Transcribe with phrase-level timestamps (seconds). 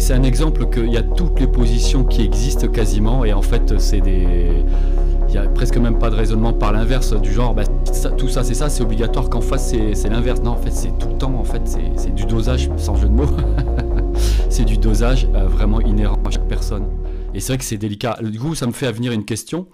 [0.00, 3.78] c'est un exemple qu'il y a toutes les positions qui existent quasiment, et en fait,
[3.78, 4.64] c'est des.
[5.28, 7.64] Il n'y a presque même pas de raisonnement par l'inverse, du genre, bah,
[8.16, 10.40] tout ça c'est ça, c'est obligatoire qu'en face c'est l'inverse.
[10.42, 11.62] Non, en fait, c'est tout le temps, en fait,
[11.96, 13.26] c'est du dosage, sans jeu de mots.
[14.48, 16.86] c'est du dosage euh, vraiment inhérent à chaque personne.
[17.34, 18.16] Et c'est vrai que c'est délicat.
[18.22, 19.66] Du coup, ça me fait venir une question.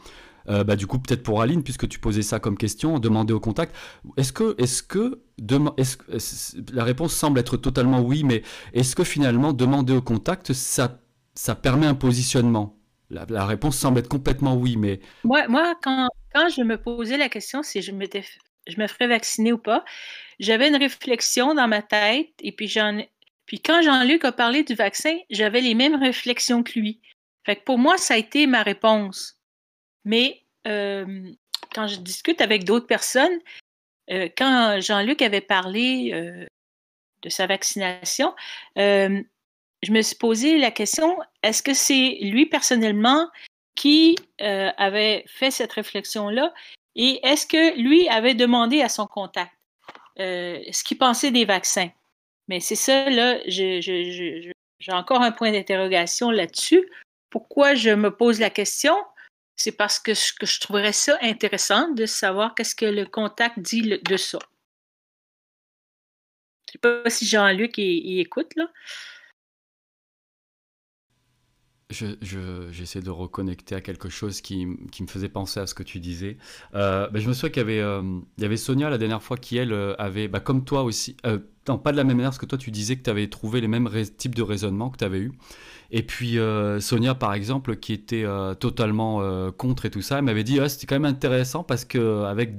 [0.48, 3.40] Euh, bah, du coup, peut-être pour Aline, puisque tu posais ça comme question, demander au
[3.40, 3.74] contact.
[4.16, 5.22] Est-ce que, est-ce que,
[6.72, 11.00] la réponse semble être totalement oui, mais est-ce que finalement demander au contact, ça,
[11.34, 12.76] ça permet un positionnement?
[13.10, 15.00] La, réponse semble être complètement oui, mais.
[15.24, 19.52] Moi, moi quand, quand je me posais la question si je, je me ferais vacciner
[19.52, 19.84] ou pas,
[20.38, 23.00] j'avais une réflexion dans ma tête, et puis j'en
[23.50, 27.00] puis quand Jean-Luc a parlé du vaccin, j'avais les mêmes réflexions que lui.
[27.44, 29.39] Fait pour moi, ça a été ma réponse.
[30.04, 31.30] Mais euh,
[31.74, 33.38] quand je discute avec d'autres personnes,
[34.10, 36.46] euh, quand Jean-Luc avait parlé euh,
[37.22, 38.34] de sa vaccination,
[38.76, 43.28] je me suis posé la question, est-ce que c'est lui personnellement
[43.76, 46.52] qui avait fait cette réflexion-là
[46.96, 49.52] et est-ce que lui avait demandé à son contact
[50.18, 51.90] ce qu'il pensait des vaccins?
[52.48, 54.52] Mais c'est ça, là, j'ai
[54.88, 56.86] encore un point d'interrogation là-dessus.
[57.30, 58.96] Pourquoi je me pose la question?
[59.60, 63.82] C'est parce que je, je trouverais ça intéressant de savoir qu'est-ce que le contact dit
[63.82, 64.38] de ça.
[66.70, 68.70] Je ne sais pas si Jean-Luc écoute, là.
[71.90, 76.38] J'essaie de reconnecter à quelque chose qui, me faisait penser à ce que tu disais.
[76.74, 79.36] Euh, ben, je me souviens qu'il y, avait, euh, y avait Sonia la dernière fois
[79.36, 81.16] qui, elle, euh, avait, bah, comme toi aussi,
[81.68, 83.60] non, pas de la même manière, parce que toi, tu disais que tu avais trouvé
[83.60, 85.32] les mêmes types de raisonnement que tu avais eu.
[85.92, 86.38] Et puis
[86.80, 88.24] Sonia, par exemple, qui était
[88.60, 92.54] totalement contre et tout ça, elle m'avait dit, c'était quand même intéressant parce qu'avec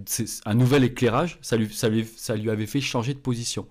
[0.46, 3.68] un nouvel éclairage, ça lui, ça, lui, ça lui avait fait changer de position.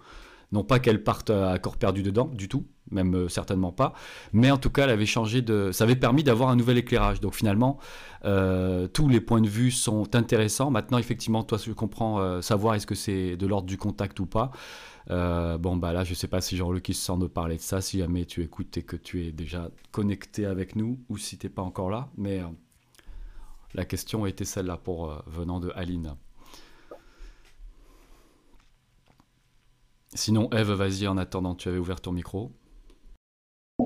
[0.52, 3.94] Non pas qu'elle parte à corps perdu dedans, du tout, même euh, certainement pas,
[4.32, 7.20] mais en tout cas, elle avait changé de, ça avait permis d'avoir un nouvel éclairage.
[7.20, 7.78] Donc finalement,
[8.24, 10.70] euh, tous les points de vue sont intéressants.
[10.70, 14.26] Maintenant, effectivement, toi, je comprends euh, savoir est-ce que c'est de l'ordre du contact ou
[14.26, 14.50] pas.
[15.08, 17.80] bon, bah là, je sais pas si Jean-Luc qui se sent de parler de ça,
[17.80, 21.46] si jamais tu écoutes et que tu es déjà connecté avec nous, ou si tu
[21.46, 22.40] n'es pas encore là, mais
[23.74, 26.14] la question était celle-là pour venant de Aline.
[30.14, 32.52] Sinon, Eve, vas-y, en attendant, tu avais ouvert ton micro.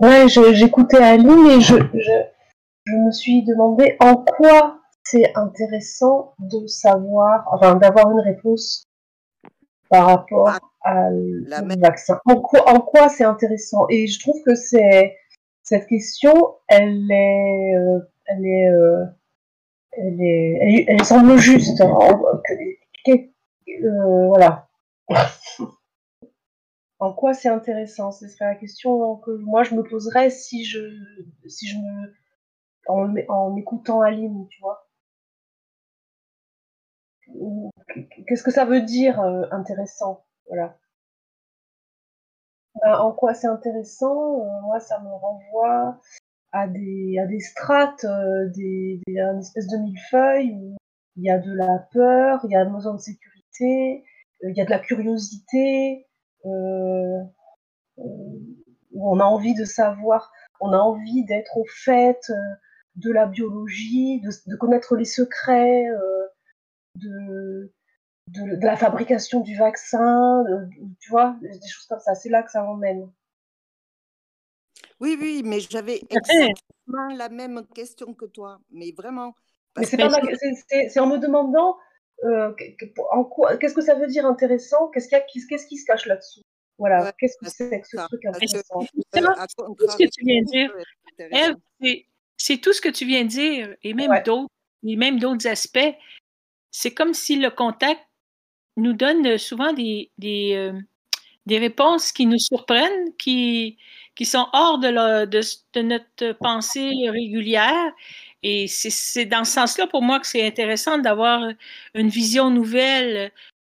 [0.01, 7.47] Ouais, j'écoutais Aline et je, je, me suis demandé en quoi c'est intéressant de savoir,
[7.53, 8.87] enfin d'avoir une réponse
[9.89, 12.21] par rapport ah, à au vaccin.
[12.27, 13.87] En quoi, en quoi c'est intéressant?
[13.91, 15.17] Et je trouve que c'est
[15.63, 19.05] cette question, elle est, euh, elle est, euh,
[19.93, 21.81] elle est, elle, semble juste.
[21.81, 21.99] Hein,
[23.09, 24.69] euh, voilà.
[26.99, 28.13] en quoi c'est intéressant?
[28.13, 30.81] Ce serait la question que moi je me poserais si je,
[31.47, 32.15] si je me,
[32.87, 34.89] en, en écoutant Aline, tu vois.
[38.27, 40.25] Qu'est-ce que ça veut dire euh, intéressant?
[40.49, 40.79] Voilà.
[42.83, 44.41] Ben, en quoi c'est intéressant?
[44.41, 46.01] Euh, Moi, ça me renvoie
[46.53, 50.77] à des, à des strates, euh, des, une espèce de millefeuille où
[51.17, 54.05] il y a de la peur, il y a besoin de sécurité,
[54.43, 56.14] il y a de la curiosité, euh,
[58.95, 62.35] on a envie de savoir, on a envie d'être au fait euh,
[62.97, 66.27] de la biologie, de, connaître les secrets euh,
[66.97, 67.73] de,
[68.29, 70.45] de, la fabrication du vaccin,
[71.01, 72.15] tu vois, des choses comme ça.
[72.15, 73.11] C'est là que ça emmène.
[75.01, 79.35] Oui, oui, mais j'avais exactement la même question que toi, mais vraiment.
[79.83, 80.01] C'est,
[81.01, 81.81] en me demandant euh,
[82.23, 84.89] qu'est-ce que ça veut dire intéressant?
[84.89, 86.43] Qu'est-ce, qu'est-ce qui se cache là-dessous?
[86.79, 88.81] Voilà, qu'est-ce que c'est que ce truc intéressant?
[89.13, 90.75] C'est tout ce que tu viens de dire.
[92.37, 94.51] c'est, tout ce que tu viens de dire, et même d'autres,
[94.85, 95.95] et même d'autres aspects.
[96.71, 98.01] C'est comme si le contact
[98.77, 100.73] nous donne souvent des, des, euh,
[101.47, 103.79] des réponses qui nous surprennent, qui,
[104.17, 105.41] qui sont hors de, la, de,
[105.75, 107.93] de notre pensée régulière
[108.45, 111.51] et c'est dans ce sens-là pour moi que c'est intéressant d'avoir
[111.95, 113.33] une vision nouvelle.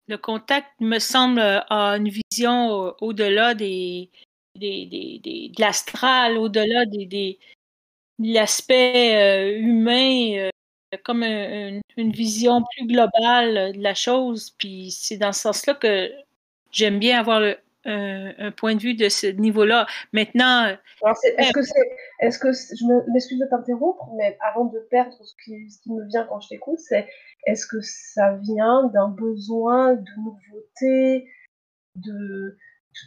[0.08, 4.10] Le contact me semble à une vision au-delà des,
[4.56, 7.38] des, de l'astral, au-delà des, des,
[8.18, 10.50] de l'aspect euh, humain, euh,
[11.04, 14.50] comme une vision plus globale de la chose.
[14.58, 16.10] Puis c'est dans ce sens-là que
[16.72, 19.86] j'aime bien avoir le, un, point de vue de ce niveau-là.
[20.12, 20.76] Maintenant.
[21.38, 21.96] Est-ce que c'est.
[22.20, 26.06] Est-ce que je m'excuse de t'interrompre, mais avant de perdre ce qui, ce qui me
[26.06, 27.06] vient quand je t'écoute, c'est
[27.46, 31.28] est-ce que ça vient d'un besoin de nouveauté,
[31.94, 32.56] de,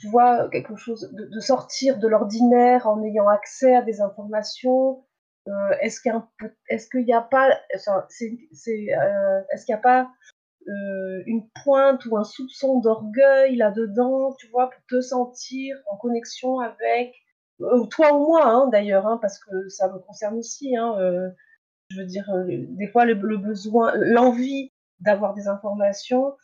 [0.01, 5.03] tu vois, quelque chose, de, de sortir de l'ordinaire en ayant accès à des informations.
[5.47, 10.11] Euh, est-ce qu'il y a, pas, enfin, c'est, c'est, euh, est-ce qu'il y a pas
[10.67, 16.59] euh, une pointe ou un soupçon d'orgueil là-dedans, tu vois, pour te sentir en connexion
[16.59, 17.13] avec,
[17.61, 20.75] euh, toi ou moi, hein, d'ailleurs, hein, parce que ça me concerne aussi.
[20.75, 21.29] Hein, euh,
[21.89, 26.35] je veux dire, euh, des fois, le, le besoin, l'envie d'avoir des informations,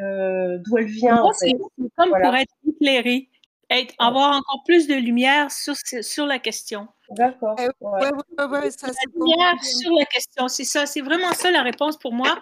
[0.00, 1.48] euh, d'où elle vient, Moi, en fait.
[1.50, 2.26] c'est comme Voilà.
[2.28, 3.28] pour être éclairé,
[3.70, 6.88] être, avoir encore plus de lumière sur, sur la question.
[7.10, 7.56] D'accord.
[7.58, 8.00] Eh, Ouais.
[8.04, 11.62] ouais, ouais, ouais, ça La lumière sur la question, c'est ça, c'est vraiment ça la
[11.62, 12.40] réponse pour moi.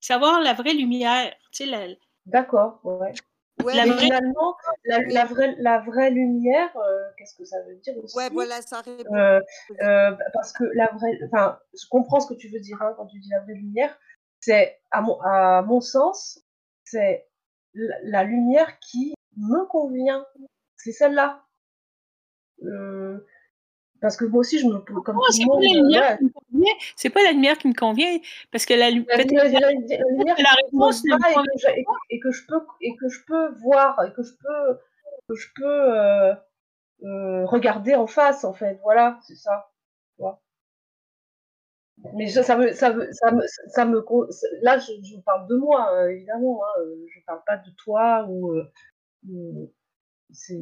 [0.00, 1.86] Savoir la vraie lumière, tu sais, la,
[2.26, 2.80] D'accord.
[2.84, 3.12] Ouais.
[3.64, 7.60] Ouais, la Mais vraie finalement, la, la vraie, la vraie lumière, euh, qu'est-ce que ça
[7.62, 9.12] veut dire aussi ouais, voilà, ça répond.
[9.16, 9.40] Euh,
[9.82, 13.06] euh, Parce que la vraie, enfin, je comprends ce que tu veux dire hein, quand
[13.06, 13.98] tu dis la vraie lumière.
[14.40, 16.40] C'est à mon, à mon sens,
[16.84, 17.26] c'est
[17.74, 20.24] la, la lumière qui me convient.
[20.76, 21.44] C'est celle-là.
[22.62, 23.26] Euh,
[24.00, 26.24] parce que moi aussi, je me, comme Non, tout c'est pas euh, lumière ouais, qui
[26.24, 26.74] me convient.
[26.96, 28.18] C'est pas la lumière qui me convient
[28.52, 31.68] parce que la, la, la- lumière que la réponse ne me va et que, je,
[32.10, 34.78] et, que- je peux et que je peux voir et que je peux
[35.28, 35.64] que je peux
[35.98, 36.34] euh,
[37.04, 38.78] euh, regarder en face en fait.
[38.82, 39.70] Voilà c'est ça.
[42.14, 43.42] Mais je- ça me ça me ça me
[43.74, 44.28] ça me con-
[44.62, 46.80] là je, je parle de moi euh, évidemment hein,
[47.12, 49.66] je parle pas de toi ou, euh,
[50.30, 50.54] c'est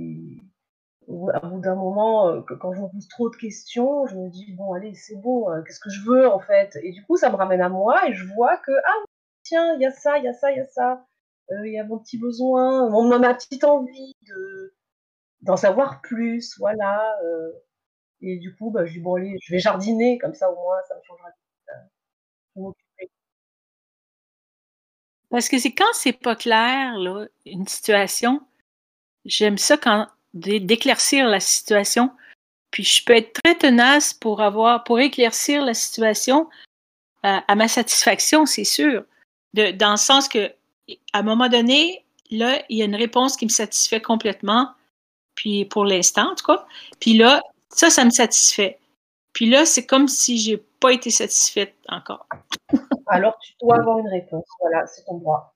[1.34, 4.52] à bout d'un moment, euh, quand je me pose trop de questions, je me dis
[4.54, 6.76] bon allez c'est bon, euh, qu'est-ce que je veux en fait?
[6.82, 9.04] Et du coup ça me ramène à moi et je vois que ah
[9.44, 11.06] tiens il y a ça, il y a ça, il y a ça,
[11.52, 14.74] Euh, il y a mon petit besoin, mon, ma petite envie de
[15.42, 17.16] d'en savoir plus, voilà.
[18.20, 20.76] et du coup bah, je dis bon allez je vais jardiner comme ça au moins
[20.88, 21.28] ça me changera.
[25.30, 28.40] Parce que c'est quand c'est pas clair, là, une situation,
[29.26, 32.10] j'aime ça quand d'éclaircir la situation.
[32.70, 36.48] Puis je peux être très tenace pour avoir, pour éclaircir la situation
[37.24, 39.04] euh, à ma satisfaction, c'est sûr.
[39.54, 40.52] Dans le sens que,
[41.12, 44.70] à un moment donné, là, il y a une réponse qui me satisfait complètement.
[45.34, 46.66] Puis pour l'instant, en tout cas.
[47.00, 48.78] Puis là, ça, ça me satisfait.
[49.32, 52.26] Puis là, c'est comme si j'ai pas été satisfaite encore.
[53.08, 55.55] Alors tu dois avoir une réponse, voilà c'est ton droit.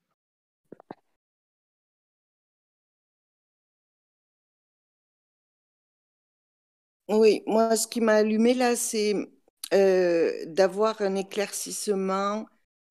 [7.10, 9.14] Oui, moi, ce qui m'a allumé là, c'est
[9.74, 12.46] euh, d'avoir un éclaircissement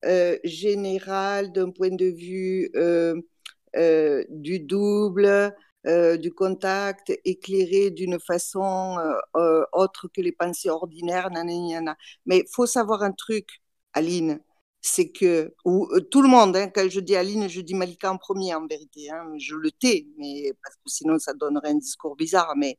[0.05, 3.21] euh, général d'un point de vue euh,
[4.29, 5.55] du double,
[5.85, 8.97] du contact, éclairé d'une façon
[9.73, 11.29] autre que les pensées ordinaires.
[12.25, 13.47] Mais il faut savoir un truc,
[13.93, 14.39] Aline,
[14.81, 18.17] c'est que, ou tout le monde, hein, quand je dis Aline, je dis Malika en
[18.17, 22.15] premier en vérité, hein, je le tais, mais, parce que sinon ça donnerait un discours
[22.15, 22.77] bizarre, mais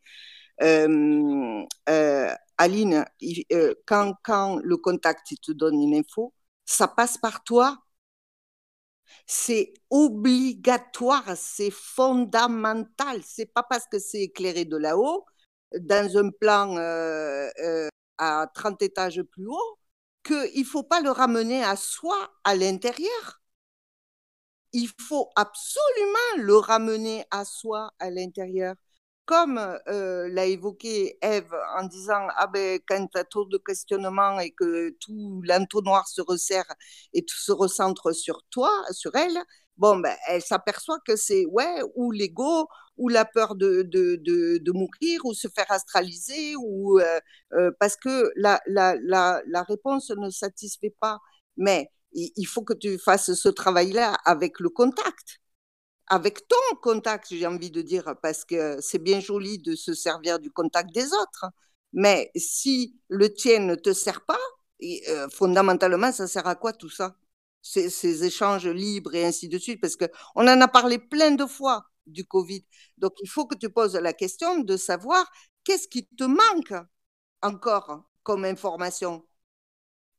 [2.58, 6.32] Aline, il- euh, quand, quand le contact te donne une info,
[6.64, 7.78] ça passe par toi.
[9.26, 13.22] C'est obligatoire, c'est fondamental.
[13.24, 15.24] C'est pas parce que c'est éclairé de là-haut,
[15.78, 19.78] dans un plan euh, euh, à 30 étages plus haut,
[20.24, 23.40] qu'il faut pas le ramener à soi, à l'intérieur.
[24.72, 28.74] Il faut absolument le ramener à soi, à l'intérieur
[29.30, 34.40] comme euh, l'a évoqué Eve en disant ah ben quand tu as trop de questionnements
[34.40, 36.66] et que tout l'entonnoir se resserre
[37.12, 39.38] et tout se recentre sur toi, sur elle,
[39.76, 44.72] bon ben elle s'aperçoit que c'est ouais ou l'ego ou la peur de, de, de,
[44.72, 47.20] mourir ou se faire astraliser ou euh,
[47.52, 51.18] euh, parce que la, la, la, réponse ne satisfait pas.
[51.56, 55.40] Mais il faut que tu fasses ce travail-là avec le contact
[56.10, 60.40] avec ton contact, j'ai envie de dire, parce que c'est bien joli de se servir
[60.40, 61.46] du contact des autres.
[61.92, 64.38] Mais si le tien ne te sert pas,
[65.08, 67.16] euh, fondamentalement, ça sert à quoi tout ça?
[67.62, 70.08] Ces, échanges libres et ainsi de suite Parce qu'on
[70.48, 72.64] en a parlé plein de fois du Covid.
[72.98, 75.30] Donc, il faut que tu poses la question de savoir
[75.64, 76.74] qu'est-ce qui te manque
[77.42, 79.24] encore comme information?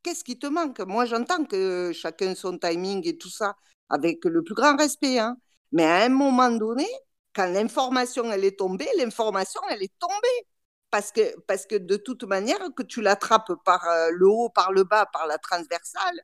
[0.03, 0.79] Qu'est-ce qui te manque?
[0.81, 3.55] Moi, j'entends que chacun son timing et tout ça,
[3.89, 5.37] avec le plus grand respect, hein.
[5.71, 6.87] Mais à un moment donné,
[7.33, 10.47] quand l'information elle est tombée, l'information elle est tombée.
[10.89, 15.25] Parce que, de toute manière, que tu l'attrapes par le haut, par le bas, par
[15.25, 16.19] la transversale,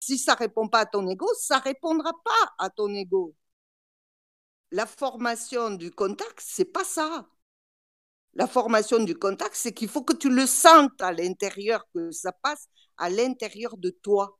[0.00, 3.34] si ça répond pas à ton ego, ça répondra pas à ton ego.
[4.70, 7.28] La formation du contact, c'est pas ça.
[8.34, 12.32] La formation du contact, c'est qu'il faut que tu le sentes à l'intérieur, que ça
[12.32, 14.38] passe à l'intérieur de toi.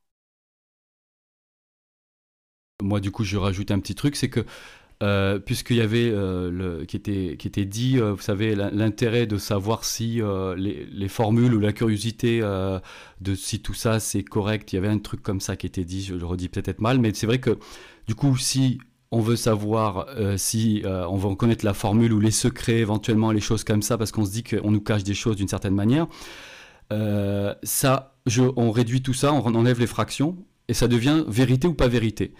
[2.81, 4.45] Moi, du coup, je rajoute un petit truc, c'est que
[5.01, 9.83] euh, puisqu'il y avait euh, qui, était, qui était dit, vous savez, l'intérêt de savoir
[9.83, 10.21] si
[10.57, 14.71] les, les, formules ou la curiosité de si tout ça c'est correct.
[14.71, 16.99] Il y avait un truc comme ça qui était dit, je le redis peut-être mal,
[16.99, 17.57] mais c'est vrai que
[18.07, 18.79] du coup, si
[19.11, 20.07] on veut savoir
[20.37, 24.11] si on veut connaître la formule ou les secrets, éventuellement les choses comme ça, parce
[24.11, 26.07] qu'on se dit qu'on nous cache des choses d'une certaine manière,
[27.63, 28.15] ça,
[28.55, 30.37] on réduit tout ça, on enlève les fractions
[30.69, 32.33] et ça devient vérité ou pas vérité.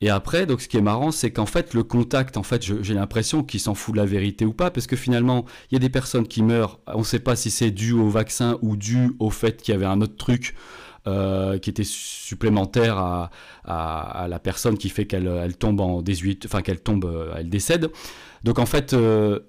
[0.00, 2.94] Et après, donc, ce qui est marrant, c'est qu'en fait, le contact, en fait, j'ai
[2.94, 5.80] l'impression qu'il s'en fout de la vérité ou pas, parce que finalement, il y a
[5.80, 6.78] des personnes qui meurent.
[6.86, 9.76] On ne sait pas si c'est dû au vaccin ou dû au fait qu'il y
[9.76, 10.54] avait un autre truc
[11.08, 12.98] euh, qui était supplémentaire
[13.64, 17.48] à, la personne qui fait qu'elle elle tombe en désuétude, enfin qu'elle tombe, euh, elle
[17.48, 17.90] décède.
[18.44, 19.40] Donc en fait, euh,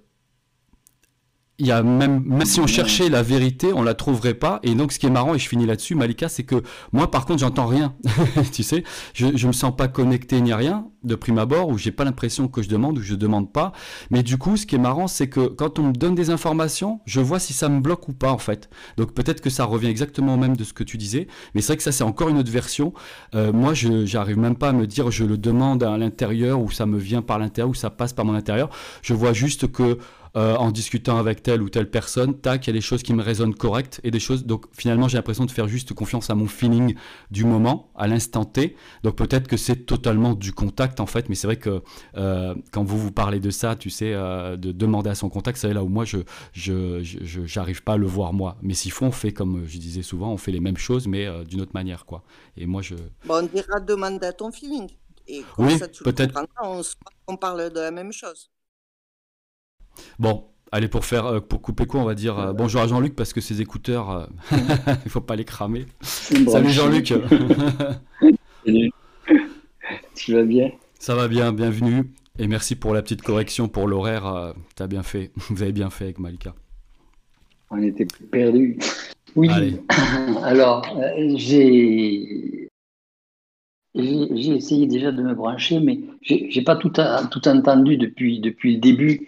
[1.60, 4.60] il y a même, même si on cherchait la vérité, on la trouverait pas.
[4.64, 6.64] Et donc, ce qui est marrant, et je finis là-dessus, Malika, c'est que
[6.94, 7.94] moi, par contre, j'entends rien.
[8.54, 11.92] tu sais, je, je me sens pas connecté ni rien de prime abord, où j'ai
[11.92, 13.74] pas l'impression que je demande ou je demande pas.
[14.10, 17.02] Mais du coup, ce qui est marrant, c'est que quand on me donne des informations,
[17.06, 18.70] je vois si ça me bloque ou pas, en fait.
[18.98, 21.28] Donc, peut-être que ça revient exactement au même de ce que tu disais.
[21.54, 22.94] Mais c'est vrai que ça, c'est encore une autre version.
[23.36, 26.72] Euh, moi, je j'arrive même pas à me dire, je le demande à l'intérieur, ou
[26.72, 28.70] ça me vient par l'intérieur, ou ça passe par mon intérieur.
[29.02, 29.98] Je vois juste que
[30.36, 33.14] euh, en discutant avec telle ou telle personne, tac, il y a des choses qui
[33.14, 34.46] me résonnent correctes et des choses.
[34.46, 36.96] Donc finalement, j'ai l'impression de faire juste confiance à mon feeling
[37.32, 38.76] du moment, à l'instant T.
[39.04, 41.82] Donc peut-être que c'est totalement du contact en fait, mais c'est vrai que
[42.18, 45.58] euh, quand vous vous parlez de ça, tu sais, euh, de demander à son contact,
[45.58, 46.20] c'est là où moi je
[46.54, 47.02] je
[47.46, 48.58] j'arrive pas à le voir moi.
[48.62, 51.28] Mais s'il faut, on fait comme je disais souvent, on fait les mêmes choses mais
[51.46, 52.24] d'une autre manière quoi.
[52.58, 52.96] Et moi je.
[53.26, 54.90] Bon, on dira demander à ton feeling.
[55.28, 56.40] Et oui, peut-être.
[56.64, 56.82] On,
[57.28, 58.50] on parle de la même chose.
[60.20, 63.16] Bon, allez, pour, faire, euh, pour couper quoi, on va dire euh, bonjour à Jean-Luc
[63.16, 64.26] parce que ses écouteurs, euh,
[65.06, 65.86] il faut pas les cramer.
[66.02, 67.14] Salut Jean-Luc.
[70.16, 70.72] tu vas bien?
[71.00, 72.12] Ça va bien, bienvenue.
[72.38, 74.54] Et merci pour la petite correction pour l'horaire.
[74.76, 75.32] tu as bien fait.
[75.50, 76.54] Vous avez bien fait avec Malika.
[77.72, 78.78] On était perdus.
[79.36, 79.50] Oui.
[80.44, 80.86] Alors,
[81.36, 82.70] j'ai
[83.96, 86.92] j'ai essayé déjà de me brancher, mais j'ai pas tout,
[87.32, 89.28] tout entendu depuis, depuis le début.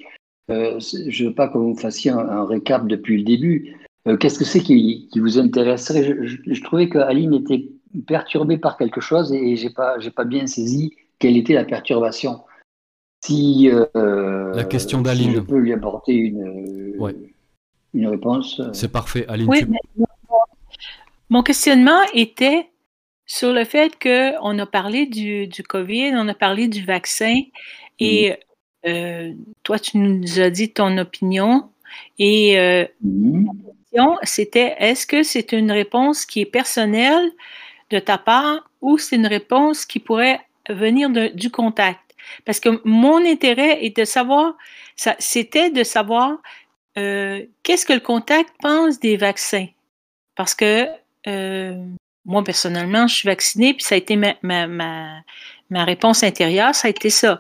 [0.50, 3.76] Euh, je ne veux pas que vous fassiez un, récap depuis le début.
[4.08, 6.18] Euh, qu'est-ce que c'est qui, vous intéresserait?
[6.26, 7.70] Je, trouvais que Aline était
[8.08, 12.42] perturbée par quelque chose et je n'ai pas, pas bien saisi quelle était la perturbation.
[13.24, 15.36] Si, euh, la question d'Aline.
[15.36, 16.96] je peux lui apporter une,
[17.94, 18.60] une réponse.
[18.74, 19.48] C'est parfait, Aline.
[19.48, 19.64] Oui,
[21.30, 22.72] mon questionnement était
[23.26, 27.36] sur le fait qu'on a parlé du, du, COVID, on a parlé du vaccin
[28.00, 28.34] et
[28.86, 29.34] euh,
[29.64, 31.70] toi, tu nous as dit ton opinion.
[32.20, 33.48] Et euh, mm-hmm.
[33.92, 37.32] question, c'était est-ce que c'est une réponse qui est personnelle
[37.90, 42.00] de ta part ou c'est une réponse qui pourrait venir du contact?
[42.46, 44.56] Parce que mon intérêt est de savoir,
[45.20, 46.38] c'était de savoir
[46.98, 49.68] euh, qu'est-ce que le contact pense des vaccins?
[50.36, 50.88] Parce que
[52.26, 55.22] moi, personnellement, je suis vaccinée, puis ça a été ma, ma,
[55.70, 57.40] ma réponse intérieure, ça a été ça.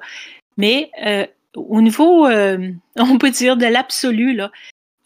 [0.62, 1.25] Mais euh,
[1.56, 4.51] au niveau, euh, on peut dire de l'absolu, là,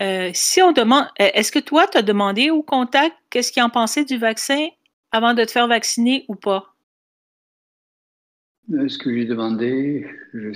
[0.02, 3.70] euh, si on demande, est-ce que toi, tu as demandé au contact qu'est-ce qu'il en
[3.70, 4.68] pensait du vaccin
[5.14, 6.76] avant de te faire vacciner ou pas?
[8.84, 10.06] Est-ce que j'ai demandé?
[10.34, 10.50] Je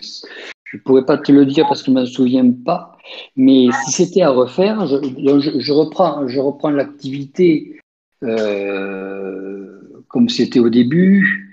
[0.74, 2.98] ne pourrais pas te le dire parce que je ne me souviens pas.
[3.38, 7.80] Mais si c'était à refaire, je, reprends, je reprends l'activité
[8.20, 11.49] comme c'était au début.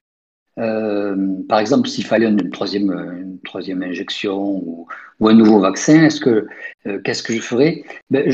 [0.59, 2.91] Euh, par exemple, s'il fallait une troisième,
[3.83, 4.89] injection ou,
[5.21, 7.85] un nouveau vaccin, euh, qu'est-ce que je ferais?
[8.11, 8.29] Ben,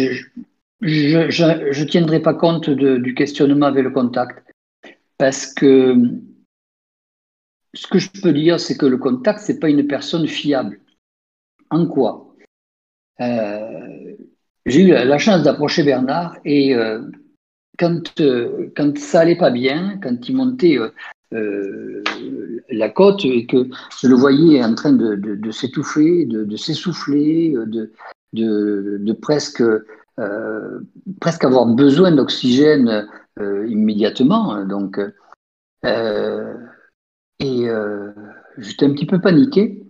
[0.81, 4.45] Je ne tiendrai pas compte du questionnement avec le contact.
[5.19, 5.97] Parce que
[7.75, 10.81] ce que je peux dire, c'est que le contact, c'est pas une personne fiable.
[11.71, 12.35] En quoi?
[13.21, 14.17] Euh,
[14.67, 16.75] J'ai eu la chance d'approcher Bernard et
[17.79, 18.15] quand,
[18.77, 20.79] quand ça allait pas bien, quand il montait
[21.33, 22.03] euh,
[22.71, 23.69] la côte et que
[24.01, 27.93] je le voyais en train de, s'étouffer, de, s'essouffler, de,
[28.33, 29.63] de, presque,
[30.19, 30.81] euh,
[31.21, 33.09] presque avoir besoin d'oxygène
[33.39, 34.65] euh, immédiatement.
[34.65, 34.99] Donc,
[35.85, 37.67] et
[38.59, 39.83] j'étais un petit peu paniqué,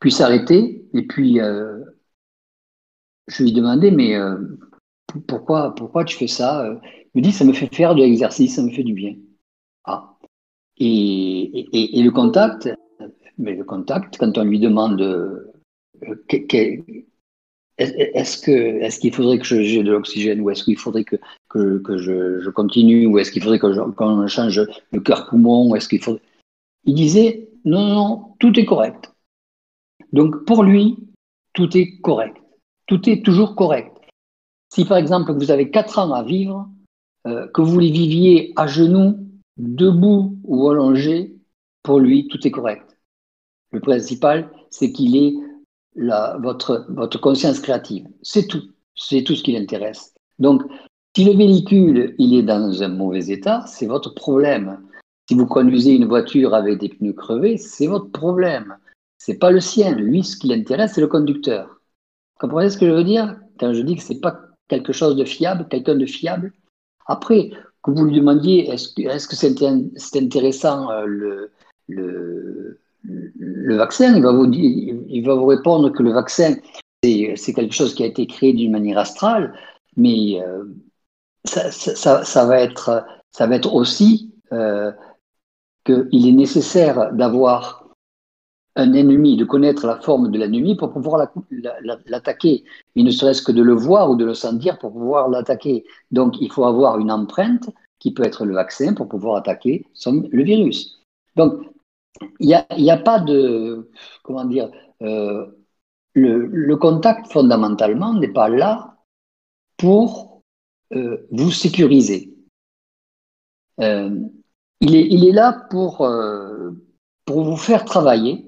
[0.00, 1.38] puis s'arrêter, et puis
[3.28, 4.16] je lui demandais, mais
[5.26, 6.66] pourquoi, pourquoi tu fais ça?
[7.14, 9.14] Il me dit, ça me fait faire de l'exercice, ça me fait du bien.
[10.80, 12.68] Et, le contact,
[13.36, 15.52] mais le contact, quand on lui demande euh,
[17.78, 21.16] est-ce que est-ce qu'il faudrait que j'ai de l'oxygène ou est-ce qu'il faudrait que,
[21.48, 26.18] que, je, continue ou est-ce qu'il faudrait qu'on change le cœur poumon est-ce qu'il faut
[26.84, 29.12] il disait non non tout est correct
[30.12, 30.96] Donc pour lui,
[31.52, 32.36] tout est correct.
[32.86, 33.92] Tout est toujours correct.
[34.72, 36.68] Si par exemple vous avez quatre ans à vivre,
[37.26, 39.27] euh, que vous les viviez à genoux,
[39.58, 41.36] debout ou allongé,
[41.82, 42.96] pour lui, tout est correct.
[43.72, 45.34] Le principal, c'est qu'il ait
[46.40, 48.06] votre, votre conscience créative.
[48.22, 48.62] C'est tout.
[48.94, 50.14] C'est tout ce qui l'intéresse.
[50.38, 50.62] Donc,
[51.16, 54.80] si le véhicule il est dans un mauvais état, c'est votre problème.
[55.28, 58.76] Si vous conduisez une voiture avec des pneus crevés, c'est votre problème.
[59.18, 59.94] C'est pas le sien.
[59.94, 61.66] Lui, ce qui l'intéresse, c'est le conducteur.
[61.68, 63.36] Vous comprenez ce que je veux dire?
[63.58, 66.52] Quand je dis que c'est pas quelque chose de fiable, quelqu'un de fiable
[67.06, 67.50] Après,
[67.82, 71.48] que vous lui demandiez est-ce que c'est intéressant euh,
[71.88, 74.22] le, vaccin, il
[75.24, 76.56] va, vous, répondre que le vaccin,
[77.02, 79.54] c'est quelque chose qui a été créé d'une manière astrale,
[79.96, 80.64] mais euh,
[81.44, 84.92] ça, va être, ça va être aussi euh,
[85.84, 87.87] qu'il est nécessaire d'avoir
[88.78, 91.28] un ennemi, de connaître la forme de l'ennemi pour pouvoir
[92.06, 92.64] l'attaquer.
[92.94, 95.84] Il ne serait-ce que de le voir ou de le sentir pour pouvoir l'attaquer.
[96.12, 97.68] Donc il faut avoir une empreinte
[97.98, 101.02] qui peut être le vaccin pour pouvoir attaquer le virus.
[101.34, 101.60] Donc
[102.38, 102.46] il
[102.78, 103.90] n'y a, pas de,
[104.22, 104.70] comment dire,
[105.02, 105.46] euh,
[106.14, 108.96] le, contact fondamentalement n'est pas là
[109.76, 110.40] pour
[110.94, 112.32] euh, vous sécuriser.
[113.80, 114.20] Euh,
[114.80, 116.08] il, est, il, est, là pour,
[117.24, 118.47] pour vous faire travailler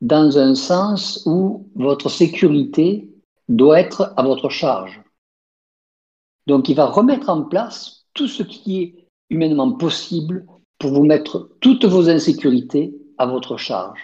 [0.00, 3.10] dans un sens où votre sécurité
[3.48, 5.02] doit être à votre charge.
[6.46, 10.46] Donc il va remettre en place tout ce qui est humainement possible
[10.78, 14.00] pour vous mettre toutes vos insécurités à votre charge.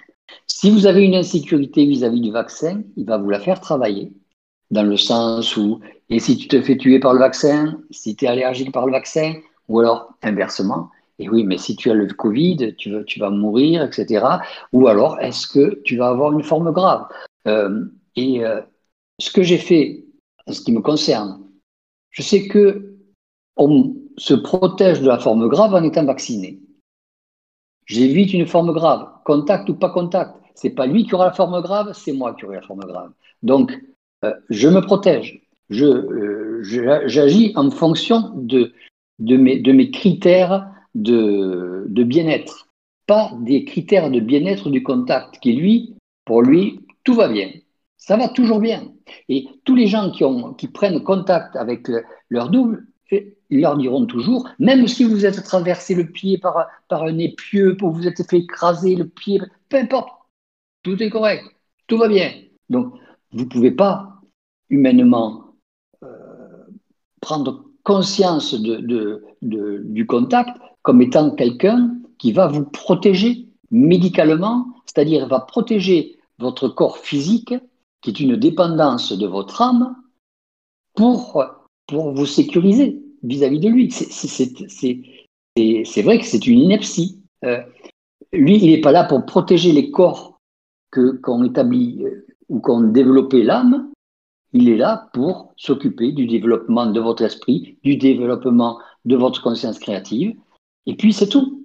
[0.46, 4.12] Si vous avez une insécurité vis-à-vis du vaccin, il va vous la faire travailler
[4.70, 8.24] dans le sens où, et si tu te fais tuer par le vaccin, si tu
[8.24, 9.34] es allergique par le vaccin,
[9.68, 13.82] ou alors inversement, et oui, mais si tu as le Covid, tu, tu vas mourir,
[13.82, 14.24] etc.
[14.72, 17.06] Ou alors, est-ce que tu vas avoir une forme grave?
[17.46, 17.84] Euh,
[18.16, 18.60] Et euh,
[19.20, 20.04] ce que j'ai fait,
[20.46, 21.40] en ce qui me concerne,
[22.10, 22.96] je sais que
[23.56, 26.60] on se protège de la forme grave en étant vacciné.
[27.86, 30.34] J'évite une forme grave, contact ou pas contact.
[30.54, 33.12] C'est pas lui qui aura la forme grave, c'est moi qui aurai la forme grave.
[33.42, 33.78] Donc,
[34.24, 35.42] euh, je me protège.
[35.70, 36.60] Je,
[37.06, 38.72] j'agis en fonction de,
[39.18, 42.68] de, mes, de mes critères de, bien-être,
[43.06, 47.50] pas des critères de bien-être du contact, qui lui, pour lui, tout va bien.
[47.96, 48.92] Ça va toujours bien.
[49.28, 51.88] Et tous les gens qui, prennent contact avec
[52.28, 57.18] leur double, ils leur diront toujours, même si vous êtes traversé le pied par, un
[57.18, 60.08] épieu, pour vous êtes fait écraser le pied, peu importe,
[60.82, 61.44] tout est correct,
[61.86, 62.32] tout va bien.
[62.68, 62.94] Donc,
[63.32, 64.20] vous ne pouvez pas
[64.70, 65.54] humainement
[66.02, 66.08] euh,
[67.20, 75.40] prendre conscience de, du contact comme étant quelqu'un qui va vous protéger médicalement, c'est-à-dire va
[75.40, 77.54] protéger votre corps physique,
[78.02, 79.96] qui est une dépendance de votre âme,
[80.94, 81.42] pour,
[81.88, 83.90] vous sécuriser vis-à-vis de lui.
[83.90, 87.22] C'est vrai que c'est une ineptie.
[87.44, 87.62] Euh,
[88.32, 90.38] lui, il n'est pas là pour protéger les corps
[90.92, 93.90] qu'on établit euh, ou qu'on développé l'âme.
[94.52, 99.78] Il est là pour s'occuper du développement de votre esprit, du développement de votre conscience
[99.78, 100.36] créative
[100.86, 101.64] et puis c'est tout.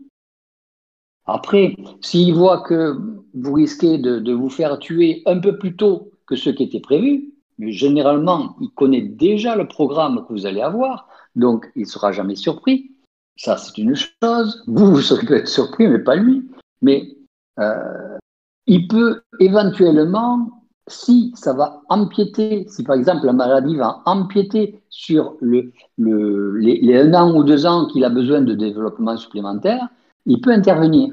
[1.25, 2.97] Après, s'il voit que
[3.33, 7.33] vous risquez de, vous faire tuer un peu plus tôt que ce qui était prévu,
[7.57, 12.11] mais généralement, il connaît déjà le programme que vous allez avoir, donc il ne sera
[12.11, 12.91] jamais surpris.
[13.35, 14.63] Ça, c'est une chose.
[14.67, 16.49] Vous, vous serez peut-être surpris, mais pas lui.
[16.81, 17.15] Mais
[17.59, 18.17] euh,
[18.65, 20.58] il peut éventuellement
[20.91, 27.13] si ça va empiéter, si par exemple la maladie va empiéter sur le, les, un
[27.13, 29.87] an ou deux ans qu'il a besoin de développement supplémentaire,
[30.25, 31.11] il peut intervenir.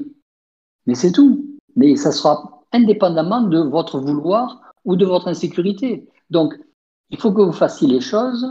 [0.85, 1.45] Mais c'est tout.
[1.75, 6.07] Mais ça sera indépendamment de votre vouloir ou de votre insécurité.
[6.29, 6.53] Donc,
[7.09, 8.45] il faut que vous fassiez les choses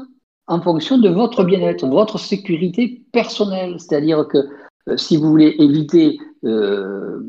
[0.46, 3.76] en fonction de votre bien-être, de votre sécurité personnelle.
[3.78, 4.38] C'est-à-dire que
[4.88, 7.20] euh, si vous voulez éviter euh,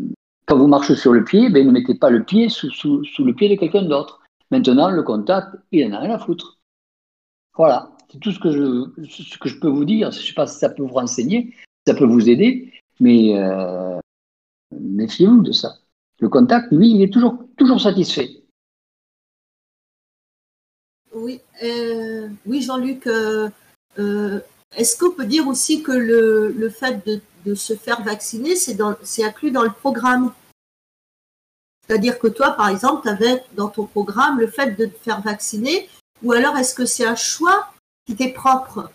[0.47, 2.69] quand vous marchez sur le pied, ben, ne mettez pas le pied sous,
[3.19, 4.21] le pied de quelqu'un d'autre.
[4.49, 6.57] Maintenant, le contact, il en a rien à foutre.
[7.55, 10.09] Voilà, c'est tout ce que, je, peux vous dire.
[10.11, 13.37] Je ne sais pas si ça peut vous renseigner, si ça peut vous aider, mais
[13.37, 13.99] euh,
[14.71, 15.75] méfiez-vous de ça.
[16.19, 18.29] Le contact, lui, il est toujours, satisfait.
[21.13, 23.49] Oui, euh, oui Jean-Luc, euh,
[24.77, 29.51] est-ce qu'on peut dire aussi que le fait de de se faire vacciner, c'est inclus
[29.51, 30.33] dans le programme.
[31.87, 35.21] C'est-à-dire que toi, par exemple, tu avais dans ton programme le fait de te faire
[35.21, 35.87] vacciner,
[36.21, 37.69] ou alors est-ce que c'est un choix
[38.05, 38.91] qui t'est propre?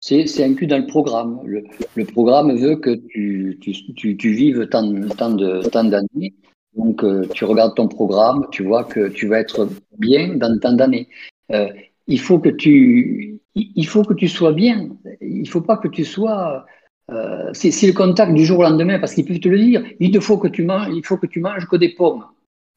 [0.00, 1.40] C'est inclus dans le programme.
[1.44, 6.34] Le, programme veut que tu, tu, tu, vives tant, tant d'années
[6.74, 10.72] Donc, euh, tu regardes ton programme, tu vois que tu vas être bien dans tant
[10.74, 11.08] d'années.
[11.52, 11.68] Euh,
[12.06, 14.88] il faut que tu, il faut que tu sois bien.
[15.20, 16.66] Il faut pas que tu sois.
[17.10, 19.84] Euh, c'est le contact du jour au lendemain, parce qu'ils peuvent te le dire.
[20.00, 22.24] Il te faut que tu manges, que des pommes.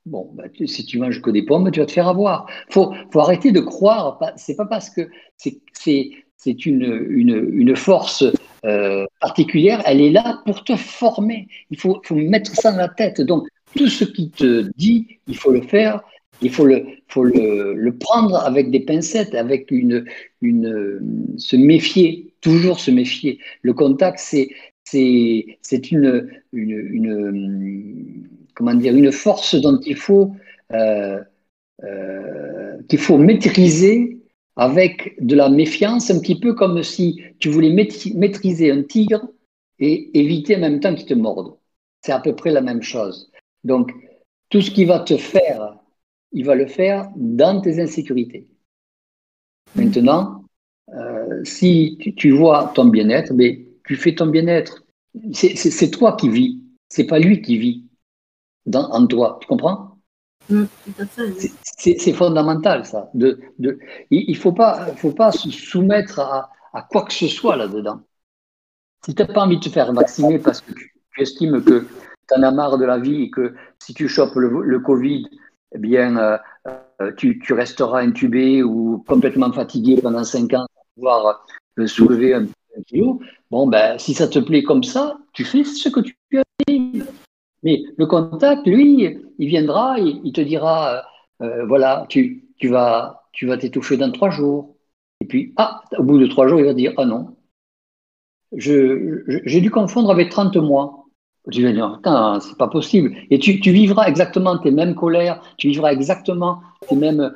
[0.05, 2.45] Bon, bah, si tu manges que des pommes, tu vas te faire avoir.
[2.69, 4.19] Faut, faut arrêter de croire.
[4.35, 8.23] C'est pas parce que c'est une, force
[8.65, 9.81] euh, particulière.
[9.85, 11.47] Elle est là pour te former.
[11.71, 13.21] Il faut, faut mettre ça dans la tête.
[13.21, 16.01] Donc, tout ce qui te dit, il faut le faire.
[16.41, 20.05] Il faut le, prendre avec des pincettes, avec une,
[21.37, 23.39] se méfier, toujours se méfier.
[23.61, 24.49] Le contact, c'est,
[24.93, 25.55] une
[29.11, 30.35] force dont il faut,
[30.73, 31.19] euh,
[31.83, 34.17] euh, qu'il faut maîtriser
[34.55, 39.27] avec de la méfiance, un petit peu comme si tu voulais maîtriser un tigre
[39.79, 41.53] et éviter en même temps qu'il te morde.
[42.01, 43.31] C'est à peu près la même chose.
[43.63, 43.91] Donc,
[44.49, 45.77] tout ce qui va te faire,
[46.31, 48.47] il va le faire dans tes insécurités.
[49.75, 50.43] Maintenant,
[50.93, 54.83] euh, si tu, vois ton bien-être, mais tu fais ton bien-être.
[55.33, 57.85] C'est toi qui vis, c'est pas lui qui vit
[58.65, 59.39] dans, en toi.
[59.41, 59.97] Tu comprends?
[61.63, 63.09] C'est fondamental, ça.
[63.13, 63.79] De, de,
[64.11, 68.01] il ne faut pas, faut pas se soumettre à, à quoi que ce soit là-dedans.
[69.05, 71.87] Si tu n'as pas envie de te faire vacciner parce que tu, estimes que
[72.27, 75.27] tu en as marre de la vie et que si tu chopes le, le Covid,
[75.73, 76.37] eh bien, euh,
[77.01, 81.45] euh, tu, resteras intubé ou complètement fatigué pendant 5 ans pour pouvoir
[81.79, 82.47] euh, soulever un,
[82.85, 83.19] kilo.
[83.49, 86.43] Bon, ben, si ça te plaît comme ça, tu fais ce que tu as.
[87.63, 91.03] Mais le contact, lui, il viendra, il, il te dira,
[91.41, 93.23] euh, voilà, tu, vas
[93.59, 94.75] t'étouffer dans trois jours.
[95.21, 97.35] Et puis, ah, au bout de trois jours, il va dire, ah non,
[98.53, 101.06] j'ai dû confondre avec 30 mois.
[101.51, 103.15] Tu vas dire, attends, c'est pas possible.
[103.29, 107.33] Et tu, tu, vivras exactement tes mêmes colères, tu vivras exactement tes mêmes,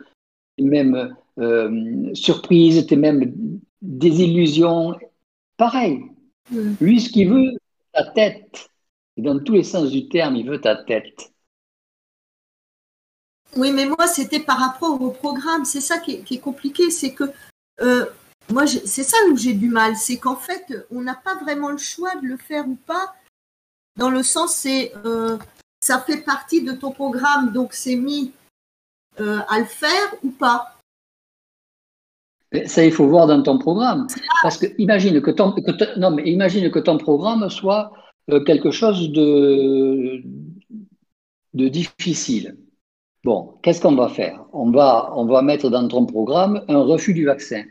[0.58, 3.34] tes mêmes euh, surprises, tes mêmes
[3.82, 4.96] désillusions.
[5.58, 6.04] Pareil.
[6.52, 6.74] Mm.
[6.82, 7.52] Lui, ce qu'il veut,
[7.94, 8.70] ta tête
[9.18, 11.32] dans tous les sens du terme, il veut ta tête.
[13.56, 15.66] Oui, mais moi, c'était par rapport au programme.
[15.66, 16.90] C'est ça qui est, compliqué.
[16.90, 17.26] C'est que
[17.82, 18.06] euh,
[18.50, 19.96] moi, c'est ça où j'ai du mal.
[19.96, 23.14] C'est qu'en fait, on n'a pas vraiment le choix de le faire ou pas.
[23.98, 25.38] Dans le sens, c'est euh,
[25.82, 28.32] ça fait partie de ton programme, donc c'est mis
[29.20, 30.78] euh, à le faire ou pas?
[32.66, 34.08] Ça, il faut voir dans ton programme.
[34.42, 37.92] Parce que imagine que ton, que non, mais imagine que ton programme soit
[38.30, 40.22] euh, quelque chose de,
[41.54, 42.58] de difficile.
[43.24, 44.44] Bon, qu'est-ce qu'on va faire?
[44.52, 47.64] On va, on va mettre dans ton programme un refus du vaccin.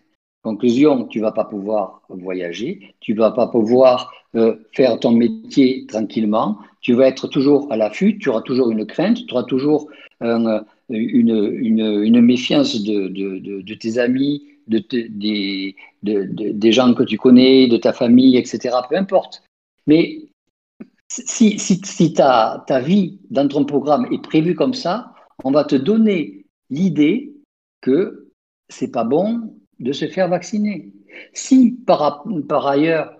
[0.42, 6.57] Conclusion, tu vas pas pouvoir voyager, tu vas pas pouvoir euh, faire ton métier tranquillement,
[6.81, 10.64] tu vas être toujours à l'affût, tu auras toujours une crainte, tu auras toujours une,
[12.22, 18.76] méfiance de, tes amis, de, des, gens que tu connais, de ta famille, etc.
[18.88, 19.42] Peu importe.
[19.87, 20.31] Mais
[21.09, 25.12] si, ta vie dans ton programme est prévue comme ça,
[25.44, 27.35] on va te donner l'idée
[27.81, 28.29] que
[28.68, 30.92] c'est pas bon de se faire vacciner.
[31.32, 32.24] Si par,
[32.66, 33.16] ailleurs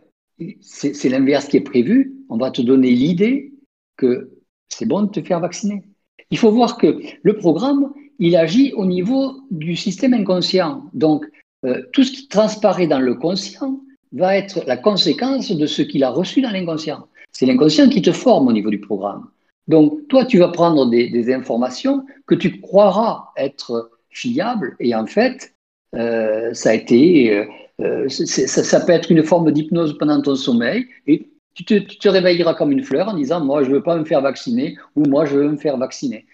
[0.61, 3.53] c'est l'inverse qui est prévu, on va te donner l'idée
[3.97, 4.31] que
[4.69, 5.85] c'est bon de te faire vacciner.
[6.31, 10.85] Il faut voir que le programme, il agit au niveau du système inconscient.
[10.95, 11.27] Donc,
[11.67, 13.81] euh, tout ce qui transparaît dans le conscient
[14.13, 17.07] va être la conséquence de ce qu'il a reçu dans l'inconscient.
[17.33, 19.29] C'est l'inconscient qui te forme au niveau du programme.
[19.69, 25.55] Donc, toi, tu vas prendre des, informations que tu croiras être fiables, et en fait,
[25.97, 27.45] euh, ça a été, euh,
[27.81, 32.73] euh ça, peut être une forme d'hypnose pendant ton sommeil, et tu te, réveilleras comme
[32.73, 35.51] une fleur en disant, moi, je veux pas me faire vacciner, ou moi, je veux
[35.51, 36.27] me faire vacciner.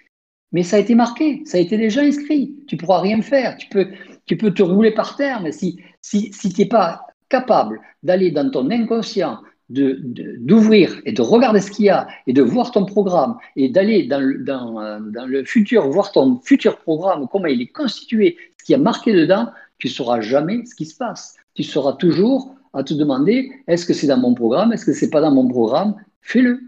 [0.53, 2.55] Mais ça a été marqué, ça a été déjà inscrit.
[2.69, 3.57] Tu pourras rien faire.
[3.57, 3.89] Tu peux,
[4.27, 8.31] tu peux te rouler par terre, mais si, si, si tu n'es pas capable d'aller
[8.31, 12.71] dans ton inconscient, d'ouvrir de, et de regarder ce qu'il y a et de voir
[12.71, 17.61] ton programme et d'aller dans, dans, dans, le futur, voir ton futur programme, comment il
[17.61, 21.37] est constitué, qui a marqué dedans, tu ne sauras jamais ce qui se passe.
[21.55, 25.11] Tu seras toujours à te demander est-ce que c'est dans mon programme, est-ce que c'est
[25.11, 26.61] pas dans mon programme Fais-le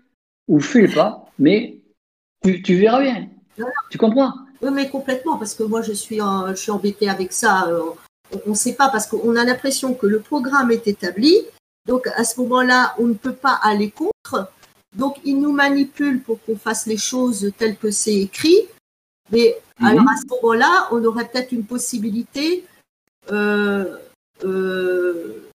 [0.47, 1.81] ou fais-le pas, mais
[2.43, 3.29] tu, tu verras bien.
[3.91, 4.33] Tu comprends?
[4.63, 7.67] Oui, mais complètement, parce que moi je suis, en, je suis embêtée avec ça.
[7.69, 7.81] Euh,
[8.47, 11.35] on ne sait pas parce qu'on a l'impression que le programme est établi
[11.89, 14.53] donc à ce moment-là, on ne peut pas aller contre.
[14.95, 18.69] Donc ils nous manipulent pour qu'on fasse les choses telles que c'est écrit.
[19.31, 19.87] Mais mhm.
[19.87, 22.65] alors à ce moment-là, on aurait peut-être une possibilité
[23.31, 23.97] euh,
[24.45, 25.51] euh,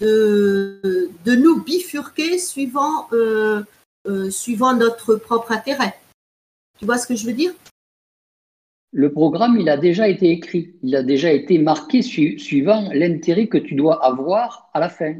[0.00, 3.62] de, de, nous bifurquer suivant, euh,
[4.30, 5.94] suivant notre propre intérêt.
[6.78, 7.52] Tu vois ce que je veux dire?
[8.92, 13.58] Le programme, il a déjà été écrit, il a déjà été marqué suivant l'intérêt que
[13.58, 15.14] tu dois avoir à la fin.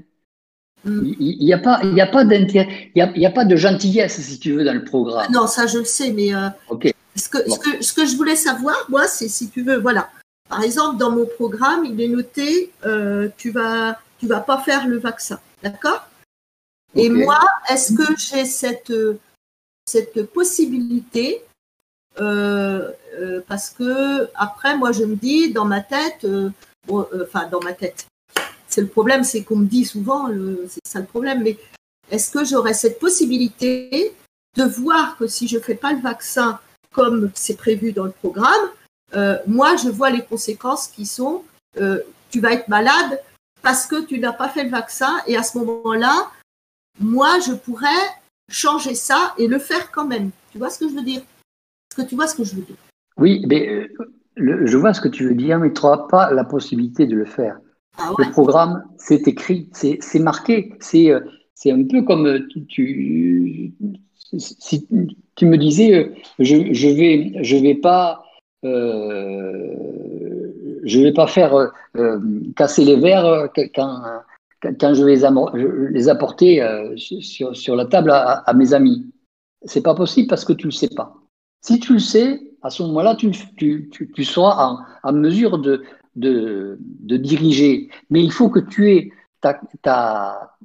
[0.84, 1.12] Mm.
[1.18, 4.38] Il n'y a pas, il a pas d'intérêt, il n'y a, pas de gentillesse, si
[4.38, 5.26] tu veux, dans le programme.
[5.32, 6.48] Non, ça je le sais, mais euh,
[7.16, 7.38] ce, que,
[7.82, 10.10] ce, que, je voulais savoir, moi, c'est si tu veux, voilà.
[10.48, 14.86] Par exemple, dans mon programme, il est noté, euh, tu vas, tu vas pas faire
[14.86, 16.06] le vaccin, d'accord?
[16.94, 18.92] Et moi, est-ce que j'ai cette,
[19.86, 21.42] cette possibilité
[22.20, 22.92] euh,
[23.48, 26.26] parce que après, moi, je me dis dans ma tête,
[26.88, 28.06] enfin dans ma tête,
[28.68, 30.28] c'est le problème, c'est qu'on me dit souvent,
[30.68, 31.56] c'est ça le problème, mais
[32.10, 34.14] est-ce que j'aurais cette possibilité
[34.56, 36.60] de voir que si je ne fais pas le vaccin
[36.94, 38.70] comme c'est prévu dans le programme,
[39.14, 41.42] euh, moi, je vois les conséquences qui sont,
[41.80, 41.98] euh,
[42.30, 43.20] tu vas être malade
[43.62, 46.30] parce que tu n'as pas fait le vaccin, et à ce moment-là,
[47.00, 47.88] moi, je pourrais
[48.48, 50.30] changer ça et le faire quand même.
[50.52, 51.20] Tu vois ce que je veux dire?
[51.20, 52.76] Est-ce que tu vois ce que je veux dire?
[53.16, 53.88] Oui, mais euh,
[54.36, 57.24] je vois ce que tu veux dire, mais tu n'auras pas la possibilité de le
[57.24, 57.58] faire.
[57.96, 60.74] Ah le programme, c'est écrit, c'est marqué.
[60.80, 63.72] C'est un peu comme tu,
[64.38, 64.86] si
[65.36, 68.24] tu me disais, euh, je, je vais je vais pas
[70.84, 71.72] je vais pas faire
[72.56, 74.00] casser les verres quand,
[74.80, 75.16] quand je vais
[75.90, 76.66] les apporter
[76.96, 79.04] sur, la table à, mes amis.
[79.64, 81.14] C'est pas possible parce que tu le sais pas.
[81.60, 85.84] Si tu le sais, à ce moment-là, tu, tu, tu, seras en, mesure de,
[86.16, 86.78] de,
[87.16, 89.10] diriger, mais il faut que tu aies
[89.82, 90.56] ta,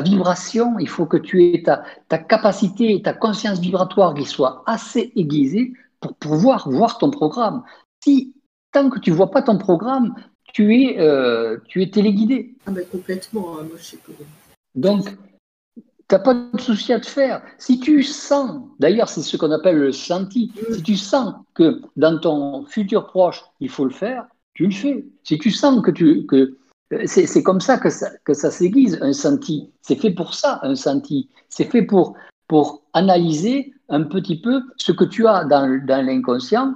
[0.00, 5.12] vibration, il faut que tu aies ta, ta capacité, ta conscience vibratoire qui soit assez
[5.16, 7.62] aiguisée pour pouvoir voir ton programme.
[8.02, 8.34] Si
[8.72, 10.14] tant que tu vois pas ton programme,
[10.52, 12.54] tu es, euh, tu es téléguidé.
[12.66, 13.98] Ah ben complètement, hein, moi je sais
[14.74, 15.04] Donc,
[15.74, 17.42] tu n'as pas de souci à te faire.
[17.58, 22.18] Si tu sens, d'ailleurs c'est ce qu'on appelle le senti, si tu sens que dans
[22.18, 25.04] ton futur proche, il faut le faire, tu le fais.
[25.22, 26.26] Si tu sens que tu.
[26.26, 26.58] Que,
[27.06, 29.70] c'est comme ça que ça, s'aiguise, un senti.
[29.82, 31.28] C'est fait pour ça, un senti.
[31.48, 32.16] C'est fait pour,
[32.92, 36.74] analyser un petit peu ce que tu as dans, l'inconscient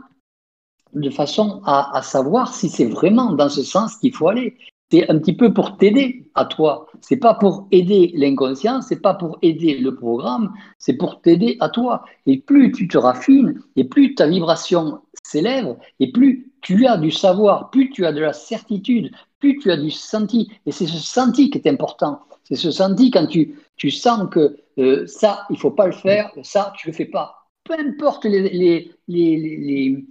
[0.94, 4.57] de façon à savoir si c'est vraiment dans ce sens qu'il faut aller.
[4.90, 6.87] C'est un petit peu pour t'aider à toi.
[7.01, 11.68] C'est pas pour aider l'inconscient, c'est pas pour aider le programme, c'est pour t'aider à
[11.68, 12.05] toi.
[12.27, 17.11] Et plus tu te raffines, et plus ta vibration s'élève, et plus tu as du
[17.11, 20.51] savoir, plus tu as de la certitude, plus tu as du senti.
[20.66, 22.20] Et c'est ce senti qui est important.
[22.44, 26.31] C'est ce senti quand tu, tu sens que euh, ça, il faut pas le faire,
[26.42, 27.35] ça, tu le fais pas.
[27.64, 30.07] Peu importe les, les, les,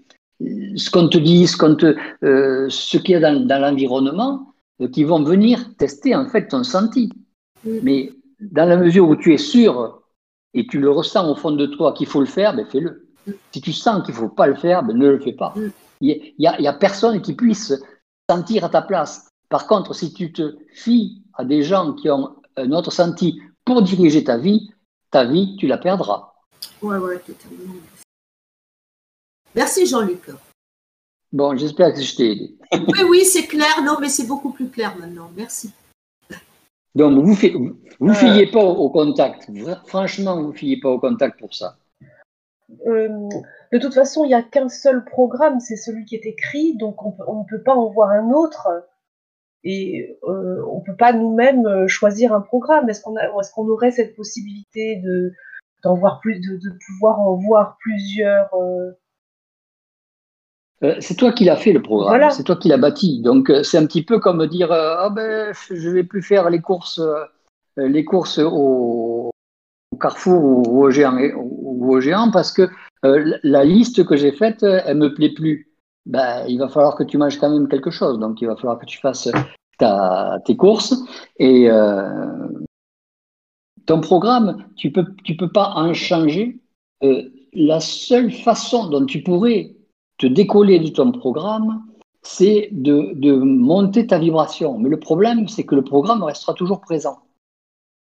[0.75, 2.69] ce qu'on te dit, ce qu'il euh,
[3.07, 4.53] y a dans, l'environnement,
[4.91, 7.11] qui vont venir tester en fait ton senti.
[7.63, 10.01] Mais dans la mesure où tu es sûr
[10.53, 13.07] et tu le ressens au fond de toi qu'il faut le faire, ben fais-le.
[13.51, 15.53] Si tu sens qu'il ne faut pas le faire, ben ne le fais pas.
[16.01, 17.73] Il n'y a, personne qui puisse
[18.29, 19.27] sentir à ta place.
[19.49, 23.81] Par contre, si tu te fies à des gens qui ont un autre senti pour
[23.81, 24.71] diriger ta vie,
[25.11, 26.33] ta vie, tu la perdras.
[26.81, 27.75] Ouais, ouais, totalement.
[29.55, 30.29] Merci Jean-Luc.
[31.31, 32.57] Bon, j'espère que je t'ai aidé.
[32.73, 33.81] oui, oui, c'est clair.
[33.83, 35.29] Non, mais c'est beaucoup plus clair maintenant.
[35.35, 35.71] Merci.
[36.95, 39.49] Donc, vous ne vous, fiez pas au contact.
[39.85, 41.77] Franchement, vous ne fiez pas au contact pour ça.
[42.87, 43.09] Euh,
[43.71, 47.03] de toute façon, il n'y a qu'un seul programme, c'est celui qui est écrit, donc
[47.03, 48.69] on ne peut pas en voir un autre.
[49.65, 52.87] Et euh, on ne peut pas nous-mêmes euh, choisir un programme.
[52.87, 55.33] Est-ce qu'on est qu'on aurait cette possibilité de,
[55.83, 58.51] d'en voir plus, de, de, pouvoir en voir plusieurs
[60.99, 63.21] c'est toi qui l'as fait le programme, c'est toi qui l'as bâti.
[63.21, 67.01] Donc c'est un petit peu comme dire ah ben je vais plus faire les courses
[67.77, 69.31] les courses au,
[69.99, 72.69] Carrefour ou au géant ou au géant parce que
[73.05, 75.71] euh, la liste que j'ai faite, euh, elle me plaît plus.
[76.05, 78.19] Ben, il va falloir que tu manges quand même quelque chose.
[78.19, 79.29] Donc, il va falloir que tu fasses
[79.77, 80.95] ta, tes courses.
[81.39, 82.47] Et euh,
[83.85, 86.59] ton programme, tu peux, tu peux pas en changer.
[87.53, 89.74] la seule façon dont tu pourrais
[90.17, 91.83] te décoller de ton programme,
[92.21, 94.77] c'est de, monter ta vibration.
[94.79, 97.19] Mais le problème, c'est que le programme restera toujours présent.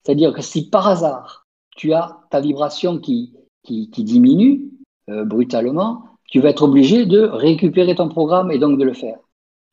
[0.03, 3.33] C'est-à-dire que si par hasard, tu as ta vibration qui
[3.65, 4.69] diminue,
[5.09, 9.17] euh, brutalement, tu vas être obligé de récupérer ton programme et donc de le faire.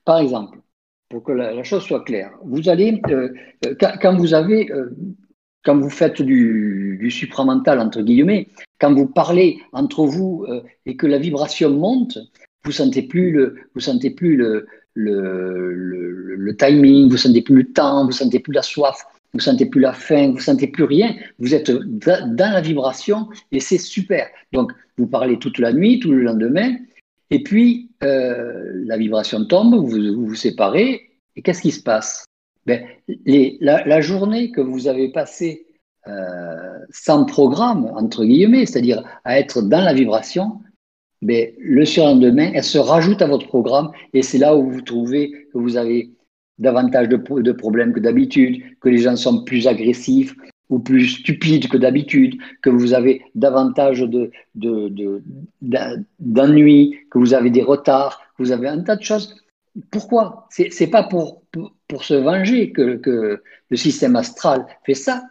[0.05, 0.61] Par exemple,
[1.09, 3.29] pour que la, chose soit claire, vous allez, euh,
[3.66, 4.68] euh, quand, vous avez,
[5.66, 8.48] quand vous faites du, du, supramental, entre guillemets,
[8.81, 10.46] quand vous parlez entre vous
[10.87, 12.18] et que la vibration monte,
[12.64, 17.64] vous sentez plus le, vous sentez plus le, le, le, timing, vous sentez plus le
[17.64, 19.05] temps, vous sentez plus la soif.
[19.35, 21.14] vous sentez plus la faim, vous sentez plus rien.
[21.38, 24.26] Vous êtes dans la vibration et c'est super.
[24.52, 26.76] Donc, vous parlez toute la nuit, tout le lendemain,
[27.31, 32.25] et puis euh, la vibration tombe, vous vous, séparez, et qu'est-ce qui se passe?
[32.66, 32.85] Ben,
[33.61, 35.66] la, journée que vous avez passée
[36.09, 40.61] euh, sans programme, entre guillemets, c'est-à-dire à être dans la vibration,
[41.22, 45.31] ben, le surlendemain, elle se rajoute à votre programme et c'est là où vous trouvez
[45.52, 46.11] que vous avez
[46.59, 50.35] davantage de, problèmes que d'habitude, que les gens sont plus agressifs
[50.68, 54.31] ou plus stupides que d'habitude, que vous avez davantage de,
[56.18, 59.37] d'ennuis, que vous avez des retards, que vous avez un tas de choses.
[59.90, 60.48] Pourquoi?
[60.50, 61.42] C'est pas pour,
[61.88, 65.25] pour, se venger que, le système astral fait ça.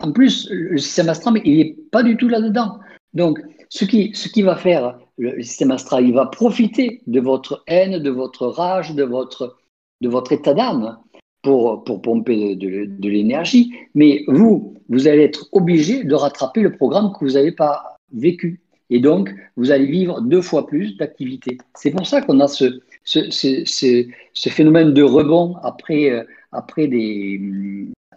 [0.00, 2.80] En plus, le système astral, il n'est pas du tout là-dedans.
[3.14, 8.10] Donc, ce qui, va faire le système astral, il va profiter de votre haine, de
[8.10, 9.58] votre rage, de votre,
[10.00, 10.98] de votre état d'âme
[11.42, 13.72] pour, pour pomper de, de, l'énergie.
[13.94, 18.60] Mais vous, vous allez être obligé de rattraper le programme que vous n'avez pas vécu.
[18.90, 21.56] Et donc, vous allez vivre deux fois plus d'activité.
[21.74, 23.64] C'est pour ça qu'on a ce, ce, ce,
[24.32, 27.40] ce, phénomène de rebond après, euh, après, des,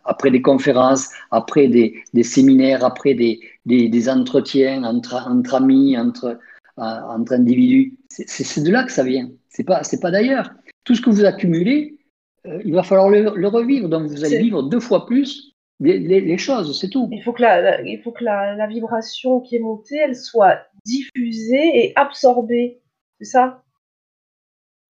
[0.03, 5.97] après des conférences, après des, des séminaires, après des, des, des entretiens entre, entre amis,
[5.97, 6.39] entre,
[6.77, 7.97] entre individus.
[8.09, 9.29] C'est de là que ça vient.
[9.49, 10.51] C'est pas, c'est pas d'ailleurs.
[10.83, 11.97] Tout ce que vous accumulez,
[12.45, 13.89] euh, il va falloir le, revivre.
[13.89, 17.09] Donc vous allez vivre deux fois plus les, choses, c'est tout.
[17.11, 21.85] Il faut que, la, il faut que la, vibration qui est montée, elle soit diffusée
[21.85, 22.81] et absorbée.
[23.19, 23.63] C'est ça?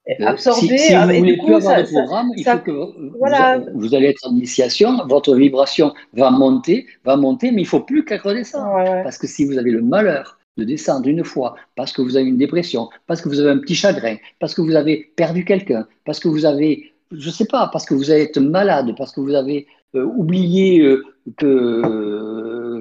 [0.09, 0.77] Euh, absorbée.
[0.77, 3.61] Si, vous voulez plus avoir de programme, il faut que voilà.
[3.73, 8.05] vous, allez être en initiation, votre vibration va monter, va monter, mais il faut plus
[8.05, 9.03] qu'elle redescende.
[9.03, 12.27] Parce que si vous avez le malheur de descendre une fois parce que vous avez
[12.27, 15.87] une dépression, parce que vous avez un petit chagrin, parce que vous avez perdu quelqu'un,
[16.05, 19.21] parce que vous avez, je ne sais pas, parce que vous êtes malade, parce que
[19.21, 21.03] vous avez euh, oublié euh,
[21.37, 21.45] que,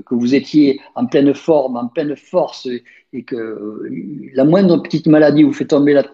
[0.07, 2.69] que vous étiez en pleine forme, en pleine force,
[3.13, 3.83] et que
[4.35, 6.05] la moindre petite maladie vous fait tomber, la,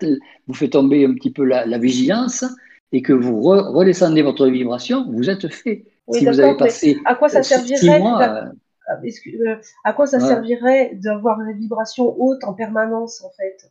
[0.47, 2.45] vous fait tomber un petit peu la, vigilance,
[2.93, 5.85] et que vous redescendez votre vibration, vous êtes fait.
[6.13, 8.45] si vous avez passé à quoi ça servirait euh,
[8.91, 13.71] euh, à quoi ça servirait d'avoir une vibration haute en permanence, en fait?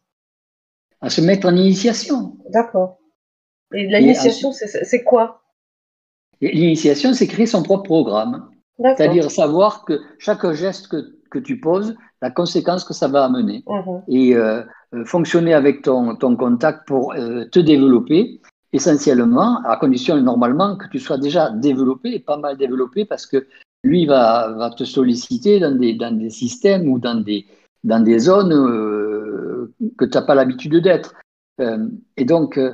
[1.02, 2.38] À se mettre en initiation.
[2.50, 3.00] D'accord.
[3.74, 5.42] Et l'initiation, c'est quoi?
[6.42, 8.50] L'initiation, c'est créer son propre programme.
[8.82, 13.64] C'est-à-dire savoir que chaque geste que, que, tu poses, la conséquence que ça va amener.
[13.68, 14.02] Mhm.
[14.08, 14.64] Et euh,
[15.06, 18.42] fonctionner avec ton, ton contact pour te développer,
[18.74, 23.46] essentiellement, à condition normalement que tu sois déjà développé, et pas mal développé, parce que
[23.84, 27.46] lui va, va te solliciter dans des, dans des systèmes ou dans des,
[27.84, 31.16] dans des zones euh, que tu n'as pas l'habitude d'être.
[31.62, 31.88] Euh,
[32.18, 32.74] et donc, euh,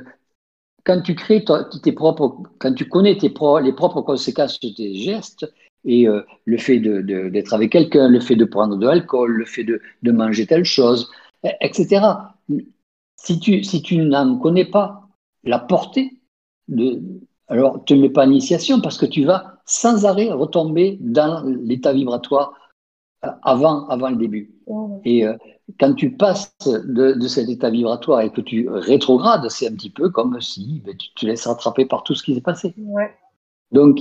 [0.84, 1.44] quand tu crées
[1.82, 5.52] tes propres, quand tu connais tes les propres conséquences de tes gestes,
[5.84, 6.06] et
[6.44, 9.80] le fait d'être de, avec quelqu'un, le fait de prendre de l'alcool, le fait de,
[10.02, 11.10] de, manger telle chose,
[11.60, 12.00] etc.
[13.16, 15.08] Si tu, si tu n'en connais pas
[15.44, 16.20] la portée,
[16.68, 17.00] de,
[17.48, 21.92] alors tu ne mets pas initiation parce que tu vas sans arrêt retomber dans l'état
[21.92, 22.52] vibratoire
[23.24, 24.52] euh, avant, avant le début.
[25.04, 25.36] Et euh,
[25.78, 30.10] quand tu passes de, cet état vibratoire et que tu rétrogrades, c'est un petit peu
[30.10, 32.74] comme si ben, tu te laisses rattraper par tout ce qui s'est passé.
[33.72, 34.00] Donc,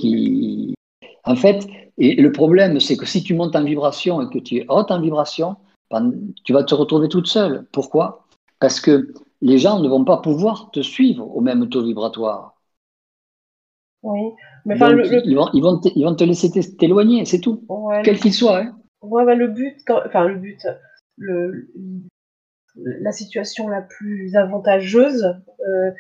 [1.26, 4.58] en fait, et le problème, c'est que si tu montes en vibration et que tu
[4.58, 5.56] es haute en vibration,
[5.92, 7.66] ben, tu vas te retrouver toute seule.
[7.72, 8.26] Pourquoi?
[8.60, 12.56] Parce que les gens ne vont pas pouvoir te suivre au même taux vibratoire.
[14.04, 14.32] Oui.
[14.66, 17.66] Mais ils, vont, ils, vont te, ils, vont te, laisser t'éloigner, c'est tout.
[18.04, 18.62] Quel qu'il soit.
[18.62, 18.78] Hein.
[19.02, 20.66] Ouais, le but, enfin le but,
[21.18, 21.70] le,
[22.76, 25.24] la situation la plus avantageuse,
[25.68, 25.92] euh,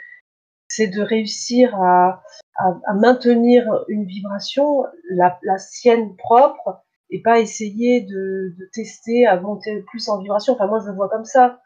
[0.67, 2.23] c'est de réussir à,
[2.57, 9.39] à, maintenir une vibration, la, la, sienne propre, et pas essayer de, de, tester à
[9.39, 10.53] monter plus en vibration.
[10.53, 11.61] Enfin, moi, je le vois comme ça.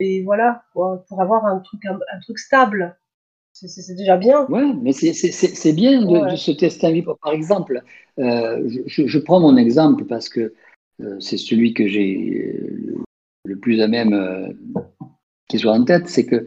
[0.00, 2.96] Et voilà, pour avoir un truc, un truc stable
[3.66, 4.46] c'est déjà bien.
[4.48, 7.18] Oui, mais c'est bien de, se tester un livre.
[7.22, 7.82] Par exemple,
[8.18, 10.54] euh, je, prends mon exemple parce que
[11.00, 12.60] euh, c'est celui que j'ai
[13.44, 14.48] le plus à même euh,
[15.48, 16.46] qui soit en tête, c'est que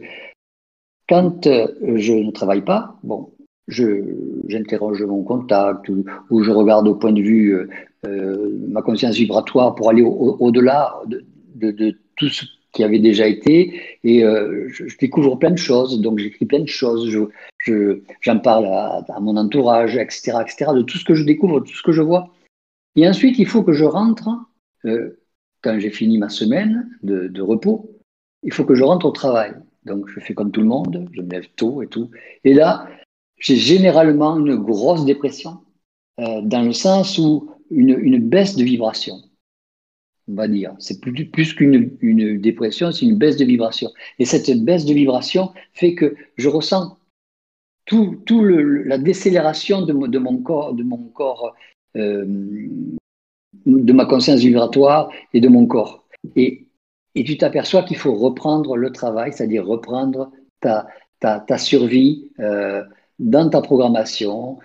[1.12, 3.30] quand je ne travaille pas, bon,
[3.68, 7.68] j'interroge mon contact ou, je regarde au point de vue
[8.68, 10.94] ma conscience vibratoire pour aller au-delà
[11.54, 16.18] de, tout ce qui avait déjà été et euh, je, découvre plein de choses, donc
[16.18, 20.98] j'écris plein de choses, j'en je, j'en parle à, mon entourage, etc., etc., de tout
[20.98, 22.30] ce que je découvre, de tout ce que je vois.
[22.96, 24.28] Et ensuite, il faut que je rentre,
[24.86, 25.20] euh,
[25.62, 27.90] quand j'ai fini ma semaine de, repos,
[28.42, 29.52] il faut que je rentre au travail.
[29.84, 32.10] Donc je fais comme tout le monde, je me lève tôt et tout.
[32.44, 32.88] Et là,
[33.38, 35.58] j'ai généralement une grosse dépression
[36.18, 39.16] dans le sens où une, baisse de vibration,
[40.28, 40.74] on va dire.
[40.78, 43.90] C'est plus, plus qu'une une dépression, c'est une baisse de vibration.
[44.18, 46.98] Et cette baisse de vibration fait que je ressens
[47.86, 51.54] tout, tout le, la décélération de, de, mon corps, de mon corps,
[51.96, 52.24] euh,
[53.66, 56.06] de ma conscience vibratoire et de mon corps.
[56.36, 56.66] Et,
[57.14, 60.86] et tu t'aperçois qu'il faut reprendre le travail, c'est-à-dire reprendre ta,
[61.20, 62.82] ta, ta survie euh,
[63.18, 64.58] dans ta programmation.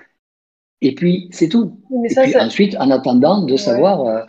[0.82, 1.80] Et puis, c'est tout.
[2.10, 4.06] et puis ensuite, en attendant de savoir.
[4.06, 4.22] Euh,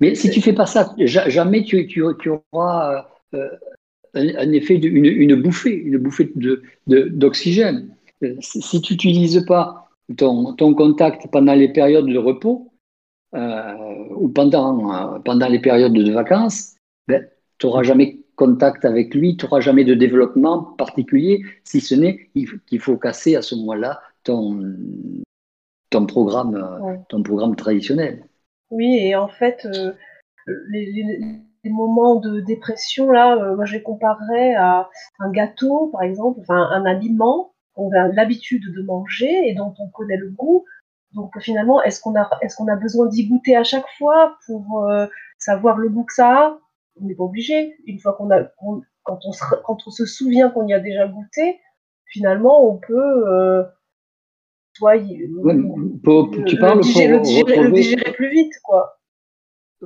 [0.00, 3.48] mais si tu fais pas ça, jamais tu, tu, tu auras euh,
[4.14, 6.32] un, effet, de, une, une, bouffée, une bouffée
[6.86, 7.94] d'oxygène.
[8.20, 12.70] De, de, si tu n'utilises pas ton, ton, contact pendant les périodes de repos
[13.32, 16.74] ou pendant, pendant les périodes de vacances,
[17.08, 17.26] ben,
[17.58, 22.30] tu n'auras jamais contact avec lui, tu n'auras jamais de développement particulier, si ce n'est
[22.66, 24.60] qu'il faut casser à ce moment-là ton,
[25.90, 27.00] ton, programme, ouais.
[27.08, 28.26] ton programme traditionnel.
[28.70, 29.92] Oui, et en fait, euh,
[30.68, 31.18] les, les,
[31.62, 34.88] les, moments de dépression, là, euh, moi je les comparerais à
[35.20, 39.88] un gâteau, par exemple, enfin un aliment qu'on a l'habitude de manger et dont on
[39.88, 40.64] connaît le goût.
[41.12, 44.84] Donc finalement, est-ce qu'on a, est-ce qu'on a besoin d'y goûter à chaque fois pour
[44.88, 45.06] euh,
[45.38, 46.58] savoir le goût que ça a?
[47.00, 47.76] On n'est pas obligé.
[47.86, 50.80] Une fois qu'on a, on, quand, on se, quand on se souvient qu'on y a
[50.80, 51.58] déjà goûté,
[52.06, 53.64] finalement, on peut euh,
[54.82, 55.56] il, ouais,
[56.02, 57.68] pour, le, tu parles le, digérer, pour le, digérer, retrouver...
[57.68, 58.98] le digérer plus vite, quoi.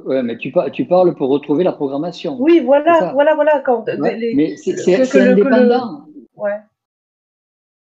[0.04, 2.36] Ouais, mais tu, par, tu parles pour retrouver la programmation.
[2.38, 3.60] Oui, voilà, voilà, voilà.
[3.60, 6.06] Quand ouais, les, mais c'est indépendant.
[6.36, 6.58] Ouais.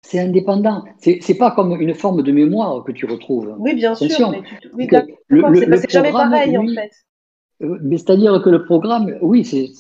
[0.02, 0.84] C'est indépendant.
[1.00, 3.56] C'est pas comme une forme de mémoire que tu retrouves.
[3.60, 4.06] Oui, bien sûr.
[4.06, 4.32] Attention.
[4.32, 4.88] Mais tu, oui,
[5.28, 6.92] le, le, c'est jamais pareil, oui, en fait.
[7.60, 9.72] Mais c'est-à-dire que le programme, oui, c'est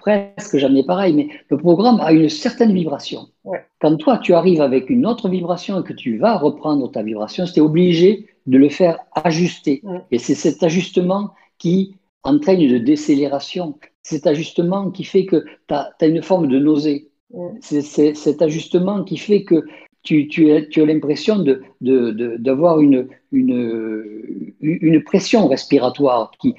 [0.00, 3.28] presque jamais pareil, mais le programme a une certaine vibration.
[3.44, 3.64] Ouais.
[3.80, 7.46] Quand toi, tu arrives avec une autre vibration et que tu vas reprendre ta vibration,
[7.46, 9.80] c'est obligé de le faire ajuster.
[9.84, 10.00] Ouais.
[10.10, 13.78] Et c'est cet ajustement qui entraîne une décélération.
[14.02, 17.10] Cet ajustement qui fait que tu as, as, une forme de nausée.
[17.30, 17.52] Ouais.
[17.60, 19.64] C'est cet ajustement qui fait que
[20.02, 26.54] tu, tu as, tu as l'impression d'avoir de, de, une, une, une pression respiratoire qui,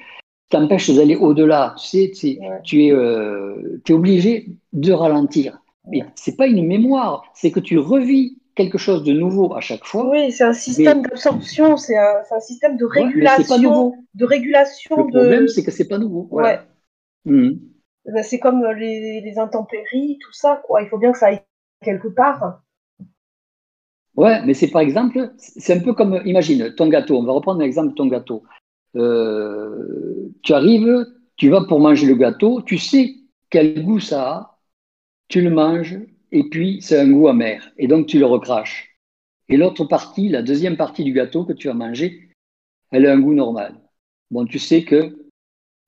[0.48, 1.74] t'empêche d'aller au-delà.
[1.78, 2.60] Tu sais, tu, ouais.
[2.62, 5.58] tu es, euh, es, obligé de ralentir.
[5.88, 9.84] Mais c'est pas une mémoire, c'est que tu revis quelque chose de nouveau à chaque
[9.84, 10.08] fois.
[10.08, 11.08] Oui, c'est un système mais...
[11.08, 13.88] d'absorption, c'est un, un, système de régulation.
[13.88, 14.96] Ouais, de régulation.
[14.96, 16.28] Le problème, c'est que c'est pas nouveau.
[16.30, 16.64] Voilà.
[17.24, 17.32] Ouais.
[17.32, 17.50] Mmh.
[18.06, 20.82] Ben, c'est comme les, les, intempéries, tout ça, quoi.
[20.82, 21.40] Il faut bien que ça aille
[21.84, 22.62] quelque part.
[24.16, 27.16] Ouais, mais c'est par exemple, c'est un peu comme, imagine, ton gâteau.
[27.16, 28.42] On va reprendre l'exemple de ton gâteau.
[28.96, 33.14] Euh, tu arrives, tu vas pour manger le gâteau, tu sais
[33.50, 34.58] quel goût ça a,
[35.28, 35.98] tu le manges,
[36.30, 38.98] et puis c'est un goût amer, et donc tu le recraches.
[39.48, 42.30] Et l'autre partie, la deuxième partie du gâteau que tu vas manger,
[42.90, 43.80] elle a un goût normal.
[44.30, 45.18] Bon, tu sais que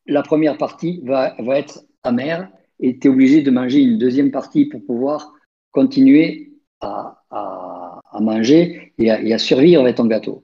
[0.07, 2.51] la première partie va, être amère,
[2.81, 5.33] et tu es obligé de manger une deuxième partie pour pouvoir
[5.73, 7.23] continuer à,
[8.21, 10.44] manger et à survivre avec ton gâteau.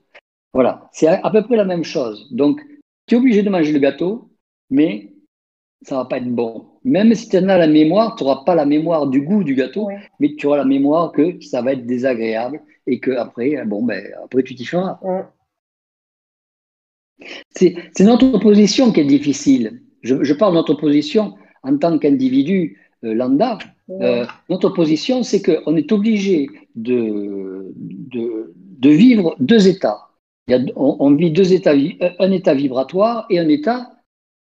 [0.53, 2.29] Voilà, c'est à peu près la même chose.
[2.33, 2.61] Donc,
[3.07, 4.31] tu es obligé de manger le gâteau,
[4.69, 5.13] mais
[5.83, 6.67] ça va pas être bon.
[6.85, 9.55] Même si tu en as la mémoire, tu n'auras pas la mémoire du goût du
[9.55, 9.99] gâteau, ouais.
[10.19, 14.05] mais tu auras la mémoire que ça va être désagréable et que après, bon, ben,
[14.25, 14.99] après tu t'y feras.
[15.03, 15.23] Ouais.
[17.51, 19.83] C'est notre position qui est difficile.
[20.03, 23.59] Je, je parle de notre position en tant qu'individu euh, lambda.
[23.91, 30.10] Euh, notre position, c'est qu'on est obligé de, de, de vivre deux états
[30.77, 31.75] on, vit deux états,
[32.19, 33.91] un état vibratoire et un état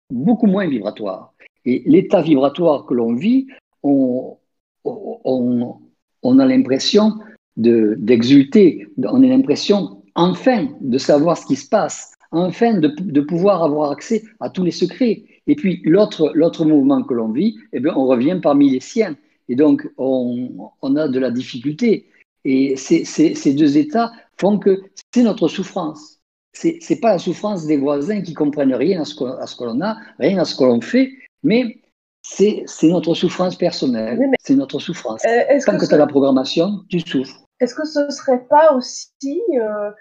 [0.10, 1.34] beaucoup moins vibratoire.
[1.66, 3.48] Et l'état vibratoire que l'on vit,
[3.84, 4.38] on,
[4.84, 7.14] on, a l'impression
[7.58, 13.22] d'exulter, de, on a l'impression enfin de savoir ce qui se passe, enfin de, de,
[13.22, 15.24] pouvoir avoir accès à tous les secrets.
[15.48, 19.16] Et puis l'autre mouvement que l'on vit, eh bien, on revient parmi les siens.
[19.48, 22.08] Et donc on, on a de la difficulté.
[22.46, 24.82] Et ces deux états font que
[25.14, 26.20] c'est notre souffrance.
[26.54, 29.98] C'est n'est pas la souffrance des voisins qui comprennent rien à ce que, l'on a,
[30.18, 31.12] rien à ce que l'on fait,
[31.44, 31.82] mais
[32.22, 35.22] c'est notre souffrance personnelle, oui, c'est notre souffrance.
[35.26, 37.44] Euh, Tant que, que tu as la programmation, tu souffres.
[37.60, 39.92] Est-ce que ce ne serait pas aussi euh,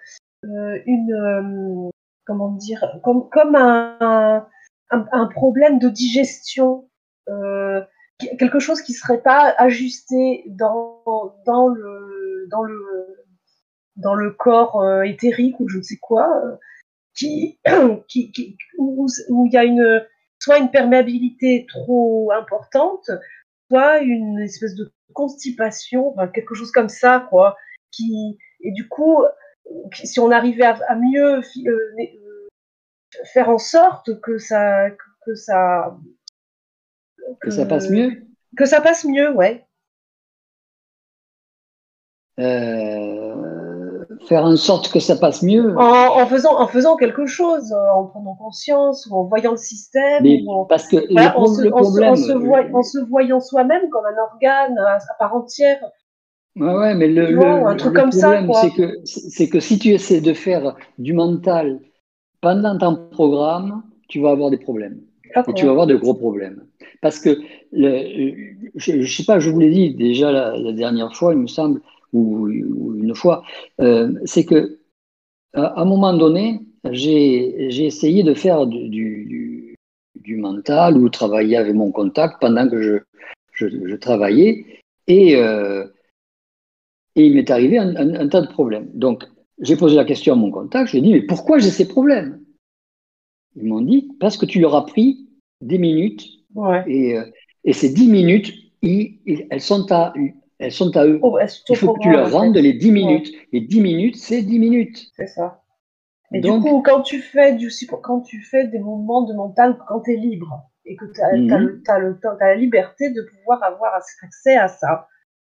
[0.44, 1.90] euh, une, euh,
[2.26, 4.46] comment dire, comme, comme un,
[4.90, 6.88] un, un, problème de digestion
[8.38, 11.02] quelque chose qui ne serait pas ajusté dans,
[11.46, 13.17] dans, le, dans, le,
[13.98, 16.56] dans le corps euh, éthérique ou je ne sais quoi, euh,
[17.14, 17.58] qui,
[18.08, 20.04] qui, qui, où, où il y a une,
[20.38, 23.10] soit une perméabilité trop importante,
[23.70, 27.56] soit une espèce de constipation, enfin, quelque chose comme ça, quoi.
[27.90, 29.24] Qui, et du coup,
[29.92, 31.40] si on arrivait à, mieux
[33.32, 34.90] faire en sorte que ça,
[35.24, 35.98] que ça,
[37.40, 38.22] que, ça passe mieux,
[38.56, 39.66] que ça passe mieux, ouais.
[44.26, 45.76] Faire en sorte que ça passe mieux.
[45.78, 50.24] En, faisant, en faisant quelque chose, en prenant conscience, ou en voyant le système.
[50.48, 50.96] en, parce que
[51.36, 55.78] en, se, voyant soi-même comme un organe à, part entière.
[56.56, 60.20] Ouais, ouais, mais le, un truc comme problème, c'est que, c'est que si tu essaies
[60.20, 61.80] de faire du mental
[62.40, 65.00] pendant ton programme, tu vas avoir des problèmes.
[65.46, 66.64] Et tu vas avoir de gros problèmes.
[67.00, 67.38] Parce que,
[67.72, 71.80] je ne sais pas, je vous l'ai dit déjà la, dernière fois, il me semble,
[72.12, 73.42] ou, une fois,
[73.80, 74.78] euh, c'est que
[75.54, 79.74] à un moment donné, j'ai essayé de faire du, du,
[80.14, 82.98] du, mental ou travailler avec mon contact pendant que je,
[83.52, 84.82] je, travaillais.
[85.06, 85.86] Et, euh,
[87.16, 88.90] et il m'est arrivé un, un, tas de problèmes.
[88.94, 89.24] Donc,
[89.60, 91.88] j'ai posé la question à mon contact, je lui ai dit, mais pourquoi j'ai ces
[91.88, 92.40] problèmes?
[93.56, 95.28] Ils m'ont dit, parce que tu leur as pris
[95.60, 96.26] des minutes.
[96.86, 97.24] Et, euh,
[97.64, 98.52] et, ces dix minutes,
[98.82, 100.12] elles, sont à,
[100.58, 101.20] elles sont à eux.
[101.22, 101.38] Oh,
[101.68, 103.32] il faut que tu leur rendes les 10 minutes.
[103.52, 105.10] Et 10 minutes, c'est 10 minutes.
[105.14, 105.62] C'est ça.
[106.32, 107.70] Et du coup, quand tu, fais du,
[108.02, 111.36] quand tu fais des mouvements de mental, quand tu es libre et que tu as,
[111.36, 111.82] mhm.
[112.40, 115.06] la liberté de pouvoir avoir accès à ça,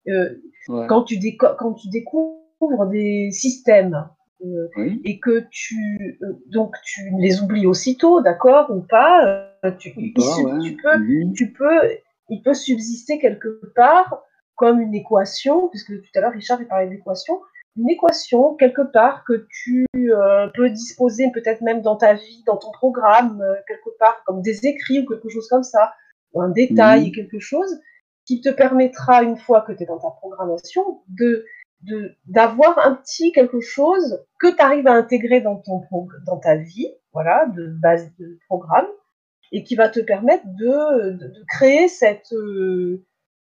[0.08, 0.34] euh,
[0.88, 4.06] quand, tu quand tu découvres des systèmes
[4.44, 4.68] euh,
[5.04, 10.98] et que tu, euh, donc tu les oublies aussitôt, d'accord, ou pas, tu, tu, peux,
[10.98, 11.32] mhm.
[11.32, 11.80] tu peux,
[12.28, 14.22] il peut subsister quelque part
[14.56, 17.40] comme une équation, puisque tout à l'heure Richard parlait d'équation,
[17.76, 22.56] une équation quelque part que tu euh, peux disposer peut-être même dans ta vie, dans
[22.56, 25.92] ton programme, euh, quelque part comme des écrits ou quelque chose comme ça,
[26.32, 27.80] ou un détail, quelque chose
[28.24, 31.44] qui te permettra, une fois que tu es dans ta programmation, de
[32.26, 35.82] d'avoir un petit quelque chose que tu arrives à intégrer dans, ton,
[36.26, 38.88] dans ta vie, voilà, de base de programme,
[39.52, 43.04] et qui va te permettre de, de, créer cette, euh,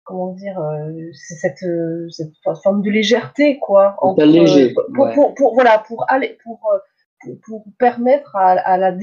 [0.05, 2.31] comment dire, euh, c'est cette, euh, cette,
[2.63, 3.95] forme de légèreté, quoi.
[3.99, 8.95] Entre, léger, pour, pour, pour, voilà, pour aller, pour, euh, pour, permettre à, à la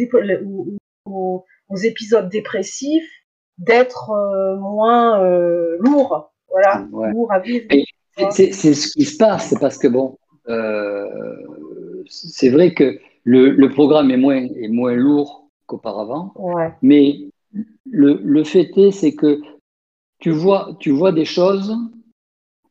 [0.45, 3.11] aux, aux, épisodes dépressifs
[3.59, 4.11] d'être
[4.59, 5.21] moins
[5.79, 7.67] lourds, voilà, lourds à vivre.
[8.31, 10.19] C'est ce qui se passe, c'est parce que bon,
[12.07, 16.73] c'est vrai que le, le, programme est moins, est moins lourd qu'auparavant, ouais.
[16.83, 17.17] mais
[17.91, 19.41] le, le fait est, c'est que
[20.23, 21.77] tu vois, tu vois des choses.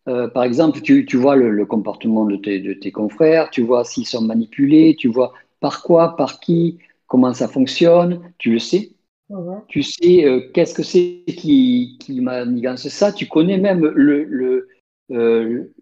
[0.08, 3.84] Euh, par exemple, tu, tu vois le, comportement de tes, de tes, confrères, tu vois
[3.84, 8.92] s'ils sont manipulés, tu vois par quoi, par qui, comment ça fonctionne, tu le sais.
[9.68, 13.12] Tu sais euh, qu'est-ce que c'est qui, qui manigance ça.
[13.12, 14.70] Tu connais même le, le
[15.12, 15.74] euh,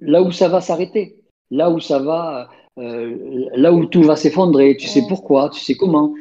[0.00, 4.76] là où ça va s'arrêter, là où ça va, là où tout va s'effondrer.
[4.78, 6.14] Tu sais pourquoi, tu sais comment.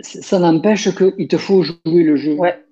[0.00, 2.34] Ça n'empêche qu'il te faut jouer le jeu.
[2.34, 2.65] Ouais.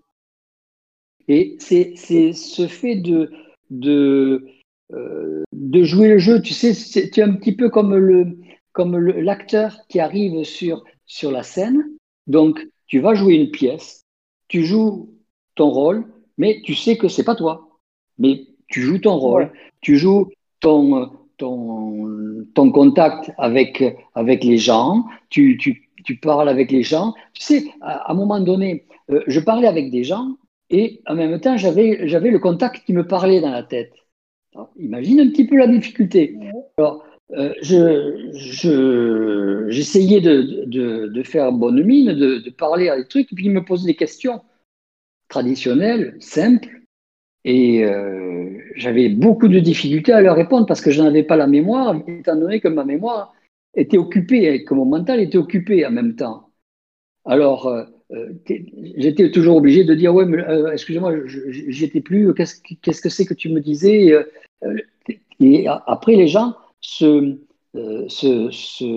[1.29, 3.31] Et c'est ce fait de,
[3.71, 4.47] de,
[4.93, 8.37] euh, de jouer le jeu, tu sais, c'est un petit peu comme le
[8.75, 11.87] comme l'acteur qui arrive sur, sur la scène.
[12.27, 14.03] Donc, tu vas jouer une pièce,
[14.49, 15.15] tu joues
[15.55, 16.05] ton rôle,
[16.37, 17.79] mais tu sais que c'est pas toi.
[18.19, 20.29] Mais tu joues ton rôle, tu joues
[20.61, 23.83] ton, ton, ton contact avec,
[24.15, 27.15] avec les gens, tu, tu, tu parles avec les gens.
[27.33, 30.37] Tu sais, à, un moment donné, euh, je parlais avec des gens
[30.75, 33.93] et en même temps, j'avais, le contact qui me parlait dans la tête.
[34.77, 36.37] imagine un petit peu la difficulté.
[36.77, 43.37] Alors, euh, je, je, j'essayais de, faire bonne mine, de, parler à des trucs, et
[43.37, 44.43] puis il me posait des questions
[45.29, 46.81] traditionnelles, simples,
[47.45, 51.47] et euh, j'avais beaucoup de difficultés à leur répondre parce que je n'avais pas la
[51.47, 53.33] mémoire, étant donné que ma mémoire
[53.77, 56.51] était occupée que mon mental était occupé en même temps.
[57.25, 57.85] Alors, euh,
[58.15, 58.33] euh,
[58.97, 63.49] j'étais toujours obligé de dire ouais euh, excusez-moi j'étais plus qu'est-ce que c'est que tu
[63.49, 64.77] me disais euh,
[65.41, 67.37] et après les gens se,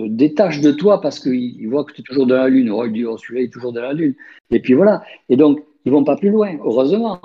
[0.08, 2.70] détachent de toi parce qu'ils voient que tu es toujours dans la lune.
[2.70, 4.14] Oh, ils oh, celui-là est toujours dans la lune.
[4.52, 5.04] Et puis voilà.
[5.30, 7.20] Et donc ils vont pas plus loin heureusement.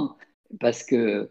[0.60, 1.28] Parce que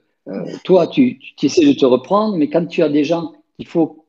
[0.64, 4.01] toi tu, tu essaies de te reprendre mais quand tu as des gens qu'il faut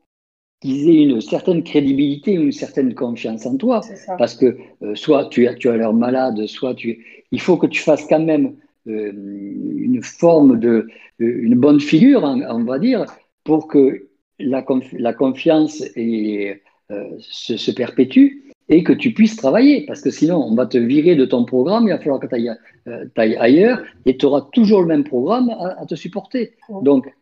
[0.63, 3.81] qu'ils aient une certaine crédibilité, une certaine confiance en toi.
[4.17, 7.25] Parce que euh, soit tu as, tu as l'air malade, soit tu.
[7.33, 8.55] Il faut que tu fasses quand même
[8.87, 10.87] euh, une forme de.
[11.21, 13.05] Euh, une bonne figure, on, va dire,
[13.45, 14.09] pour que
[14.39, 16.63] la, la confiance et,
[17.19, 19.85] se, se, perpétue et que tu puisses travailler.
[19.87, 22.35] Parce que sinon, on va te virer de ton programme, il va falloir que tu
[22.37, 22.53] ailles,
[23.17, 26.53] ailles, ailleurs et tu auras toujours le même programme à, te supporter.
[26.83, 27.13] Donc,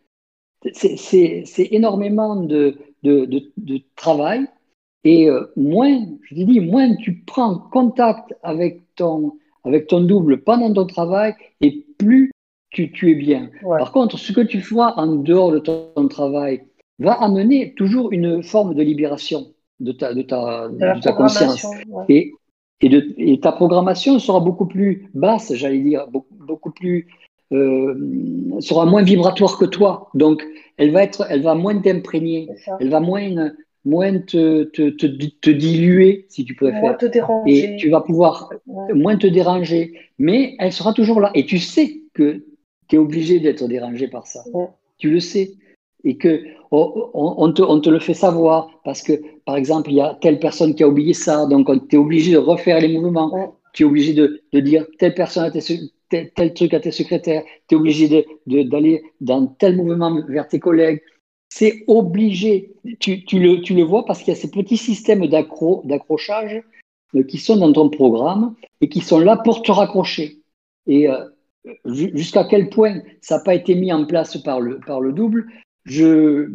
[0.72, 3.24] c'est énormément de, de,
[3.56, 4.46] de, travail.
[5.04, 9.32] Et euh, moins, je te dis, moins tu prends contact avec ton,
[9.64, 12.30] avec ton double pendant ton travail, et plus
[12.70, 13.50] tu, tu es bien.
[13.62, 16.62] Par contre, ce que tu feras en dehors de ton, travail
[16.98, 19.46] va amener toujours une forme de libération
[19.80, 21.66] de ta, de ta, de ta conscience.
[22.08, 22.32] Et,
[22.82, 27.08] et, de, et, ta programmation sera beaucoup plus basse, j'allais dire, beaucoup, beaucoup plus
[27.52, 30.08] euh, sera moins vibratoire que toi.
[30.14, 30.46] Donc,
[30.76, 32.48] elle va, être, elle va moins t'imprégner,
[32.78, 33.52] elle va moins,
[33.84, 36.80] moins te, te, te, diluer, si tu préfères.
[36.80, 37.74] Moins te déranger.
[37.74, 38.50] Et tu vas pouvoir
[38.94, 39.94] moins te déranger.
[40.18, 41.30] Mais elle sera toujours là.
[41.34, 42.44] Et tu sais que
[42.88, 44.44] tu es obligé d'être dérangé par ça.
[44.98, 45.52] Tu le sais.
[46.04, 49.12] Et que on, on, te, on, te, le fait savoir parce que,
[49.44, 52.32] par exemple, il y a telle personne qui a oublié ça, donc tu es obligé
[52.32, 53.56] de refaire les mouvements.
[53.72, 55.50] Tu es obligé de, de dire telle personne a
[56.10, 61.02] tel, truc à tes secrétaires, tu es obligé d'aller dans tel mouvement vers tes collègues.
[61.48, 62.72] C'est obligé.
[63.00, 66.62] Tu, le, tu, le, vois parce qu'il y a ces petits systèmes d'accrochage
[67.14, 70.38] euh, qui sont dans ton programme et qui sont là pour te raccrocher.
[70.86, 71.24] Et euh,
[71.84, 75.46] jusqu'à quel point ça n'a pas été mis en place par le, par le double,
[75.84, 76.48] je,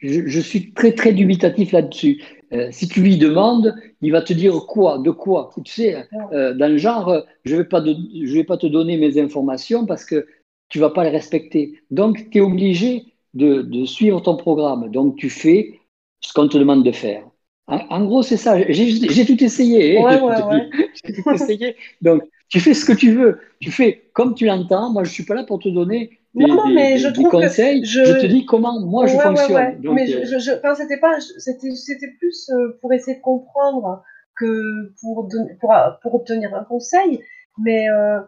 [0.00, 2.22] je, suis très très dubitatif là-dessus.
[2.52, 5.50] Euh, si tu lui demandes, il va te dire quoi, de quoi.
[5.64, 9.20] Tu sais, euh, dans le genre, je ne vais, pas vais pas te donner mes
[9.20, 10.26] informations parce que
[10.68, 11.80] tu ne vas pas les respecter.
[11.90, 14.90] Donc, tu es obligé de, de, suivre ton programme.
[14.90, 15.80] Donc, tu fais
[16.20, 17.24] ce qu'on te demande de faire.
[17.68, 18.56] En, gros, c'est ça.
[18.70, 19.98] J'ai tout essayé.
[19.98, 20.68] Hein,
[21.04, 21.76] J'ai tout essayé.
[22.00, 23.40] Donc, tu fais ce que tu veux.
[23.60, 24.92] Tu fais comme tu l'entends.
[24.92, 27.80] Moi, je ne suis pas là pour te donner non, mais je trouve conseils.
[27.80, 28.04] Que je...
[28.04, 28.12] je...
[28.12, 29.78] te dis comment moi je fonctionne.
[29.82, 34.02] mais euh, je, je, enfin, c'était pas, c'était, c'était plus euh, pour essayer de comprendre
[34.38, 35.28] que pour,
[35.60, 37.22] pour, pour obtenir un conseil.
[37.58, 38.20] Mais euh,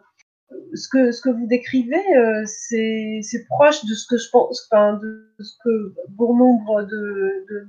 [0.73, 4.67] ce que ce que vous décrivez, euh, c'est, c'est proche de ce que je pense,
[4.71, 7.67] enfin, de ce que bon nombre de, de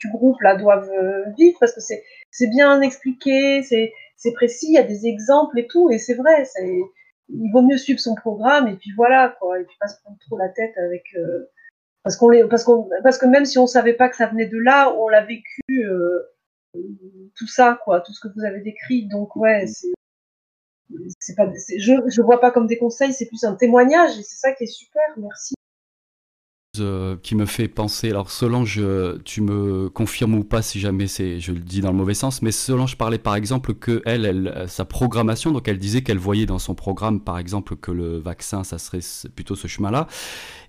[0.00, 0.90] du groupe là doivent
[1.38, 5.58] vivre parce que c'est c'est bien expliqué, c'est c'est précis, il y a des exemples
[5.58, 6.80] et tout, et c'est vrai, c'est
[7.32, 10.18] il vaut mieux suivre son programme et puis voilà quoi et puis pas se prendre
[10.20, 11.50] trop la tête avec euh,
[12.02, 14.58] parce qu'on parce qu'on parce que même si on savait pas que ça venait de
[14.58, 16.32] là on l'a vécu euh,
[17.34, 19.06] tout ça quoi tout ce que vous avez décrit.
[19.08, 19.88] Donc ouais c'est
[21.20, 24.36] c'est pas je je vois pas comme des conseils c'est plus un témoignage et c'est
[24.36, 25.54] ça qui est super merci
[27.22, 28.80] qui me fait penser, alors Solange,
[29.26, 32.40] tu me confirmes ou pas si jamais c'est, je le dis dans le mauvais sens,
[32.40, 36.46] mais Solange parlait par exemple que elle, elle sa programmation, donc elle disait qu'elle voyait
[36.46, 39.00] dans son programme par exemple que le vaccin, ça serait
[39.34, 40.06] plutôt ce chemin-là.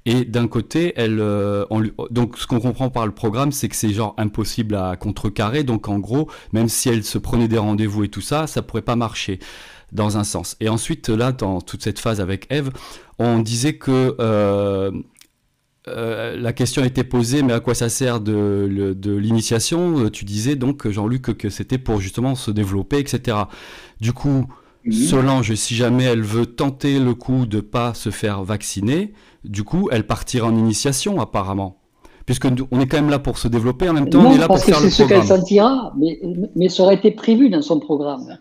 [0.06, 1.64] Et d'un côté, elle, euh,
[2.12, 5.64] donc ce qu'on comprend par le programme, c'est que c'est genre impossible à contrecarrer.
[5.64, 8.82] Donc en gros, même si elle se prenait des rendez-vous et tout ça, ça pourrait
[8.82, 9.39] pas marcher
[9.93, 10.58] dans un sens.
[10.60, 12.72] Et ensuite, là, dans toute cette phase avec Eve,
[13.20, 14.91] on disait que euh,
[15.88, 20.06] euh, la question a été posée, mais à quoi ça sert de, l'initiation?
[20.06, 23.38] Euh, Tu disais donc, Jean-Luc, que, c'était pour justement se développer, etc.
[24.00, 24.46] Du coup,
[24.92, 29.14] Solange, si jamais elle veut tenter le coup de pas se faire vacciner,
[29.44, 31.78] du coup, elle partira en initiation, apparemment.
[32.26, 34.48] Puisque on est quand même là pour se développer, en même temps, on est là
[34.48, 34.92] pour faire le programme.
[34.92, 36.20] c'est ce qu'elle sentira, mais,
[36.56, 38.38] mais ça aurait été prévu dans son programme.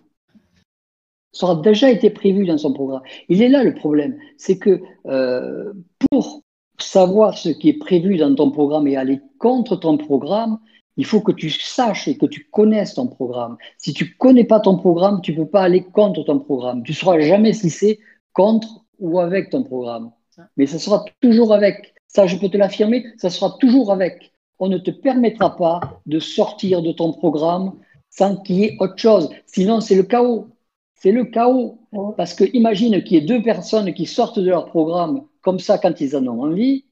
[1.33, 3.03] Ça aura déjà été prévu dans son programme.
[3.29, 5.73] Il est là le problème, c'est que euh,
[6.11, 6.43] pour
[6.83, 10.59] savoir ce qui est prévu dans ton programme et aller contre ton programme,
[10.97, 13.57] il faut que tu saches et que tu connaisses ton programme.
[13.79, 16.83] Si tu connais pas ton programme, tu peux pas aller contre ton programme.
[16.83, 17.99] Tu sauras jamais si c'est
[18.33, 20.13] contre ou avec ton programme.
[20.57, 21.95] Mais ça sera toujours avec.
[22.09, 24.33] Ça, je peux te l'affirmer, ça sera toujours avec.
[24.59, 27.73] On ne te permettra pas de sortir de ton programme
[28.11, 29.31] sans qu'il y ait autre chose.
[29.47, 30.49] Sinon, c'est le chaos.
[30.95, 31.79] C'est le chaos.
[32.17, 35.79] Parce que imagine qu'il y ait deux personnes qui sortent de leur programme comme ça
[35.79, 36.87] quand ils en ont envie,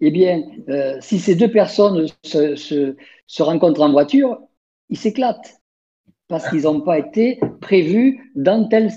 [0.00, 4.40] eh bien, euh, si ces deux personnes se, rencontrent en voiture,
[4.88, 5.60] ils s'éclatent
[6.28, 8.90] parce qu'ils n'ont pas été prévus dans telle,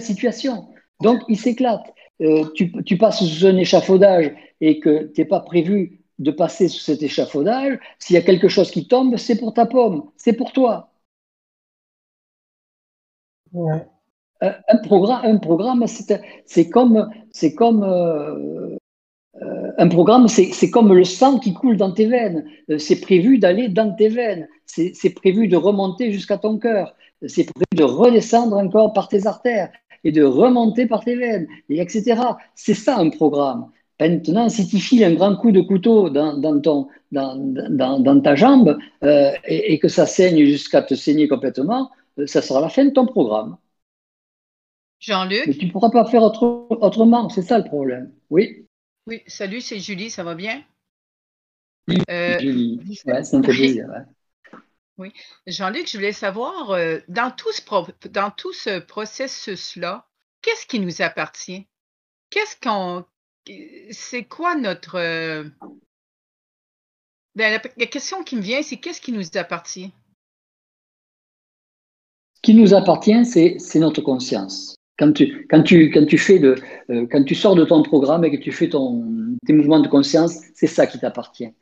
[0.00, 0.68] situation.
[1.00, 1.94] Donc, ils s'éclatent.
[2.22, 6.80] Euh, tu, passes sous un échafaudage et que tu n'es pas prévu de passer sous
[6.80, 10.52] cet échafaudage, s'il y a quelque chose qui tombe, c'est pour ta pomme, c'est pour
[10.52, 10.90] toi.
[14.42, 18.76] Euh, un programme, un programme c'est comme, c'est comme euh,
[19.42, 22.44] euh, un programme, c'est comme le sang qui coule dans tes veines.
[22.78, 24.48] C'est prévu d'aller dans tes veines.
[24.66, 26.94] C'est prévu de remonter jusqu'à ton cœur.
[27.26, 29.70] C'est prévu de redescendre encore par tes artères
[30.04, 32.20] et de remonter par tes veines, et etc.
[32.54, 33.70] C'est ça un programme.
[33.98, 36.60] Maintenant, si tu files un grand coup de couteau dans,
[38.22, 41.90] ta jambe et, que ça saigne jusqu'à te saigner complètement,
[42.26, 43.56] ça sera la fin de ton programme.
[45.00, 48.12] Jean-Luc Mais tu ne pourras pas faire autrement, c'est ça le problème.
[48.30, 48.66] Oui.
[49.06, 50.64] Oui, salut, c'est Julie, ça va bien?
[52.10, 53.86] Euh, Julie, ouais, c'est un peu plaisir.
[54.98, 55.12] Oui.
[55.46, 57.62] Jean-Luc, je voulais savoir, euh, dans, tout ce
[58.08, 60.08] dans tout ce processus-là,
[60.42, 61.66] qu'est-ce qui nous appartient?
[62.30, 63.04] Qu'est-ce qu'on.
[63.90, 64.96] C'est quoi notre.
[64.96, 65.44] Euh,
[67.36, 69.92] ben, la, question qui me vient, c'est qu'est-ce qui nous appartient?
[72.34, 74.74] Ce qui nous appartient, c'est notre conscience.
[74.98, 76.54] Quand tu, quand tu, quand tu fais de,
[76.90, 79.04] euh, quand tu sors de ton programme et que tu fais ton,
[79.46, 81.52] tes mouvements de conscience, c'est ça qui t'appartient.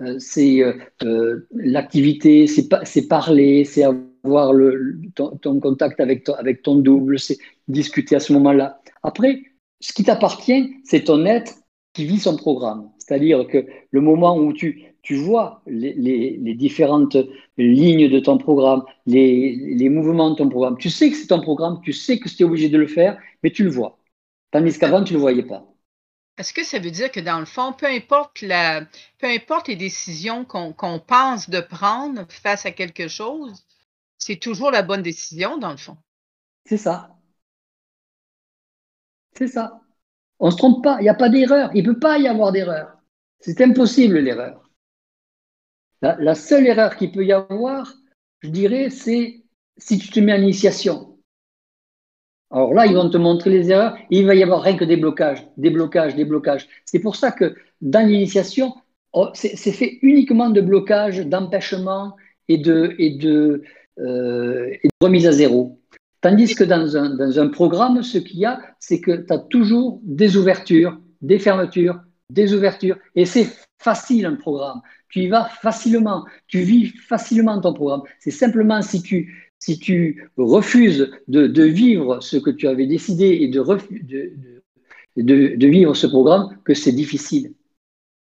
[0.00, 6.76] Euh, c'est euh, l'activité, c'est parler, c'est avoir le, ton, contact avec ton, avec ton
[6.76, 8.80] double, c'est discuter à ce moment-là.
[9.02, 9.42] Après,
[9.80, 11.54] ce qui t'appartient, c'est ton être
[11.92, 12.90] qui vit son programme.
[12.98, 17.16] C'est-à-dire que le moment où tu, tu vois les, les, différentes
[17.56, 21.40] lignes de ton programme, les, les, mouvements de ton programme, tu sais que c'est ton
[21.40, 23.98] programme, tu sais que tu es obligé de le faire, mais tu le vois.
[24.50, 25.66] Tandis qu'avant, tu ne le voyais pas.
[26.38, 28.82] Est-ce que ça veut dire que dans le fond, peu importe, la,
[29.18, 33.64] peu importe les décisions qu'on pense de prendre face à quelque chose,
[34.18, 35.96] c'est toujours la bonne décision dans le fond?
[36.64, 37.16] C'est ça.
[39.36, 39.80] C'est ça.
[40.38, 42.26] On ne se trompe pas, il n'y a pas d'erreur, il ne peut pas y
[42.26, 42.96] avoir d'erreur.
[43.40, 44.69] C'est impossible l'erreur.
[46.02, 47.94] La, seule erreur qu'il peut y avoir,
[48.40, 49.42] je dirais, c'est
[49.76, 51.18] si tu te mets en initiation.
[52.50, 54.84] Alors là, ils vont te montrer les erreurs et il va y avoir rien que
[54.84, 56.66] des blocages, des blocages, des blocages.
[56.84, 58.74] C'est pour ça que dans l'initiation,
[59.12, 62.16] oh, c'est fait uniquement de blocages, d'empêchements
[62.48, 63.62] et de,
[64.00, 64.70] euh,
[65.00, 65.80] remise à zéro.
[66.22, 69.38] Tandis que dans un, dans un programme, ce qu'il y a, c'est que tu as
[69.38, 72.96] toujours des ouvertures, des fermetures, des ouvertures.
[73.14, 73.46] Et c'est
[73.80, 74.80] facile un programme.
[75.08, 76.24] Tu y vas facilement.
[76.46, 78.02] Tu vis facilement ton programme.
[78.20, 83.26] C'est simplement si tu, si tu refuses de, de, vivre ce que tu avais décidé
[83.26, 83.62] et de,
[85.16, 87.54] de, de, vivre ce programme que c'est difficile.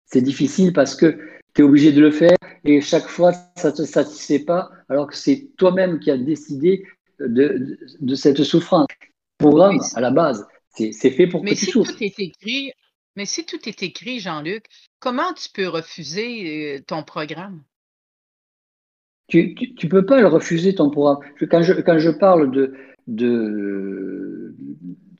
[0.04, 1.18] C'est difficile parce que
[1.54, 5.08] tu es obligé de le faire et chaque fois, ça ne te satisfait pas alors
[5.08, 6.84] que c'est toi-même qui as décidé
[7.18, 8.86] de, de, cette souffrance.
[9.40, 11.92] Le programme, à la base, c'est fait pour que tu souffres.
[11.92, 12.72] Tout est écrit,
[13.16, 14.64] mais si tout est écrit, Jean-Luc,
[15.06, 17.62] comment tu peux refuser ton programme?
[19.28, 19.54] Tu
[19.84, 21.20] ne peux pas le refuser, ton programme.
[21.48, 22.50] Quand je, parle
[23.06, 24.52] de...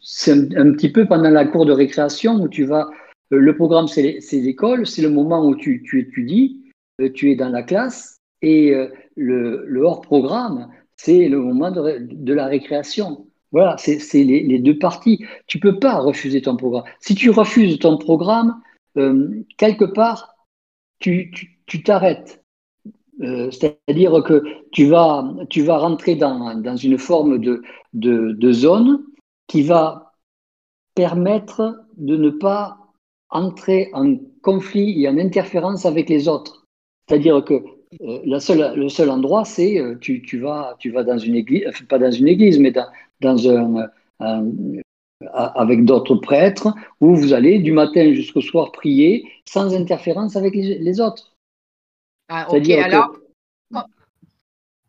[0.03, 2.91] c'est un, petit peu pendant la cour de récréation où tu vas...
[3.31, 6.65] Le programme, c'est l'école, c'est le moment où tu, tu, étudies,
[7.15, 8.75] tu es dans la classe, et
[9.15, 13.29] le, hors-programme, c'est le moment de, la récréation.
[13.53, 15.25] Voilà, c'est les, deux parties.
[15.47, 16.85] Tu ne peux pas refuser ton programme.
[16.99, 18.61] Si tu refuses ton programme,
[18.97, 20.35] euh, quelque part,
[20.99, 21.31] tu
[21.85, 22.43] t'arrêtes.
[23.23, 24.43] Euh, c'est-à-dire que
[24.73, 27.63] tu vas, tu vas rentrer dans, dans une forme de,
[27.95, 29.05] de, zone
[29.47, 30.13] qui va
[30.95, 32.79] permettre de ne pas
[33.31, 36.67] entrer en conflit et en interférence avec les autres.
[37.09, 37.55] C'est-à-dire que
[38.03, 41.65] euh, la seule, le seul endroit, c'est tu, tu, vas, tu vas dans une église,
[41.89, 42.89] pas dans une église, mais dans,
[43.21, 43.89] dans un,
[45.33, 51.01] avec d'autres prêtres, où vous allez du matin jusqu'au soir prier sans interférence avec les,
[51.01, 51.35] autres.
[52.29, 53.17] Ah, ok, alors,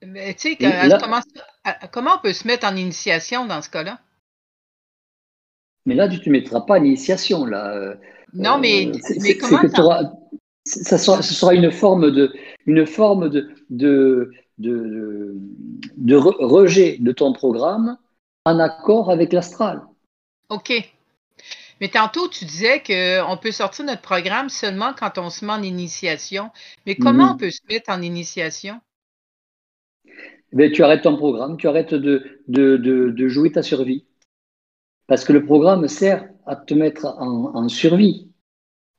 [0.06, 0.58] mais, tu sais,
[1.02, 1.22] comment,
[1.92, 4.00] comment, on peut se mettre en initiation dans ce cas-là?
[5.86, 7.46] Mais là, tu ne te mettras pas en initiation.
[7.46, 7.74] Là.
[7.74, 7.96] Euh,
[8.34, 9.62] non, mais, mais comment
[10.66, 12.34] ça, sera, ce sera une forme de,
[12.66, 15.36] une forme de, de, de,
[15.96, 17.98] de rejet de ton programme
[18.46, 19.82] en accord avec l'astral.
[20.50, 20.72] OK.
[21.80, 25.62] Mais tantôt, tu disais qu'on peut sortir notre programme seulement quand on se met en
[25.62, 26.50] initiation.
[26.86, 27.32] Mais comment mhm.
[27.32, 28.80] on peut se mettre en initiation?
[30.54, 34.06] Ben, tu arrêtes ton programme, tu arrêtes de, de, de, jouer ta survie.
[35.08, 38.32] Parce que le programme sert à te mettre en, en survie.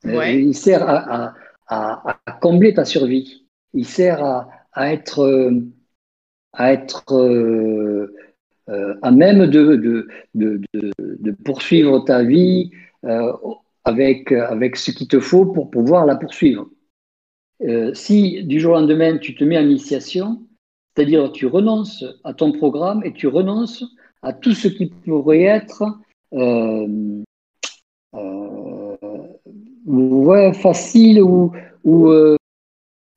[0.05, 1.33] Euh, il sert à,
[1.67, 3.45] à, combler ta survie.
[3.73, 5.51] Il sert à, à être,
[6.53, 8.15] à, être euh,
[8.69, 10.61] euh, à même de, de, de,
[10.99, 12.71] de, poursuivre ta vie
[13.05, 13.33] euh,
[13.83, 16.69] avec, avec ce qu'il te faut pour pouvoir la poursuivre.
[17.93, 20.41] si du jour au lendemain tu te mets en initiation,
[20.95, 23.83] c'est-à-dire tu renonces à ton programme et tu renonces
[24.21, 25.83] à tout ce qui pourrait être
[30.53, 31.51] facile ou,
[31.83, 32.37] ou, euh,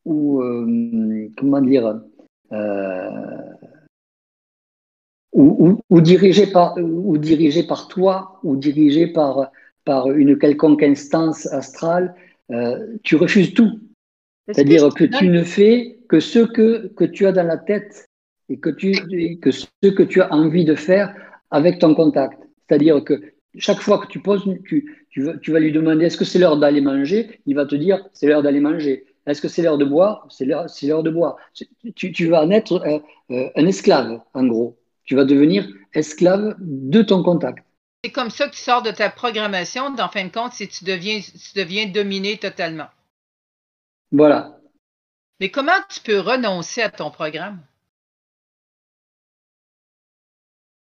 [0.07, 2.01] euh, comment dire,
[5.35, 9.51] euh, ou, ou, dirigé par, ou dirigé par toi, ou dirigé par,
[9.85, 12.15] par une quelconque instance astrale,
[13.03, 13.81] tu refuses tout.
[14.47, 18.07] C'est-à-dire que tu ne fais que ce que, que tu as dans la tête
[18.49, 18.93] et que, tu,
[19.41, 21.15] que ce que tu as envie de faire
[21.51, 22.39] avec ton contact.
[22.69, 23.21] C'est-à-dire que
[23.57, 26.39] chaque fois que tu poses, tu, tu, vas, tu vas lui demander est-ce que c'est
[26.39, 27.41] l'heure d'aller manger?
[27.47, 29.05] Il va te dire c'est l'heure d'aller manger.
[29.27, 30.27] Est-ce que c'est l'heure de boire?
[30.31, 31.37] C'est l'heure de boire.
[31.95, 32.99] Tu, tu, vas en être euh,
[33.31, 34.77] euh, un esclave, en gros.
[35.05, 37.65] Tu vas devenir esclave de ton contact.
[38.05, 39.95] C'est comme ça que tu sors de ta programmation.
[39.99, 42.89] En fin de compte, si tu deviens, tu deviens dominé totalement.
[44.11, 44.59] Voilà.
[45.41, 47.61] Mais comment tu peux renoncer à ton programme?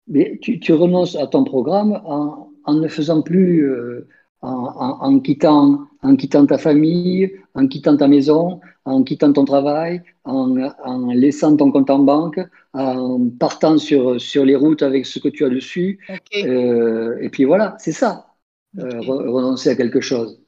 [0.09, 4.09] Mais tu, tu renonces à ton programme en, en ne faisant plus, euh,
[4.43, 11.13] en, quittant, en quittant ta famille, en quittant ta maison, en quittant ton travail, en,
[11.13, 12.41] laissant ton compte en banque,
[12.75, 16.01] en partant sur, sur les routes avec ce que tu as dessus.
[16.37, 18.35] Euh, et puis voilà, c'est ça,
[18.79, 20.41] euh, renoncer à quelque chose.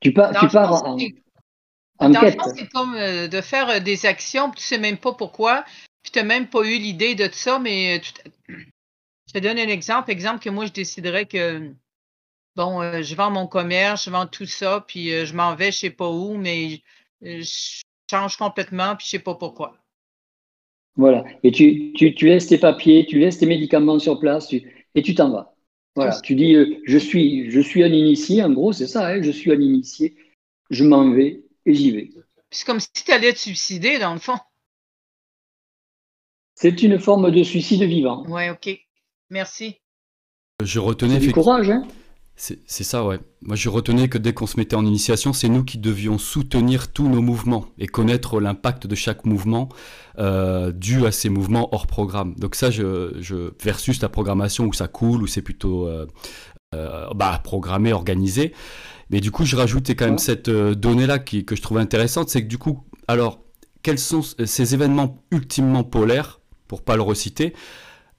[0.00, 0.98] Tu, pars, tu pars en,
[1.98, 2.40] en quête.
[2.56, 5.64] C'est comme de faire des actions, tu ne sais même pas pourquoi,
[6.02, 8.12] puis tu n'as même pas eu l'idée de ça, mais tu,
[9.28, 10.10] je te donne un exemple.
[10.10, 11.70] Exemple que moi, je déciderais que,
[12.56, 15.70] bon, euh, je vends mon commerce, je vends tout ça, puis euh, je m'en vais,
[15.70, 16.82] je ne sais pas où, mais
[17.24, 19.76] euh, je change complètement, puis je ne sais pas pourquoi.
[20.96, 21.24] Voilà.
[21.42, 25.14] Et tu, tu, tu, laisses tes papiers, tu laisses tes médicaments sur place et tu
[25.14, 25.54] t'en vas.
[25.96, 26.20] Voilà.
[26.20, 29.52] Tu dis, je, suis, je suis un initié, en gros, c'est ça, hein, je suis
[29.52, 30.16] un initié,
[30.70, 32.10] je m'en vais et j'y vais.
[32.50, 34.36] C'est comme si tu allais te suicider, dans le fond.
[36.54, 38.24] C'est une forme de suicide vivant.
[38.28, 38.68] Oui, OK.
[39.30, 39.76] Merci.
[40.62, 41.18] Je retenais.
[41.18, 41.86] Du courage, hein
[42.40, 43.20] c'est ça, ouais.
[43.42, 46.90] Moi, je retenais que dès qu'on se mettait en initiation, c'est nous qui devions soutenir
[46.90, 49.68] tous nos mouvements et connaître l'impact de chaque mouvement
[50.18, 52.34] euh, dû à ces mouvements hors programme.
[52.36, 56.06] Donc ça, je, je versus la programmation où ça coule, où c'est plutôt euh,
[56.74, 58.54] euh, bah, programmé, organisé.
[59.10, 62.48] Mais du coup, je rajoutais quand même cette donnée-là que je trouvais intéressante, c'est que
[62.48, 63.40] du coup, alors,
[63.82, 67.52] quels sont ces événements ultimement polaires, pour pas le reciter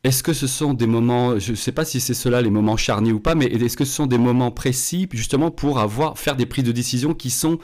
[0.03, 2.77] est-ce que ce sont des moments, je ne sais pas si c'est cela les moments
[2.77, 6.35] charniers ou pas, mais est-ce que ce sont des moments précis justement pour avoir faire
[6.35, 7.59] des prises de décision qui sont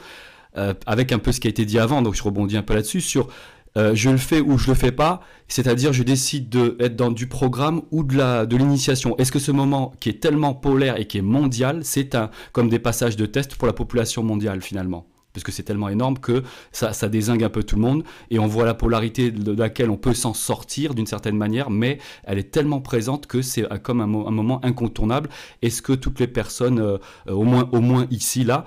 [0.56, 2.74] euh, avec un peu ce qui a été dit avant, donc je rebondis un peu
[2.74, 3.28] là-dessus sur
[3.76, 7.26] euh, je le fais ou je le fais pas, c'est-à-dire je décide d'être dans du
[7.26, 9.16] programme ou de de l'initiation.
[9.18, 12.16] Est-ce que ce moment qui est tellement polaire et qui est mondial, c'est
[12.52, 15.06] comme des passages de test pour la population mondiale finalement?
[15.32, 18.46] Parce que c'est tellement énorme que ça, désingue un peu tout le monde, et on
[18.46, 22.50] voit la polarité de laquelle on peut s'en sortir d'une certaine manière, mais elle est
[22.50, 25.28] tellement présente que c'est comme un, moment incontournable.
[25.62, 28.64] Est-ce que toutes les personnes, euh, au, moins, au moins ici, là,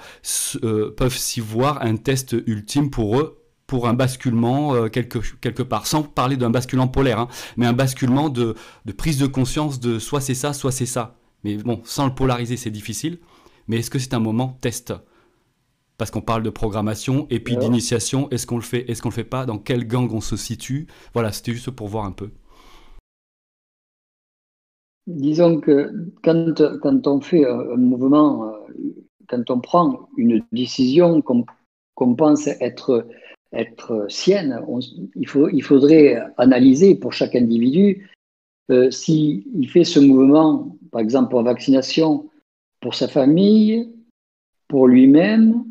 [0.64, 3.38] euh, peuvent s'y voir un test ultime pour eux
[3.68, 8.28] pour un basculement euh, quelque, part, sans parler d'un basculement polaire, hein, mais un basculement
[8.28, 8.55] de
[8.97, 11.16] prise de conscience de soit c'est ça, soit c'est ça.
[11.43, 13.20] Mais bon, sans le polariser, c'est difficile.
[13.68, 14.93] Mais est-ce que c'est un moment test?
[16.02, 18.28] Parce qu'on parle de programmation et puis d'initiation.
[18.32, 19.45] Est-ce qu'on le fait, est-ce qu'on le fait pas?
[19.45, 20.88] Dans quel gang on se situe?
[21.14, 22.32] Voilà, c'était juste pour voir un peu.
[25.06, 25.91] Disons que
[26.24, 28.52] quand, quand on fait un mouvement, euh,
[29.28, 33.08] quand on prend une décision qu'on pense être,
[33.54, 34.60] être sienne,
[35.16, 38.10] il, faut, il faudrait analyser pour chaque individu
[38.72, 42.28] euh, s'il fait ce mouvement, par exemple pour vaccination,
[42.80, 43.88] pour sa famille,
[44.68, 45.66] pour lui-même,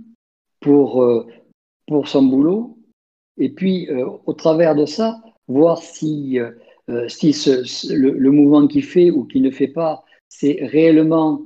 [0.61, 1.27] pour, euh,
[1.87, 2.79] pour son boulot,
[3.39, 7.35] et puis euh, au travers de ça, voir si, euh, si
[7.91, 11.43] le, mouvement qu'il fait ou qu'il ne fait pas, c'est réellement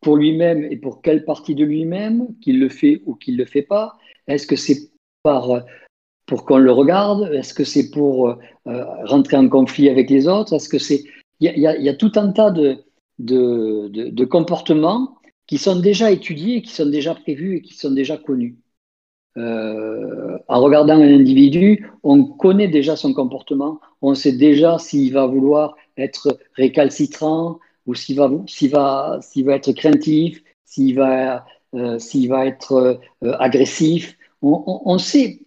[0.00, 3.46] pour lui-même et pour quelle partie de lui-même qu'il le fait ou qu'il ne le
[3.46, 3.96] fait pas.
[4.28, 4.90] Est-ce que c'est
[5.22, 5.64] par
[6.26, 7.30] pour qu'on le regarde?
[7.32, 8.36] Est-ce que c'est pour
[8.66, 10.52] rentrer en conflit avec les autres?
[10.54, 11.04] Est-ce que c'est
[11.40, 12.84] il y, y, a tout un tas de,
[13.18, 15.16] de, de comportements
[15.46, 18.56] qui sont déjà étudiés, qui sont déjà prévus et qui sont déjà connus.
[19.36, 25.26] Euh, en regardant un individu, on connaît déjà son comportement, on sait déjà s'il va
[25.26, 33.00] vouloir être récalcitrant ou s'il va, va, va être craintif, s'il va, euh, va être
[33.22, 34.16] euh, agressif.
[34.42, 35.40] On, sait,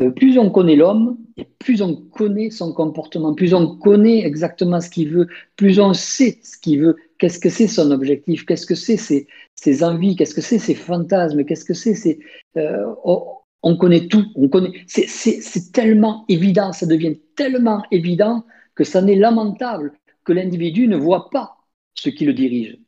[0.00, 1.16] euh, plus on connaît l'homme
[1.58, 6.38] plus on connaît son comportement, plus on connaît exactement ce qu'il veut, plus on sait
[6.42, 8.46] ce qu'il veut, Qu'est-ce que c'est son objectif?
[8.46, 10.16] Qu'est-ce que c'est ses, envies?
[10.16, 11.44] Qu'est-ce que c'est ses fantasmes?
[11.44, 12.18] Qu'est-ce que c'est
[12.56, 14.24] euh, on, connaît tout.
[14.36, 14.72] On connaît.
[14.86, 19.92] C'est tellement évident, ça devient tellement évident que ça n'est lamentable
[20.24, 21.58] que l'individu ne voit pas
[21.92, 22.78] ce qui le dirige.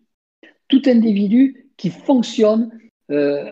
[0.68, 2.70] Tout individu qui fonctionne
[3.10, 3.50] euh,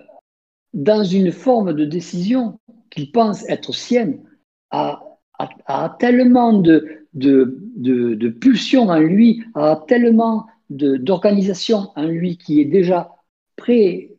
[0.72, 2.59] dans une forme de décision
[2.89, 4.22] qu'il pense être sienne
[4.70, 5.03] a,
[5.99, 12.64] tellement de, de, de, de pulsions en lui, a tellement d'organisation en lui qui est
[12.64, 13.14] déjà
[13.56, 14.16] pré,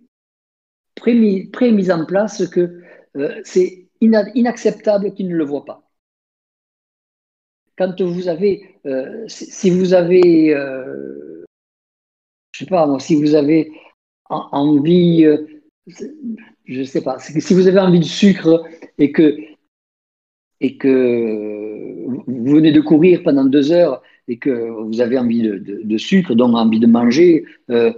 [0.96, 2.82] pré, pré mise en place que
[3.18, 5.84] euh, c'est inacceptable qu'il ne le voit pas.
[7.78, 11.46] Quand vous avez, euh, si vous avez, euh,
[12.62, 13.72] sais pas, si vous avez
[14.30, 15.46] envie, euh,
[16.66, 18.64] je sais pas, si vous avez envie de sucre
[18.98, 19.38] et que,
[20.60, 25.98] et que vous venez de courir pendant deux heures et que vous avez envie de,
[25.98, 27.94] sucre, donc envie de manger, euh,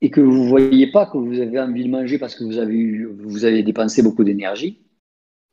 [0.00, 2.58] et que vous ne voyez pas que vous avez envie de manger parce que vous
[2.58, 4.80] avez, vous avez dépensé beaucoup d'énergie,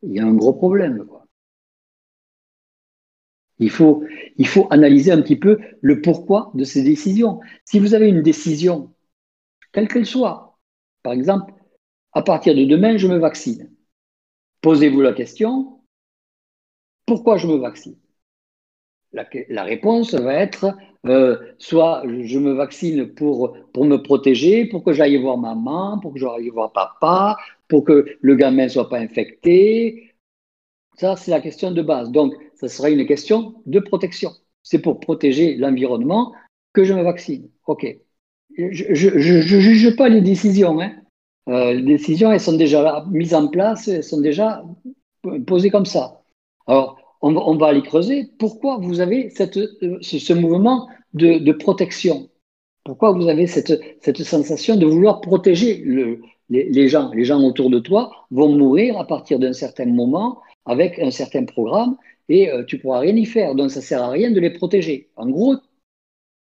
[0.03, 1.05] il y a un gros problème.
[3.59, 4.03] Il faut,
[4.37, 7.39] il faut analyser un petit peu le pourquoi de ces décisions.
[7.65, 8.93] Si vous avez une décision,
[9.71, 10.59] quelle qu'elle soit,
[11.01, 11.53] par exemple,
[12.13, 13.71] à partir de demain, je me vaccine.
[14.61, 15.81] Posez-vous la question,
[17.05, 17.95] pourquoi je me vaccine?
[19.13, 24.93] La, réponse va être euh, soit je me vaccine pour, pour me protéger, pour que
[24.93, 27.37] j'aille voir maman, pour que j'aille voir papa,
[27.67, 30.13] pour que le gamin ne soit pas infecté.
[30.97, 32.11] Ça, c'est la question de base.
[32.11, 34.31] Donc, ça sera une question de protection.
[34.63, 36.33] C'est pour protéger l'environnement
[36.73, 37.49] que je me vaccine.
[37.67, 37.85] OK.
[38.57, 40.81] Je ne juge pas les décisions.
[40.81, 40.91] Hein.
[41.47, 44.63] Euh, les décisions, elles sont déjà mises en place, elles sont déjà
[45.45, 46.23] posées comme ça.
[46.65, 48.29] Alors, on, va aller creuser.
[48.39, 52.29] Pourquoi vous avez euh, ce, mouvement de, protection?
[52.83, 57.11] Pourquoi vous avez cette, sensation de vouloir protéger le, les, gens?
[57.13, 61.45] Les gens autour de toi vont mourir à partir d'un certain moment avec un certain
[61.45, 61.97] programme
[62.29, 63.55] et euh, tu pourras rien y faire.
[63.55, 65.09] Donc ça sert à rien de les protéger.
[65.15, 65.55] En gros,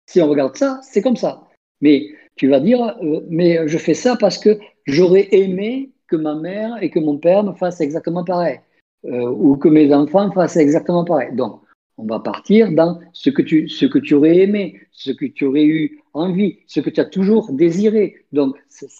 [0.06, 1.48] si on regarde ça, c'est comme ça.
[1.80, 6.34] Mais tu vas dire, euh, mais je fais ça parce que j'aurais aimé que ma
[6.34, 8.60] mère et que mon père me fassent exactement pareil.
[9.04, 11.32] Euh, ou que mes enfants fassent exactement pareil.
[11.36, 11.60] Donc,
[11.98, 15.44] on va partir dans ce que, tu, ce que tu aurais aimé, ce que tu
[15.44, 18.16] aurais eu envie, ce que tu as toujours désiré.
[18.32, 18.56] Donc,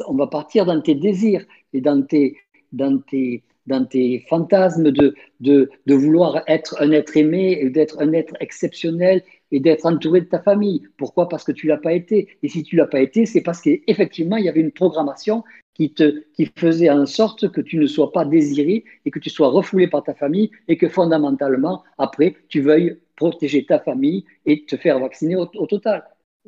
[0.07, 2.37] on va partir dans tes désirs et dans tes,
[2.73, 8.13] dans tes, dans tes fantasmes de, de, de vouloir être un être aimé d'être un
[8.13, 10.83] être exceptionnel et d'être entouré de ta famille.
[10.97, 11.29] Pourquoi?
[11.29, 12.29] Parce que tu l'as pas été.
[12.43, 15.45] Et si tu l'as pas été, c'est parce qu'effectivement, il y avait une programmation
[15.75, 19.31] qui, te, qui faisait en sorte que tu ne sois pas désiré et que tu
[19.31, 24.65] sois refoulé par ta famille et que fondamentalement, après, tu veuilles protéger ta famille et
[24.65, 26.05] te faire vacciner au, total.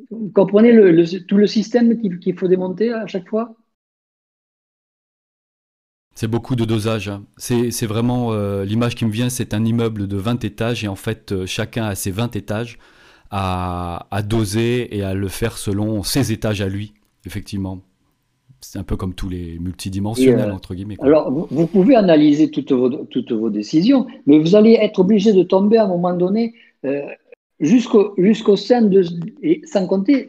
[0.09, 3.55] Vous comprenez le, tout le système qu'il faut démonter à chaque fois?
[6.21, 7.09] C'est beaucoup de dosage.
[7.09, 7.23] Hein.
[7.37, 10.95] C'est vraiment euh, l'image qui me vient, c'est un immeuble de 20 étages et en
[10.95, 12.77] fait euh, chacun a ses 20 étages
[13.31, 16.93] à, à, doser et à le faire selon ses étages à lui,
[17.25, 17.79] effectivement
[18.59, 20.97] c'est un peu comme tous les multidimensionnels, euh, entre guillemets.
[21.01, 25.41] Alors, vous, pouvez analyser toutes vos, toutes vos décisions, mais vous allez être obligé de
[25.41, 26.53] tomber à un moment donné
[27.59, 29.03] jusqu'au jusqu'au sein de.
[29.41, 30.27] Et sans compter,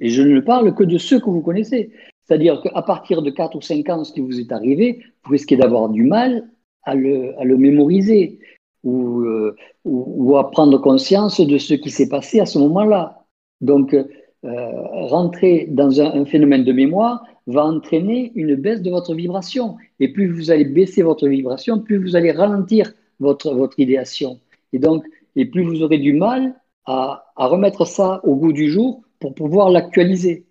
[0.00, 1.90] et je ne parle que de ceux que vous connaissez.
[2.30, 5.56] C'est-à-dire qu'à partir de 4 ou 5 ans, ce qui vous est arrivé, vous risquez
[5.56, 6.48] d'avoir du mal
[6.84, 8.38] à le, à le mémoriser
[8.84, 13.24] ou, euh, ou, à prendre conscience de ce qui s'est passé à ce moment-là.
[13.60, 13.96] Donc,
[14.44, 19.76] rentrer dans un, phénomène de mémoire, va entraîner une baisse de votre vibration.
[19.98, 24.38] Et plus vous allez baisser votre vibration, plus vous allez ralentir votre, votre idéation.
[24.72, 25.04] Et donc,
[25.34, 26.54] et plus vous aurez du mal
[26.86, 30.46] à, à remettre ça au goût du jour pour pouvoir l'actualiser.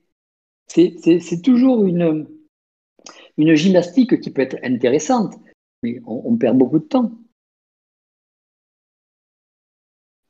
[0.70, 2.28] C'est toujours une,
[3.38, 5.36] gymnastique qui peut être intéressante,
[5.84, 7.12] mais on, perd beaucoup de temps.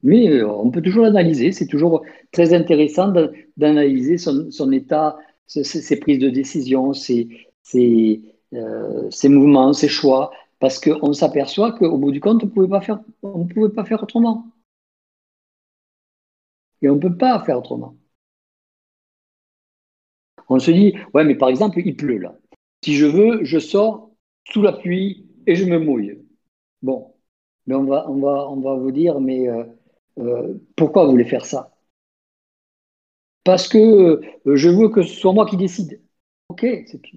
[0.02, 3.14] Mais euh, on peut toujours l'analyser, c'est toujours très intéressant
[3.58, 5.18] d'analyser son, état
[5.48, 6.94] ces prises de décision, euh,
[9.12, 13.84] ces, mouvements, ces choix, parce qu'on s'aperçoit qu'au bout du compte, on ne pouvait pas
[13.84, 14.46] faire autrement.
[16.82, 17.96] Et on ne peut pas faire autrement.
[20.50, 22.36] On se dit, ouais, mais par exemple, il pleut là.
[22.84, 24.12] Si je veux, je sors
[24.52, 26.20] sous la pluie et je me mouille.
[26.82, 27.14] Bon,
[27.68, 29.64] mais on va, on va, on va vous dire, mais euh,
[30.20, 31.74] euh, pourquoi vous voulez faire ça?
[33.43, 34.22] Parce que euh,
[34.56, 36.02] je veux que ce soit moi qui décide.
[36.50, 36.66] Ok,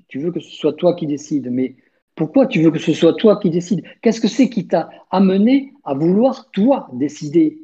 [0.09, 1.77] tu veux que ce soit toi qui décide, mais
[2.15, 3.83] pourquoi tu veux que ce soit toi qui décide?
[4.03, 7.62] Qu'est-ce que c'est qui t'a amené à vouloir toi décider?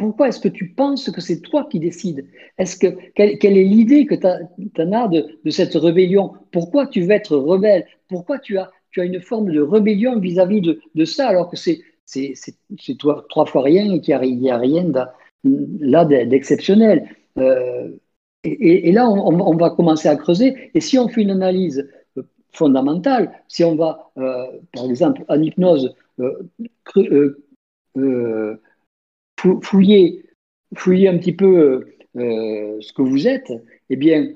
[0.00, 2.26] Pourquoi est-ce que tu penses que c'est toi qui décides?
[2.56, 6.32] Est-ce que quelle, est l'idée que tu as de, cette rébellion?
[6.52, 7.86] Pourquoi tu veux être rebelle?
[8.08, 11.82] Pourquoi tu as, tu as une forme de rébellion vis-à-vis de, ça alors que c'est
[12.98, 14.90] toi trois fois rien et qu'il n'y a, rien
[15.80, 17.06] là d'exceptionnel?
[17.36, 17.90] Euh,
[18.42, 20.70] et, là, on, va commencer à creuser.
[20.72, 21.86] Et si on fait une analyse
[22.52, 26.48] fondamentale, si on va, euh, par exemple, en hypnose, euh,
[29.62, 33.52] fouiller un petit peu ce que vous êtes,
[33.88, 34.28] eh bien,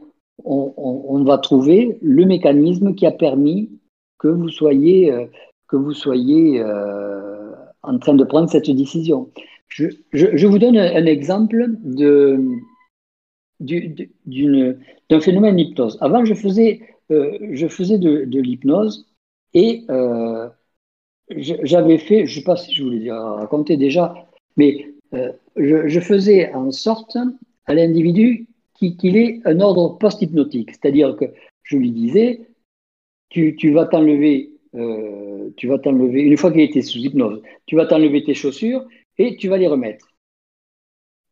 [0.44, 3.70] on, va trouver le mécanisme qui a permis
[4.18, 5.12] que vous soyez,
[5.72, 6.62] vous soyez
[7.82, 9.30] en train de prendre cette décision.
[9.68, 11.66] Je, vous donne un exemple
[13.60, 15.98] d'un phénomène d'hypnose.
[16.00, 16.80] Avant, je faisais,
[17.10, 19.06] euh, de, l'hypnose
[19.52, 20.48] et euh,
[21.30, 24.14] j'avais fait, je ne sais pas si je voulais dire, raconter déjà,
[24.56, 27.16] mais euh, je, faisais en sorte
[27.66, 30.70] à l'individu qu'il ait un ordre post-hypnotique.
[30.70, 31.26] C'est-à-dire que
[31.62, 32.40] je lui disais,
[33.30, 34.50] tu, vas t'enlever,
[35.56, 38.84] tu vas t'enlever, une fois qu'il était sous hypnose, tu vas t'enlever tes chaussures
[39.18, 40.14] et tu vas les remettre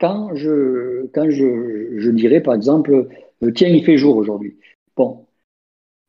[0.03, 3.09] quand je, quand je, je dirais, par exemple,
[3.45, 4.59] euh, tiens, il fait jour aujourd'hui.
[4.97, 5.27] Bon.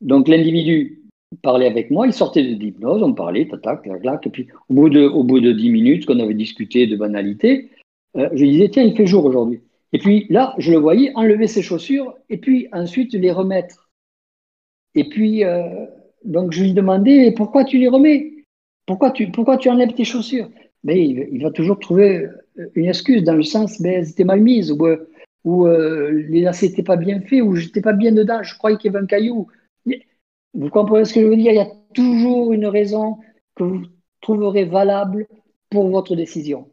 [0.02, 1.03] Donc l'individu
[1.36, 4.74] parlait avec moi, il sortait de l'hypnose, on parlait, tac, tac, tac, et puis au
[4.74, 7.70] bout de, au bout de 10 minutes, qu'on avait discuté de banalité,
[8.18, 9.62] euh, je disais, tiens, il fait jour aujourd'hui.
[9.94, 13.90] Et puis là, je le voyais enlever ses chaussures et puis ensuite les remettre.
[14.96, 15.86] Et puis, euh,
[16.26, 18.32] donc je lui demandais, pourquoi tu les remets?
[18.86, 20.50] Pourquoi tu, pourquoi tu enlèves tes chaussures?
[20.84, 22.28] Mais il, il va toujours trouver
[22.76, 25.10] une excuse dans le sens, ben, elles étaient mal mises, ou, euh,
[25.44, 28.78] ou euh, les lacets n'étaient pas bien faits, ou j'étais pas bien dedans, je croyais
[28.78, 29.48] qu'il y avait un caillou.
[30.54, 31.52] Vous comprenez ce que je veux dire?
[31.52, 33.18] Il y a toujours une raison
[33.56, 33.86] que vous
[34.22, 35.28] trouverez valable
[35.70, 36.72] pour votre décision.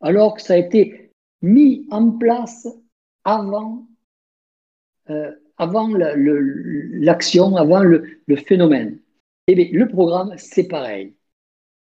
[0.00, 2.68] Alors que ça a été mis en place
[3.24, 3.86] avant,
[5.10, 9.00] euh, avant l'action, avant le, phénomène.
[9.46, 11.14] Et eh bien, le programme, c'est pareil.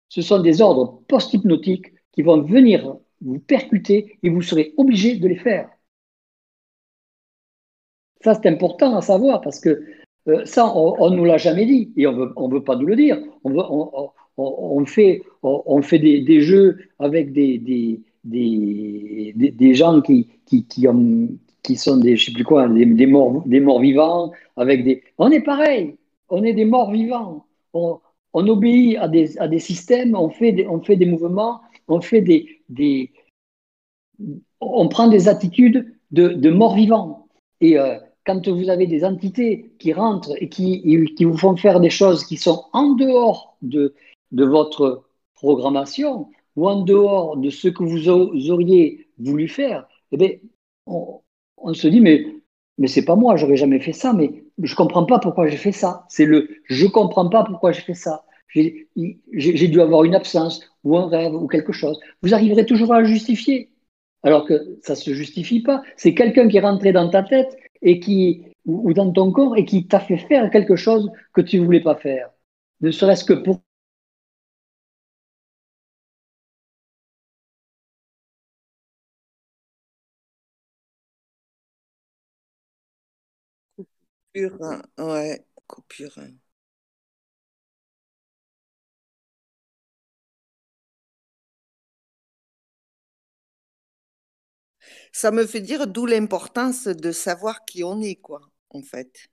[0.09, 5.27] Ce sont des ordres post-hypnotiques qui vont venir vous percuter et vous serez obligé de
[5.27, 5.69] les faire.
[8.23, 9.83] Ça, c'est important à savoir parce que
[10.27, 12.75] euh, ça, on ne nous l'a jamais dit et on ne veut, on veut pas
[12.75, 13.19] nous le dire.
[13.43, 15.21] On, fait,
[15.99, 18.01] des, jeux avec des,
[19.73, 21.29] gens qui, qui, qui, ont,
[21.63, 24.31] qui, sont des, je sais plus quoi, des, des, morts, des morts vivants.
[24.57, 25.03] Avec des...
[25.17, 25.95] On est pareil,
[26.29, 27.45] on est des morts vivants.
[27.73, 27.99] On,
[28.33, 33.11] obéit à des, systèmes, on fait des, mouvements on fait des,
[34.59, 37.27] on prend des attitudes de, mort-vivant.
[37.61, 40.81] Et euh, quand vous avez des entités qui rentrent et qui,
[41.15, 43.93] qui, vous font faire des choses qui sont en dehors de,
[44.31, 50.31] de votre programmation ou en dehors de ce que vous auriez voulu faire, eh bien,
[50.87, 52.25] on, se dit, mais,
[52.77, 55.71] mais c'est pas moi, j'aurais jamais fait ça, mais je comprends pas pourquoi j'ai fait
[55.71, 56.05] ça.
[56.09, 60.97] C'est le je comprends pas pourquoi j'ai fait ça j'ai dû avoir une absence ou
[60.97, 61.99] un rêve ou quelque chose.
[62.21, 63.69] Vous arriverez toujours à le justifier.
[64.23, 65.83] Alors que ça ne se justifie pas.
[65.97, 69.65] C'est quelqu'un qui est rentré dans ta tête et qui, ou, dans ton corps et
[69.65, 72.29] qui t'a fait faire quelque chose que tu ne voulais pas faire.
[72.81, 73.61] Ne serait-ce que pour
[84.33, 86.11] Coupure, ouais, coupure.
[95.15, 99.29] Ça me fait dire d'où l'importance de savoir qui on est, quoi, en fait.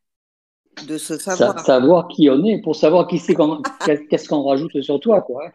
[0.87, 1.59] De se savoir.
[1.67, 3.35] savoir qui on est, pour savoir qui c'est
[4.09, 5.51] qu'est-ce qu'on rajoute sur toi, quoi.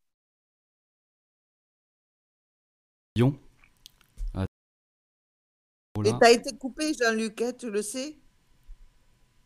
[3.16, 3.35] Lyon.
[6.05, 8.16] Et t'as été coupé, Jean-Luc, hein, tu le sais?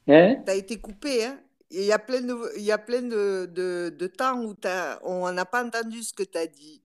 [0.09, 0.43] Hein?
[0.45, 4.07] T'as été coupé, hein il y a plein de, il y a plein de, de,
[4.07, 6.84] temps où as, on n'a pas entendu ce que tu as dit.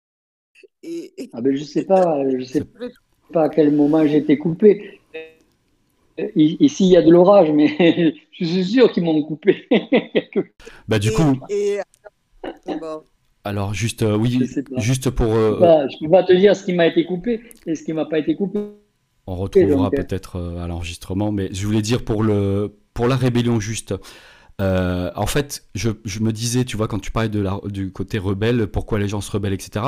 [1.33, 2.63] Ah ben je sais pas, je sais
[3.33, 4.99] pas à quel moment j'ai été coupé.
[6.35, 9.67] Ici, il y a de l'orage, mais je suis sûr qu'ils m'ont coupé.
[10.87, 11.39] bah du coup.
[13.45, 14.39] Alors juste, euh, oui,
[14.77, 15.33] juste pour.
[15.33, 17.93] Euh, je ne peux, pas te dire ce qui m'a été coupé et ce qui
[17.93, 18.59] m'a pas été coupé.
[19.27, 23.59] On retrouvera euh, peut-être à l'enregistrement, mais je voulais dire pour le pour la rébellion
[23.59, 23.93] juste.
[24.59, 28.17] en fait, je, je, me disais, tu vois, quand tu parlais de la, du côté
[28.17, 29.83] rebelle, pourquoi les gens se rebellent, etc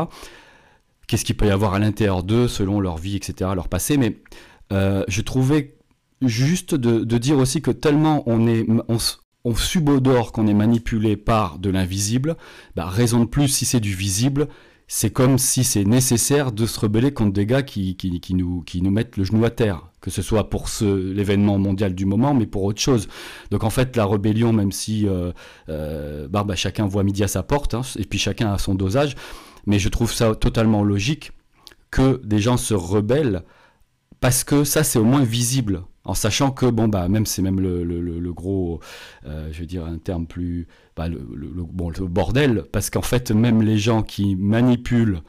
[1.07, 3.97] qu'est-ce qu'il peut y avoir à l'intérieur d'eux selon leur vie, etc., leur passé.
[3.97, 4.17] Mais
[4.71, 5.75] euh, je trouvais
[6.21, 8.65] juste de, dire aussi que tellement on est
[9.43, 12.37] on, subodore qu'on est manipulé par de l'invisible,
[12.75, 14.47] bah, raison de plus si c'est du visible,
[14.87, 18.81] c'est comme si c'est nécessaire de se rebeller contre des gars qui, qui, nous, qui
[18.81, 22.45] nous mettent le genou à terre, que ce soit pour l'événement mondial du moment, mais
[22.45, 23.07] pour autre chose.
[23.51, 25.31] Donc en fait, la rébellion, même si euh,
[25.69, 28.75] euh, bah, bah, chacun voit midi à sa porte, hein, et puis chacun a son
[28.75, 29.15] dosage,
[29.65, 31.31] mais je trouve ça totalement logique
[31.89, 33.43] que des gens se rebellent
[34.19, 37.59] parce que ça c'est au moins visible en sachant que bon bah même c'est même
[37.59, 38.79] le, gros
[39.25, 43.31] euh, je veux dire un terme plus bah, le, bon, le bordel parce qu'en fait
[43.31, 45.21] même les gens qui manipulent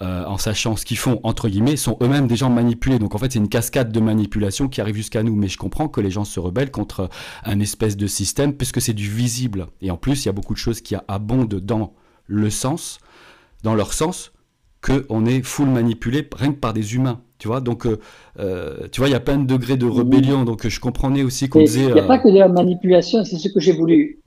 [0.00, 3.00] euh, en sachant ce qu'ils font entre guillemets sont eux-mêmes des gens manipulés.
[3.00, 5.34] Donc en fait c'est une cascade de manipulation qui arrive jusqu'à nous.
[5.34, 7.08] Mais je comprends que les gens se rebellent contre
[7.42, 9.66] un espèce de système puisque c'est du visible.
[9.80, 11.94] Et en plus il y a beaucoup de choses qui abondent dans
[12.26, 13.00] le sens
[13.62, 14.32] dans leur sens
[14.80, 17.20] qu'on est full manipulé rien que par des humains.
[17.38, 17.98] Tu vois, donc, euh,
[18.38, 20.44] euh, tu vois, il y a plein de degrés de rébellion.
[20.44, 21.84] Donc, je comprenais aussi qu'on disait.
[21.84, 24.20] Il n'y a pas que de la manipulation, c'est ce que j'ai voulu,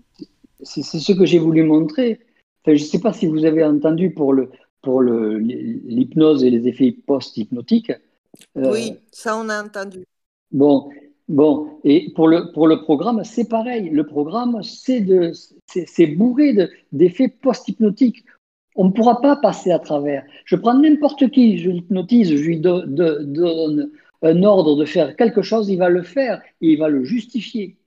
[0.62, 2.20] c'est ce que j'ai voulu montrer.
[2.66, 4.50] je ne sais pas si vous avez entendu pour le
[4.82, 7.92] pour l'hypnose et les effets post-hypnotiques.
[8.56, 10.06] oui, ça on a entendu.
[10.52, 10.90] Bon,
[11.28, 13.90] bon, et pour le pour le programme, c'est pareil.
[13.90, 15.34] Le programme, c'est de
[15.68, 18.24] c'est bourré d'effets post-hypnotiques
[18.76, 20.24] on ne pourra pas passer à travers.
[20.46, 23.92] Je prends n'importe qui, je l'hypnotise, je lui donne
[24.22, 27.78] un ordre de faire quelque chose, il va le faire et il va le justifier.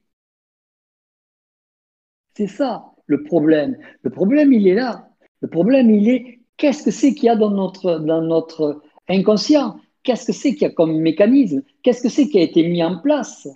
[2.37, 3.77] C'est ça le problème.
[4.03, 5.09] Le problème, il est là.
[5.41, 9.77] Le problème, il est qu'est-ce que c'est qu'il y a dans notre, inconscient?
[10.03, 11.63] Qu'est-ce que c'est qu'il y a comme mécanisme?
[11.83, 13.49] Qu'est-ce que c'est qui a été mis en place?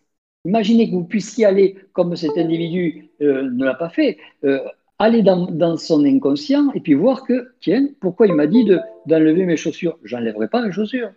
[0.45, 4.61] Imaginez que vous puissiez aller, comme cet individu euh, ne l'a pas fait, euh,
[4.99, 8.69] aller dans, son inconscient et puis voir que, tiens, pourquoi il m'a dit
[9.07, 9.99] d'enlever mes chaussures?
[10.03, 11.13] J'enlèverai pas mes chaussures.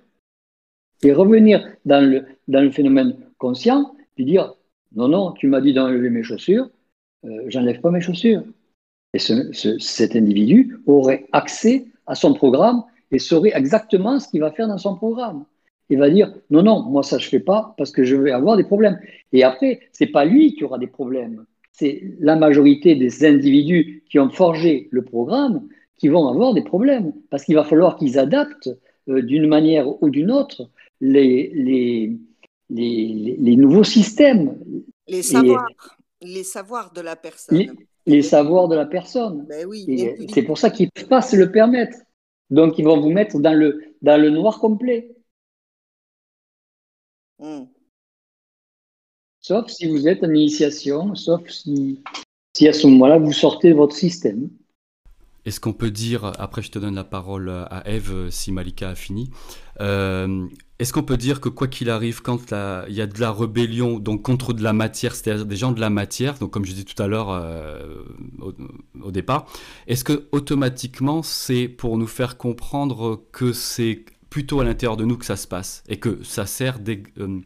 [1.04, 4.54] Et revenir dans le, dans le phénomène conscient, puis dire,
[4.94, 6.70] non, non, tu m'as dit d'enlever mes chaussures,
[7.26, 8.44] euh, j'enlève pas mes chaussures.
[9.14, 14.68] Et cet individu aurait accès à son programme et saurait exactement ce qu'il va faire
[14.68, 15.46] dans son programme.
[15.90, 18.56] Il va dire non, non, moi ça je fais pas parce que je vais avoir
[18.56, 19.00] des problèmes.
[19.34, 24.20] Et après, c'est pas lui qui aura des problèmes, c'est la majorité des individus qui
[24.20, 25.68] ont forgé le programme
[25.98, 28.72] qui vont avoir des problèmes, parce qu'il va falloir qu'ils adaptent
[29.08, 30.70] euh, d'une manière ou d'une autre
[31.00, 32.18] les, les,
[32.70, 34.60] les, nouveaux systèmes.
[35.08, 35.68] Les savoirs,
[36.22, 37.76] les savoirs de la personne.
[38.08, 39.46] Les, savoirs de la personne.
[39.48, 39.86] Ben oui,
[40.34, 41.98] c'est pour ça qu'ils ne peuvent pas se le permettre.
[42.50, 45.16] Donc, ils vont vous mettre dans le, dans le noir complet.
[47.40, 47.66] Hmm.
[49.42, 52.04] Sauf si vous êtes en initiation, sauf si,
[52.56, 54.50] si à ce moment-là, vous sortez votre système.
[55.46, 58.96] Est-ce qu'on peut dire, après je te donne la parole à Eve si Malika a
[58.96, 59.32] fini,
[59.80, 60.46] euh,
[60.78, 62.52] est-ce qu'on peut dire que quoi qu'il arrive, quand
[62.88, 65.80] il y a de la rébellion donc contre de la matière, c'est-à-dire des gens de
[65.80, 68.04] la matière, donc comme je disais tout à l'heure euh,
[69.02, 69.48] au, départ,
[69.88, 75.18] est-ce que automatiquement c'est pour nous faire comprendre que c'est plutôt à l'intérieur de nous
[75.18, 77.40] que ça se passe et que ça sert euh,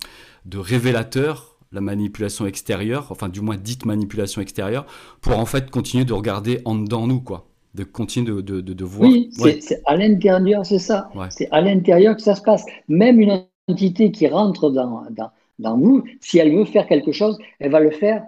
[0.46, 4.86] de révélateur la manipulation extérieure, enfin du moins dite manipulation extérieure,
[5.22, 7.48] pour en fait continuer de regarder en dedans nous, quoi.
[7.74, 9.10] De continuer de, de, de, voir.
[9.10, 9.30] Oui,
[9.60, 11.10] c'est à l'intérieur, c'est ça.
[11.30, 12.66] C'est à l'intérieur que ça se passe.
[12.88, 17.38] Même une entité qui rentre dans, dans, dans vous, si elle veut faire quelque chose,
[17.60, 18.24] elle va le faire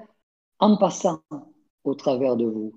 [0.59, 1.21] en passant
[1.85, 2.73] au travers de vous.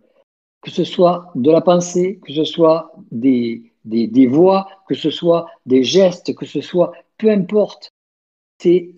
[0.62, 5.10] Que ce soit de la pensée, que ce soit des, des, des voix, que ce
[5.10, 7.92] soit des gestes, que ce soit peu importe,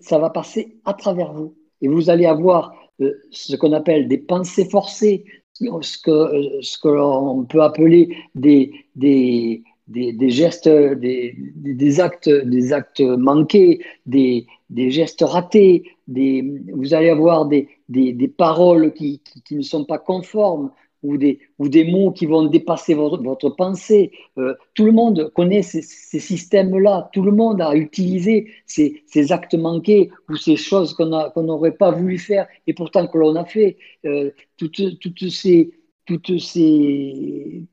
[0.01, 1.55] ça va passer à travers vous.
[1.81, 6.77] Et vous allez avoir euh, ce qu'on appelle des pensées forcées, ce que, euh, ce
[6.77, 14.45] que l'on peut appeler des, des, des, gestes, des, des, actes, des actes manqués, des,
[14.89, 20.71] gestes ratés, des, vous allez avoir des paroles qui, qui, ne sont pas conformes,
[21.03, 24.11] ou des, ou des mots qui vont dépasser votre, votre pensée.
[24.37, 29.31] Euh, tout le monde connaît ces, ces systèmes-là, tout le monde a utilisé ces, ces
[29.31, 33.45] actes manqués ou ces choses qu'on n'aurait pas voulu faire et pourtant que l'on a
[33.45, 33.77] fait.
[34.05, 35.71] Euh, toutes, toutes, ces,
[36.05, 37.63] toutes, ces,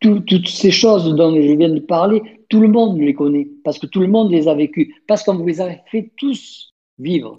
[0.00, 3.86] toutes ces choses dont je viens de parler, tout le monde les connaît parce que
[3.86, 7.38] tout le monde les a vécues, parce qu'on vous les a fait tous vivre.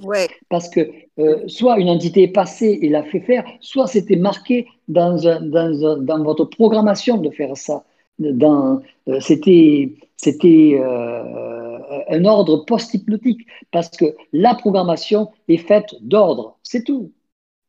[0.49, 4.67] Parce que euh, soit une entité est passée et l'a fait faire, soit c'était marqué
[4.87, 7.83] dans, dans, dans, votre programmation de faire ça.
[8.19, 11.77] Dans, euh, c'était c'était euh,
[12.09, 17.11] un ordre post-hypnotique parce que la programmation est faite d'ordre, c'est tout.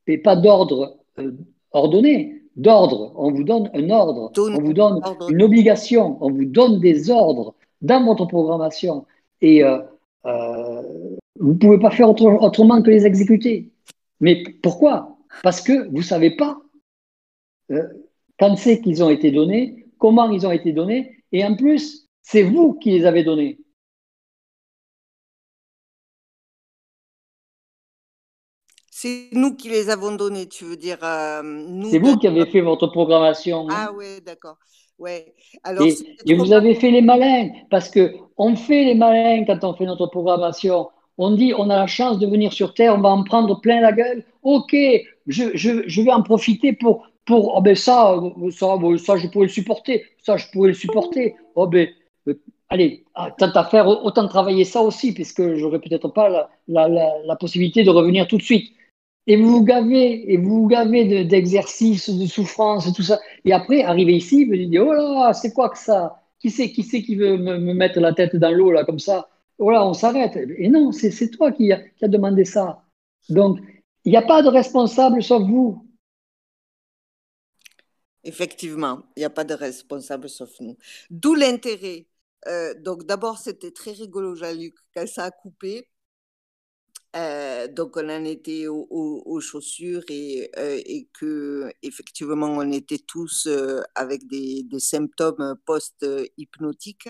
[0.07, 0.97] Et pas d'ordre
[1.73, 3.13] ordonné, d'ordre.
[3.17, 7.55] On vous donne un ordre, on vous donne une obligation, on vous donne des ordres
[7.83, 9.05] dans votre programmation.
[9.43, 9.63] Et
[11.41, 13.71] vous ne pouvez pas faire autrement que les exécuter.
[14.21, 15.17] Mais pourquoi?
[15.43, 16.61] Parce que vous ne savez pas
[17.71, 17.83] euh,
[18.39, 22.43] quand c'est qu'ils ont été donnés, comment ils ont été donnés, et en plus, c'est
[22.43, 23.59] vous qui les avez donnés.
[28.91, 30.99] C'est nous qui les avons donnés, tu veux dire.
[31.05, 33.69] Euh, c'est vous qui avez fait votre programmation.
[33.71, 33.75] Hein.
[33.77, 34.57] Ah oui, d'accord.
[34.99, 35.35] Ouais.
[35.63, 39.75] Alors, et, vous avez fait les malins, parce que on fait les malins quand on
[39.75, 40.89] fait notre programmation.
[41.19, 43.81] On dit, on a la chance de venir sur Terre, on va en prendre plein
[43.81, 44.25] la gueule.
[44.45, 44.75] Ok,
[45.27, 48.19] je, je, je vais en profiter pour, pour oh ben ça,
[48.51, 50.05] ça, ça, je pourrais le supporter.
[50.23, 51.35] Ça, je pourrais le supporter.
[51.57, 51.89] Oh ben,
[52.29, 52.35] euh,
[52.71, 56.89] allez, ah, tant à faire, autant travailler ça aussi, puisque j'aurais peut-être pas la, la,
[57.25, 58.73] la, possibilité de revenir tout de suite.
[59.27, 63.21] Et vous vous gavez, et vous gavez d'exercices, de, souffrances, souffrance, tout ça.
[63.45, 66.23] Et après, arriver ici, vous dites, oh là, c'est quoi que ça?
[66.41, 69.29] Qui c'est qui, qui veut me, mettre la tête dans l'eau, là, comme ça?
[69.59, 70.37] Voilà, on s'arrête.
[70.37, 72.85] Et non, c'est toi qui a, qui a demandé ça.
[73.29, 73.59] Donc,
[74.05, 75.85] il n'y a pas de responsable sauf vous.
[78.25, 80.77] Effectivement, il n'y a pas de responsable sauf nous.
[81.11, 82.07] D'où l'intérêt.
[82.47, 85.89] Euh, donc d'abord, c'était très rigolo, Jean-Luc, quand ça a coupé.
[87.17, 90.81] Euh, donc on en était aux, chaussures et, euh,
[91.15, 93.49] que effectivement on était tous
[93.95, 97.09] avec des, des symptômes post-hypnotiques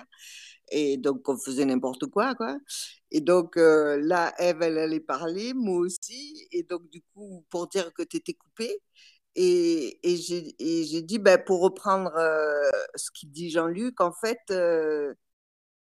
[0.71, 2.59] et donc on faisait n'importe quoi quoi.
[3.11, 7.93] Et donc là, Eve elle allait parler, moi aussi et donc du coup pour dire
[7.95, 8.81] que tu étais coupé
[9.41, 10.17] et, et
[10.85, 15.15] j'ai dit, ben, pour reprendre euh, ce qu'il dit Jean-Luc, en fait, euh,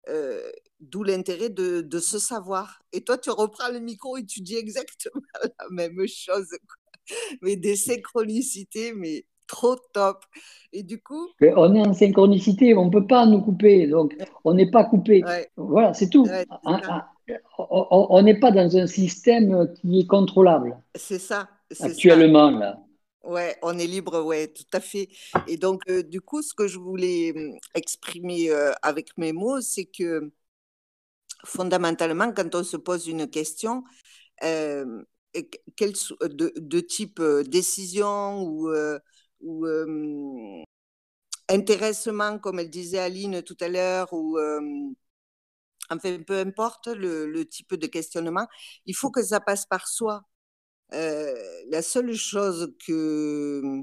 [0.08, 2.82] euh, d'où l'intérêt de, de, se savoir.
[2.92, 5.22] Et toi, tu reprends le micro et tu dis exactement
[5.58, 6.48] la même chose.
[7.42, 10.24] Mais des synchronicités, mais trop top.
[10.72, 11.28] Et du coup.
[11.40, 13.86] On est en synchronicité, on ne peut pas nous couper.
[13.86, 15.22] Donc, on n'est pas coupé.
[15.56, 16.26] Voilà, c'est tout.
[17.58, 20.76] on n'est pas dans un système qui est contrôlable.
[20.96, 21.48] C'est ça.
[21.80, 22.80] Actuellement, là.
[23.22, 25.08] Ouais, on est libre, ouais, tout à fait.
[25.46, 29.62] Et donc, euh, du coup, ce que je voulais hum, exprimer euh, avec mes mots,
[29.62, 30.30] c'est que
[31.46, 33.82] fondamentalement, quand on se pose une question,
[34.42, 35.02] euh,
[35.76, 38.70] quel, de, de, type décision ou,
[39.44, 39.66] ou
[41.48, 44.38] intéressement, comme elle disait Aline tout à l'heure, ou
[45.90, 48.46] enfin, peu importe le, le type de questionnement,
[48.86, 50.24] il faut que ça passe par soi
[50.92, 51.34] euh,
[51.70, 53.82] la seule chose que,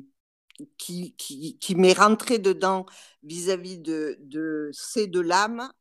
[0.77, 2.85] qui, qui, qui m'est rentrée dedans
[3.23, 5.71] vis-à-vis de, de c'est de l'âme,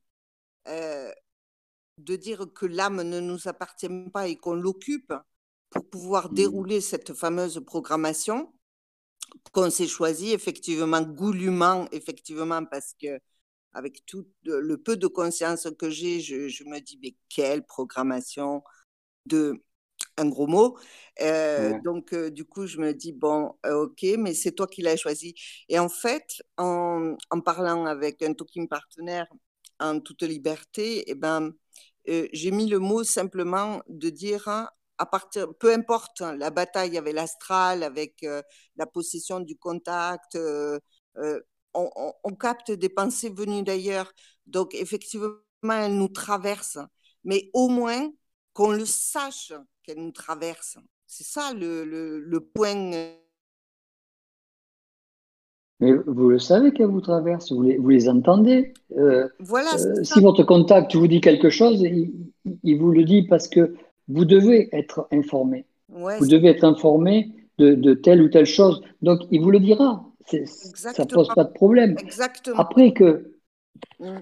[0.69, 1.11] euh,
[1.99, 5.13] de dire que l'âme ne nous appartient pas et qu'on l'occupe
[5.69, 6.35] pour pouvoir mmh.
[6.35, 8.53] dérouler cette fameuse programmation
[9.53, 13.19] qu'on s'est choisi effectivement goulûment, effectivement, parce que
[13.73, 18.63] avec tout le peu de conscience que j'ai, je, je, me dis, mais quelle programmation
[19.27, 19.63] de
[20.17, 20.79] un gros mot.
[21.21, 24.83] Euh, donc, euh, du coup, je me dis, bon, euh, ok, mais c'est toi qui
[24.83, 25.35] l'as choisi.
[25.69, 29.27] Et en fait, en, en, parlant avec un talking partenaire
[29.79, 31.53] en toute liberté, eh ben,
[32.07, 34.69] j'ai mis le mot simplement de dire, hein,
[35.01, 38.25] à partir, peu importe hein, la bataille avec l'astral, avec
[38.77, 40.81] la possession du contact, on,
[41.75, 44.13] on, on, capte des pensées venues d'ailleurs.
[44.47, 46.79] Donc, effectivement, elles nous traversent.
[47.25, 48.11] Mais au moins,
[48.53, 49.53] qu'on le sache
[49.83, 50.79] qu'elle nous traverse.
[51.07, 52.93] C'est ça le, le, point.
[52.93, 53.15] Euh.
[55.81, 58.73] Mais vous le savez qu'elle vous traverse, vous les, vous les entendez.
[58.97, 59.71] Euh, voilà.
[59.75, 63.75] Euh, si votre contact vous dit quelque chose, il, vous le dit parce que
[64.13, 65.67] vous devez être informé.
[65.89, 68.83] vous devez être informé de, de, telle ou telle chose.
[69.03, 70.05] Donc, il vous le dira.
[70.27, 70.39] Ça
[70.99, 71.97] ne pose pas de problème.
[71.99, 72.59] Exactement.
[72.59, 73.35] Après que.
[73.99, 74.19] Mm.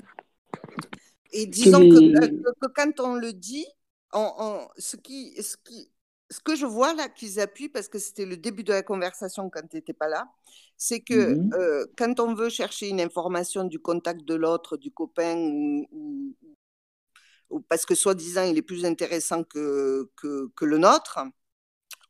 [1.32, 3.66] Et disons que, quand on le dit,
[4.12, 5.90] ce, qui, ce, qui,
[6.30, 9.50] ce que je vois là qu'ils appuient, parce que c'était le début de la conversation
[9.50, 10.28] quand tu n'étais pas là,
[10.76, 14.90] c'est que mmh euh, quand on veut chercher une information du contact de l'autre, du
[14.90, 15.36] copain,
[15.92, 16.34] ou,
[17.68, 21.18] parce que soi-disant il est plus intéressant que, que, que le nôtre,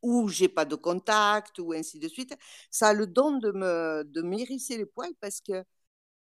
[0.01, 2.35] ou j'ai pas de contact, ou ainsi de suite,
[2.71, 5.63] ça a le don de me de m'hérisser les poils parce que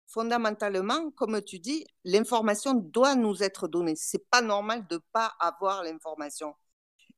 [0.07, 3.95] fondamentalement, comme tu dis, l'information doit nous être donnée.
[3.97, 6.55] C'est pas normal de pas avoir l'information.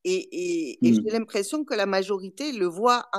[0.05, 0.95] Et, et, mmh.
[0.95, 3.11] j'ai l'impression que la majorité le voit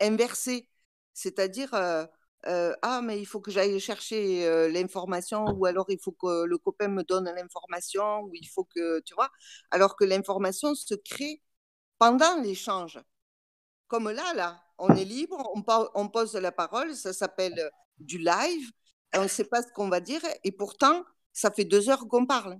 [0.00, 0.68] inversé,
[1.12, 2.06] c'est-à-dire euh,
[2.46, 6.44] euh, ah mais il faut que j'aille chercher euh, l'information ou alors il faut que
[6.44, 9.30] le copain me donne l'information ou il faut que tu vois,
[9.70, 11.42] alors que l'information se crée
[11.98, 13.00] pendant l'échange.
[13.88, 15.62] Comme là là, on est libre, on,
[15.94, 18.72] on pose la parole, ça s'appelle du live
[19.16, 22.26] on ne sait pas ce qu'on va dire, et pourtant, ça fait deux heures qu'on
[22.26, 22.58] parle.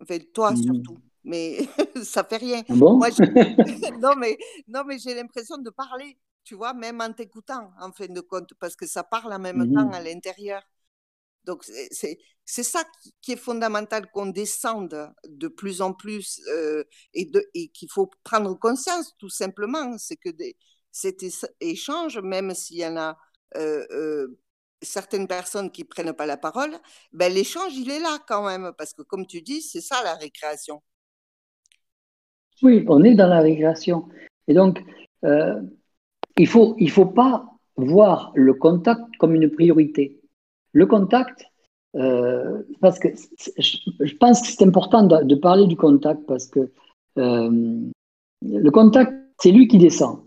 [0.00, 0.62] Enfin, toi mmh.
[0.62, 1.58] surtout, mais
[2.04, 2.62] ça fait rien.
[2.68, 3.00] Ah bon?
[4.00, 8.06] Non, mais, non, mais j'ai l'impression de parler, tu vois, même en t'écoutant, en fin
[8.06, 9.94] de compte, parce que ça parle en même temps mmh.
[9.94, 10.62] à l'intérieur.
[11.44, 12.82] Donc, c'est ça
[13.20, 18.58] qui est fondamental, qu'on descende de plus en plus euh, et, et qu'il faut prendre
[18.58, 19.98] conscience, tout simplement.
[19.98, 20.56] C'est que des,
[20.92, 21.24] cet
[21.60, 23.18] échange, même s'il y en a
[23.56, 24.38] euh, euh,
[24.82, 26.74] certaines personnes qui prennent pas la parole,
[27.12, 30.14] ben l'échange, il est là quand même, parce que comme tu dis, c'est ça la
[30.14, 30.82] récréation.
[32.62, 34.08] Oui, on est dans la récréation.
[34.48, 34.80] Et donc,
[35.24, 35.60] euh,
[36.38, 37.46] il faut, il faut pas
[37.76, 40.20] voir le contact comme une priorité.
[40.72, 41.46] Le contact,
[41.96, 43.08] euh, parce que
[43.58, 46.70] je pense que c'est important de, parler du contact, parce que
[47.18, 47.80] euh,
[48.42, 50.20] le contact, c'est lui qui descend.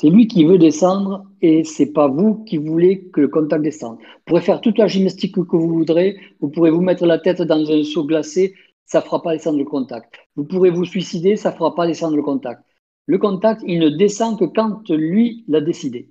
[0.00, 3.98] C'est lui qui veut descendre et c'est pas vous qui voulez que le contact descende.
[3.98, 7.42] Vous pourrez faire toute la gymnastique que vous voudrez, vous pourrez vous mettre la tête
[7.42, 10.14] dans un seau glacé, ça ne fera pas descendre le contact.
[10.34, 12.64] Vous pourrez vous suicider, ça ne fera pas descendre le contact.
[13.06, 16.08] Le contact, il ne descend que quand lui l'a décidé.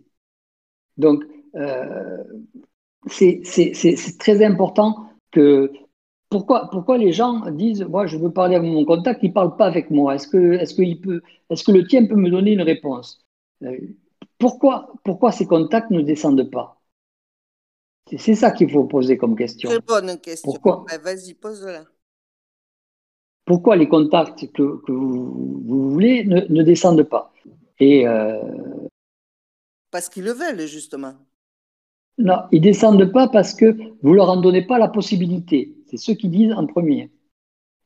[0.97, 1.23] Donc,
[1.55, 2.23] euh,
[3.07, 3.41] c'est
[4.19, 5.72] très important que.
[6.30, 9.57] Pourquoi, pourquoi les gens disent Moi, je veux parler avec mon contact, il ne parle
[9.57, 12.53] pas avec moi Est-ce que, est que, peut, est que le tien peut me donner
[12.53, 13.26] une réponse?
[13.63, 13.77] Euh,
[14.38, 16.81] pourquoi, pourquoi ces contacts ne descendent pas?
[18.18, 19.69] C'est ça qu'il faut poser comme question.
[19.69, 20.49] Très bonne question.
[20.49, 20.85] Pourquoi?
[21.03, 21.84] Vas-y, pose-la.
[23.45, 27.34] Pourquoi les contacts que, vous, voulez ne, descendent pas
[27.80, 28.39] Et euh,
[29.89, 31.15] Parce qu'ils le veulent, justement.
[32.18, 35.76] Non, ils ne descendent pas parce que vous ne leur en donnez pas la possibilité.
[35.88, 37.09] C'est ce qu'ils disent en premier.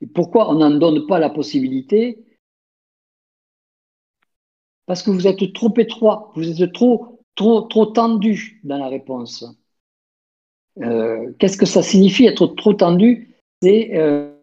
[0.01, 2.25] Et pourquoi on n'en donne pas la possibilité?
[4.85, 9.45] Parce que vous êtes trop étroit, vous êtes trop, trop, trop tendu dans la réponse.
[10.81, 13.35] Euh, qu'est-ce que ça signifie être trop tendu?
[13.61, 14.33] C'est euh,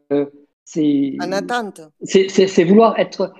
[0.76, 1.80] en attente.
[2.02, 3.32] C'est vouloir être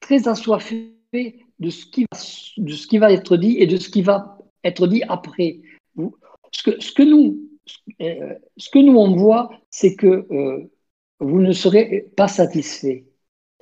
[0.00, 2.18] très assoiffé de ce, qui va,
[2.56, 5.60] de ce qui va être dit et de ce qui va être dit après.
[6.52, 7.48] Ce que, ce que, nous,
[8.00, 10.26] euh, ce que nous on voit, c'est que
[11.20, 13.06] vous ne serez pas satisfait.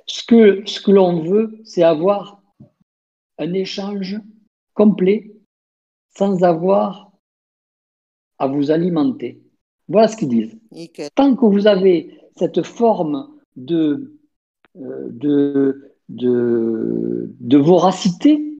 [0.05, 2.41] Ce que, ce que l'on veut, c'est avoir
[3.37, 4.19] un échange
[4.73, 5.31] complet
[6.17, 7.11] sans avoir
[8.37, 9.41] à vous alimenter.
[9.87, 10.59] Voilà ce qu'ils disent.
[11.15, 14.19] Tant que vous avez cette forme de,
[14.77, 18.57] euh, de, de, voracité,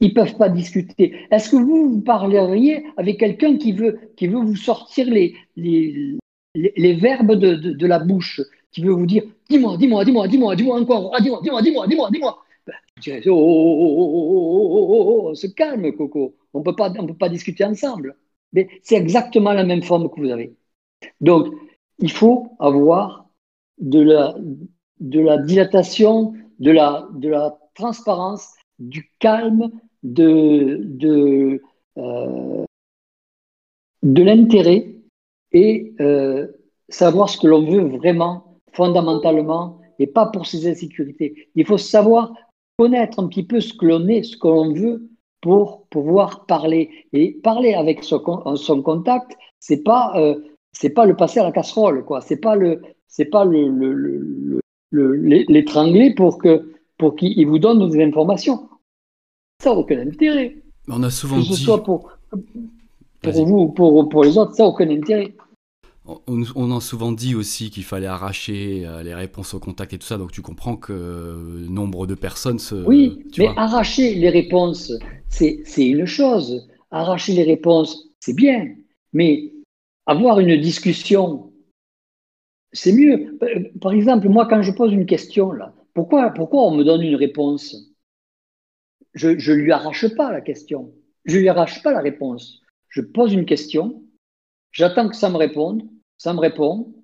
[0.00, 1.14] ils ne peuvent pas discuter.
[1.30, 6.18] Est-ce que vous, vous parleriez avec quelqu'un qui veut, qui veut vous sortir les, les,
[6.54, 8.40] les, verbes de, de, la bouche,
[8.72, 12.44] qui veut vous dire dis-moi, dis-moi, dis-moi, dis-moi, dis-moi encore, dis-moi, dis-moi, dis-moi, dis-moi, dis-moi
[13.26, 16.36] oh, oh, oh, on se calme, Coco.
[16.52, 18.16] On ne peut pas discuter ensemble.
[18.52, 20.54] Mais c'est exactement la même forme que vous avez.
[21.20, 21.54] Donc,
[21.98, 23.28] il faut avoir
[23.78, 24.34] de la,
[25.38, 29.70] dilatation, de la, transparence, du calme,
[30.02, 31.60] de,
[31.98, 32.64] euh,
[34.02, 34.94] l'intérêt
[35.52, 36.46] et euh,
[36.88, 41.48] savoir ce que l'on veut vraiment, fondamentalement, et pas pour ses insécurités.
[41.54, 42.32] Il faut savoir
[42.76, 45.08] connaître un petit peu ce que l'on est, ce que l'on veut
[45.40, 46.90] pour pouvoir parler.
[47.12, 48.22] Et parler avec son,
[48.56, 50.40] son contact, c'est pas euh,
[50.74, 52.20] c'est pas le passer à la casserole, quoi.
[52.20, 54.60] C'est pas le c'est pas le,
[54.90, 58.68] l'étrangler pour que pour qu'il vous donne des informations.
[59.62, 60.56] Ça n'a aucun intérêt.
[60.88, 62.10] On a souvent que ce soit pour
[63.22, 65.34] pour vous ou pour, pour les autres, ça n'a aucun intérêt.
[66.26, 70.06] On, a souvent dit aussi qu'il fallait arracher euh, les réponses au contact et tout
[70.06, 72.74] ça, donc tu comprends que euh, nombre de personnes se.
[72.74, 74.92] Oui, mais arracher les réponses,
[75.30, 76.68] c'est une chose.
[76.90, 78.68] Arracher les réponses, c'est bien.
[79.14, 79.53] Mais
[80.06, 81.52] avoir une discussion,
[82.72, 83.38] c'est mieux.
[83.80, 87.16] Par exemple, moi, quand je pose une question, là, pourquoi, pourquoi on me donne une
[87.16, 87.76] réponse?
[89.14, 90.92] Je ne lui arrache pas la question.
[91.24, 92.60] Je ne lui arrache pas la réponse.
[92.88, 94.02] Je pose une question,
[94.72, 96.94] j'attends que ça me réponde ça me répond,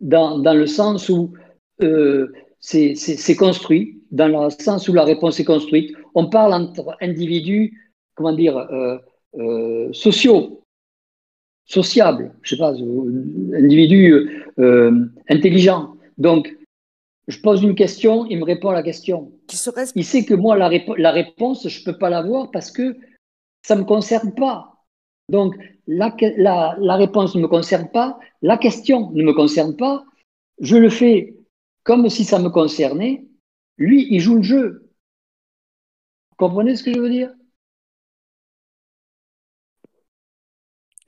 [0.00, 1.32] dans, dans le sens où
[1.82, 5.94] euh, c'est construit, dans le sens où la réponse est construite.
[6.14, 8.98] On parle entre individus, comment dire, euh,
[9.36, 10.61] euh, sociaux,
[11.64, 12.72] sociables, je sais pas,
[13.54, 14.44] individus
[15.28, 15.94] intelligents.
[16.18, 16.54] Donc,
[17.28, 19.32] je pose une question, il me répond à la question.
[19.94, 22.96] Il sait que moi, la, la réponse, je ne peux pas l'avoir parce que
[23.62, 24.72] ça ne me concerne pas.
[25.28, 25.56] Donc,
[25.86, 30.04] la, réponse ne me concerne pas, la question ne me concerne pas,
[30.60, 31.34] je le fais
[31.84, 33.26] comme si ça me concernait,
[33.78, 34.90] lui, il joue le jeu.
[36.30, 37.32] Vous comprenez ce que je veux dire?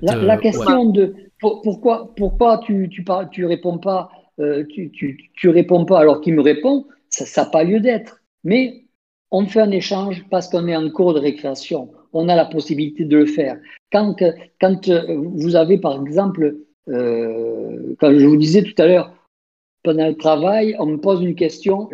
[0.05, 4.11] La, euh, question de pourquoi, pourquoi tu, tu, tu réponds pas,
[4.41, 8.23] euh, tu, tu, réponds pas alors qu'il me répond, ça n'a pas lieu d'être.
[8.45, 8.85] Mais
[9.31, 13.05] on fait un échange parce qu'on est en cours de récréation on a la possibilité
[13.05, 13.61] de le faire.
[13.93, 14.17] Quand,
[14.61, 16.57] quand euh, vous avez, par exemple,
[16.89, 19.13] euh, quand je vous disais tout à l'heure,
[19.83, 21.91] pendant le travail, on me pose une question,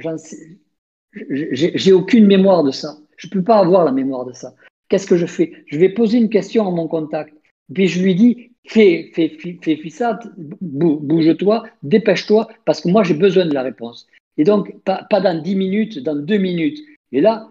[1.31, 2.99] j'ai aucune mémoire de ça.
[3.17, 4.55] Je ne peux pas avoir la mémoire de ça.
[4.89, 5.53] Qu'est-ce que je fais?
[5.67, 7.35] Je vais poser une question à mon contact.
[7.73, 10.19] Puis je lui dis, fais, fais, fais, fais ça,
[10.61, 14.07] bouge-toi, dépêche-toi, parce que moi j'ai besoin de la réponse.
[14.37, 16.79] Et donc, pas, pas dans 10 minutes, dans 2 minutes.
[17.13, 17.51] Et là,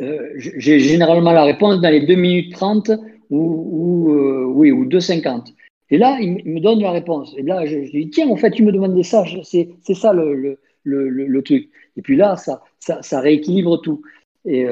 [0.00, 2.90] euh, j'ai généralement la réponse dans les 2 minutes 30
[3.30, 5.52] ou, ou, euh, oui, ou 2,50.
[5.90, 7.34] Et là, il, me donne la réponse.
[7.36, 10.34] Et là, je, lui dis, tiens, en fait, tu me demandais ça, c'est ça le,
[10.34, 11.68] le, le, le, truc.
[11.96, 14.02] Et puis là, ça, ça, rééquilibre tout.
[14.46, 14.66] Et,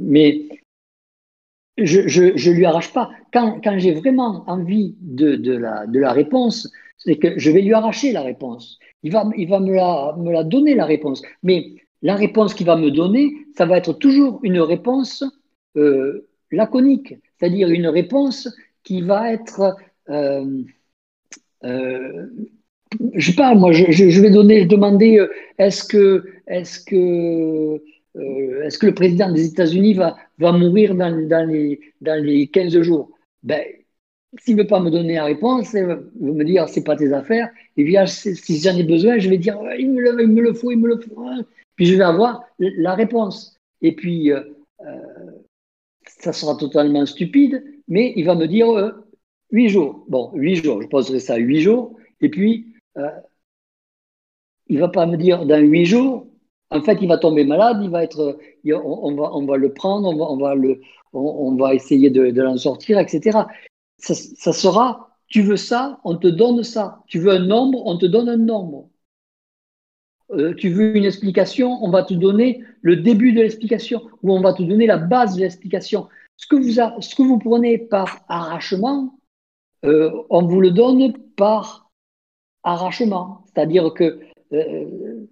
[0.00, 0.42] mais
[1.78, 3.10] je, je, lui arrache pas.
[3.32, 7.62] Quand, quand j'ai vraiment envie de, de, la, de la réponse, c'est que je vais
[7.62, 8.78] lui arracher la réponse.
[9.02, 11.22] Il va, il va me, la, me la donner, la réponse.
[11.42, 11.72] Mais
[12.02, 15.24] la réponse qu'il va me donner, ça va être toujours une réponse
[15.76, 18.48] euh, laconique, c'est-à-dire une réponse
[18.84, 19.76] qui va être,
[20.10, 20.62] euh,
[21.64, 22.26] euh,
[23.14, 25.28] je sais pas, moi, je, je, vais donner, demander, euh,
[25.58, 27.82] est-ce que, est-ce que,
[28.16, 31.08] euh, est-ce que le président des États-Unis va, mourir dans,
[31.48, 33.10] les, dans les 15 jours?
[33.42, 33.62] Ben,
[34.40, 37.12] s'il ne veut pas me donner la réponse, il va me dire c'est pas tes
[37.12, 37.50] affaires.
[37.76, 40.88] Et bien, si j'en ai besoin, je vais dire il me, le, faut, il me
[40.88, 41.20] le faut.
[41.22, 41.44] Hein.
[41.76, 43.56] Puis je vais avoir la réponse.
[43.82, 44.42] Et puis, euh,
[46.04, 48.92] ça sera totalement stupide, mais il va me dire euh,
[49.50, 50.04] huit jours.
[50.08, 51.96] Bon, huit jours, je poserai ça huit jours.
[52.20, 53.10] Et puis, euh,
[54.68, 56.26] il va pas me dire dans huit jours.
[56.72, 60.08] En fait, il va tomber malade, il va être, on, va, on va le prendre,
[60.08, 60.80] on va, on va le,
[61.12, 63.40] on, va essayer de, l'en sortir, etc.
[63.98, 67.02] Ça, sera, tu veux ça, on te donne ça.
[67.06, 68.88] Tu veux un nombre, on te donne un nombre.
[70.30, 74.40] Euh, tu veux une explication, on va te donner le début de l'explication ou on
[74.40, 76.08] va te donner la base de l'explication.
[76.36, 79.18] Ce, que vous ce que vous prenez par arrachement,
[79.84, 81.90] euh, on vous le donne par
[82.62, 83.44] arrachement.
[83.46, 84.20] C'est-à-dire que
[84.52, 85.26] euh,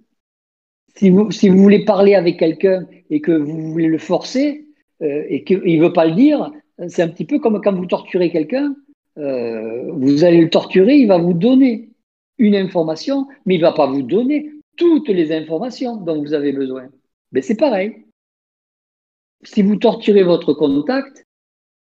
[0.97, 4.67] si, vous, si vous voulez parler avec quelqu'un et que vous voulez le forcer
[5.01, 6.53] et qu'il ne veut pas le dire,
[6.89, 8.75] c'est un petit peu comme quand vous torturez quelqu'un.
[9.17, 11.91] vous allez le torturer, il va vous donner
[12.39, 16.53] une information, mais il ne va pas vous donner toutes les informations dont vous avez
[16.53, 16.89] besoin.
[17.33, 18.07] Mais c'est pareil.
[19.43, 21.27] Si vous torturez votre contact,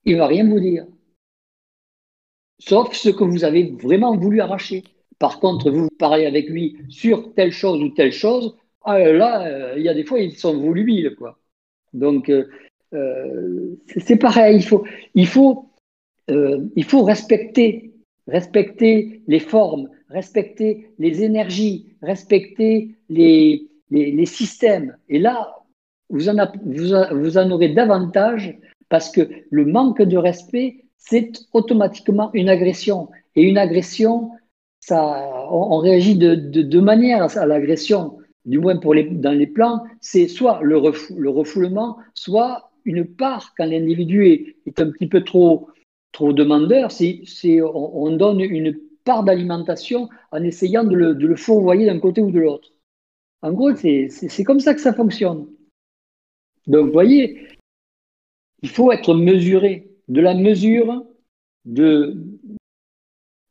[0.05, 0.87] il ne va rien vous dire.
[2.59, 4.85] Sauf ce que vous avez vraiment voulu arracher.
[5.19, 8.57] Par contre, vous parlez avec lui sur telle chose ou telle chose,
[8.89, 11.15] ah, là, euh, il y a des fois, ils sont volubiles.
[11.19, 11.39] Quoi.
[11.93, 12.47] Donc, euh,
[12.95, 14.57] euh, c'est pareil.
[14.57, 14.85] Il faut,
[15.15, 15.67] il faut,
[16.29, 17.93] il faut respecter,
[18.27, 24.97] respecter les formes, respecter les énergies, respecter les, les, systèmes.
[25.09, 25.55] Et là,
[26.11, 28.59] vous en, aurez davantage
[28.89, 33.09] parce que le manque de respect, c'est automatiquement une agression.
[33.37, 34.31] Et une agression,
[34.81, 38.18] ça, on, réagit de, deux manières à l'agression,
[38.49, 40.81] du moins pour les, dans les plans, c'est soit le,
[41.17, 45.69] le refoulement, soit une part, quand l'individu est, est, un petit peu trop,
[46.13, 51.85] trop demandeur, on, on donne une part d'alimentation en essayant de le, de le fourvoyer
[51.85, 52.73] d'un côté ou de l'autre.
[53.43, 55.47] En gros, c'est comme ça que ça fonctionne.
[56.67, 57.49] Donc, vous voyez,
[58.63, 59.85] il faut être mesuré.
[60.09, 61.05] De la mesure,
[61.67, 62.17] de,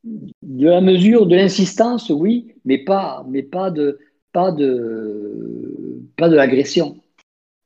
[0.04, 4.00] de la mesure, de l'insistance, oui, mais pas, mais pas de,
[4.32, 6.98] pas de, pas de l'agression.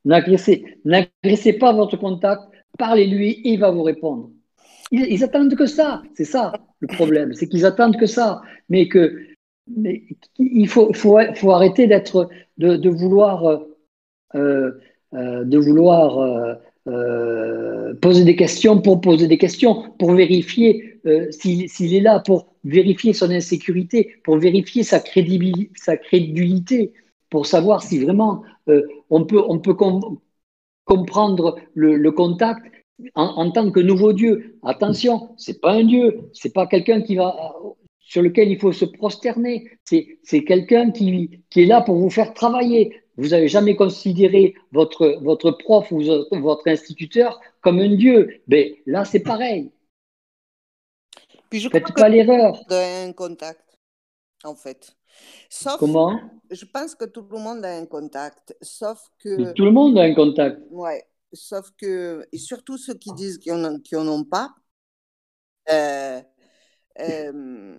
[0.04, 2.42] N'agressez pas votre contact,
[2.78, 4.30] parlez-lui il va vous répondre.
[4.90, 9.26] Ils, attendent que ça, c'est ça le problème, c'est qu'ils attendent que ça, mais que
[10.38, 11.18] il faut,
[11.50, 12.28] arrêter d'être,
[12.58, 13.46] de, vouloir,
[14.34, 14.80] euh,
[15.14, 16.56] euh,
[16.88, 22.54] euh poser des questions pour poser des questions, pour vérifier euh, s'il est là, pour
[22.64, 26.92] vérifier son insécurité, pour vérifier sa sa crédulité
[27.32, 30.18] pour savoir si vraiment euh, on peut, on peut com
[30.84, 32.62] comprendre le, contact
[33.14, 34.58] en, tant que nouveau Dieu.
[34.62, 37.54] Attention, c'est pas un Dieu, c'est pas quelqu'un qui va
[38.00, 39.70] sur lequel il faut se prosterner.
[39.84, 42.94] C'est quelqu'un qui, qui est là pour vous faire travailler.
[43.16, 46.02] Vous n'avez jamais considéré votre, votre prof ou
[46.32, 48.42] votre instituteur comme un Dieu.
[48.48, 49.70] Mais là, c'est pareil.
[51.52, 52.64] Puis je Faites pas l'erreur.
[52.70, 53.78] Un contact,
[54.42, 54.96] en fait.
[55.50, 56.18] Sauf, Comment?
[56.50, 59.52] Je pense que tout le monde a un contact, sauf que.
[59.52, 60.58] tout le monde a un contact.
[60.70, 64.54] Ouais, sauf que, et surtout ceux qui disent qu'ils n'en ont pas,
[65.70, 66.22] euh,
[67.00, 67.78] euh,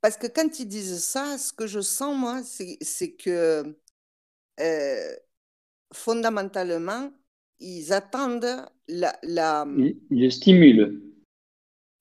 [0.00, 3.76] parce que quand ils disent ça, ce que je sens, moi, c'est que
[4.58, 5.16] euh,
[5.92, 7.12] fondamentalement,
[7.60, 9.18] ils attendent la.
[9.22, 9.66] la...
[9.76, 11.08] Ils, ils stimulent.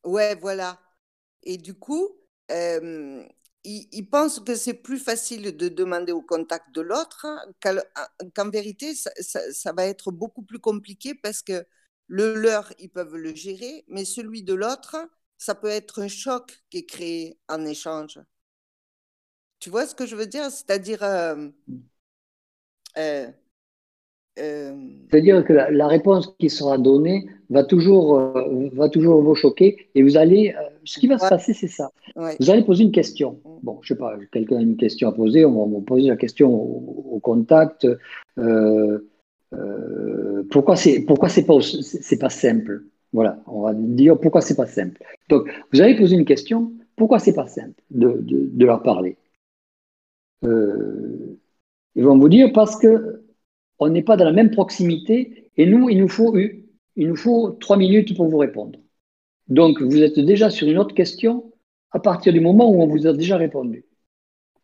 [0.08, 0.80] Ouais, voilà.
[1.44, 2.10] Et du coup,
[3.64, 7.28] il, pense que c'est plus facile de demander au contact de l'autre
[8.36, 11.66] qu'en vérité, ça, va être beaucoup plus compliqué parce que
[12.08, 14.96] le leur, ils peuvent le gérer, mais celui de l'autre,
[15.38, 18.20] ça peut être un choc qui est créé en échange.
[19.60, 20.50] Tu vois ce que je veux dire?
[20.52, 21.50] C'est-à-dire, euh,
[22.98, 23.32] euh, euh,
[24.38, 30.04] C'est-à-dire que la, réponse qui sera donnée va toujours, euh, va toujours vous choquer et
[30.04, 30.54] vous allez.
[30.58, 31.92] Euh, ce qui va se passer, c'est ça.
[32.16, 33.40] Vous allez poser une question.
[33.44, 33.50] Mm.
[33.64, 36.54] Bon, je sais pas, quelqu'un a une question à poser, on va, poser la question
[36.54, 37.88] au, contact.
[40.52, 42.84] pourquoi c'est pourquoi c'est pas c'est pas simple?
[43.14, 45.02] Voilà, on va dire pourquoi c'est pas simple.
[45.30, 49.18] Donc, vous avez posé une question, pourquoi c'est pas simple de, de, leur parler?
[50.44, 51.38] Euh,
[51.96, 53.24] Ils vont vous dire parce que
[53.80, 57.52] on n'est pas dans la même proximité et nous, il nous faut il nous faut
[57.52, 58.80] trois minutes pour vous répondre.
[59.48, 61.54] Donc, vous êtes déjà sur une autre question
[61.92, 63.86] à partir du moment où on vous a déjà répondu.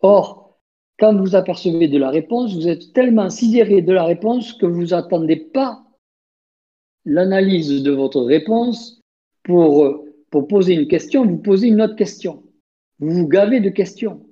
[0.02, 0.60] Or,
[1.00, 4.88] quand vous apercevez de la réponse, vous êtes tellement sidéré de la réponse que vous
[4.88, 5.84] n'attendez pas
[7.06, 9.02] l'analyse de votre réponse
[9.44, 12.44] pour, pour poser une question, vous posez une autre question.
[13.00, 14.26] Vous vous gavez de questions.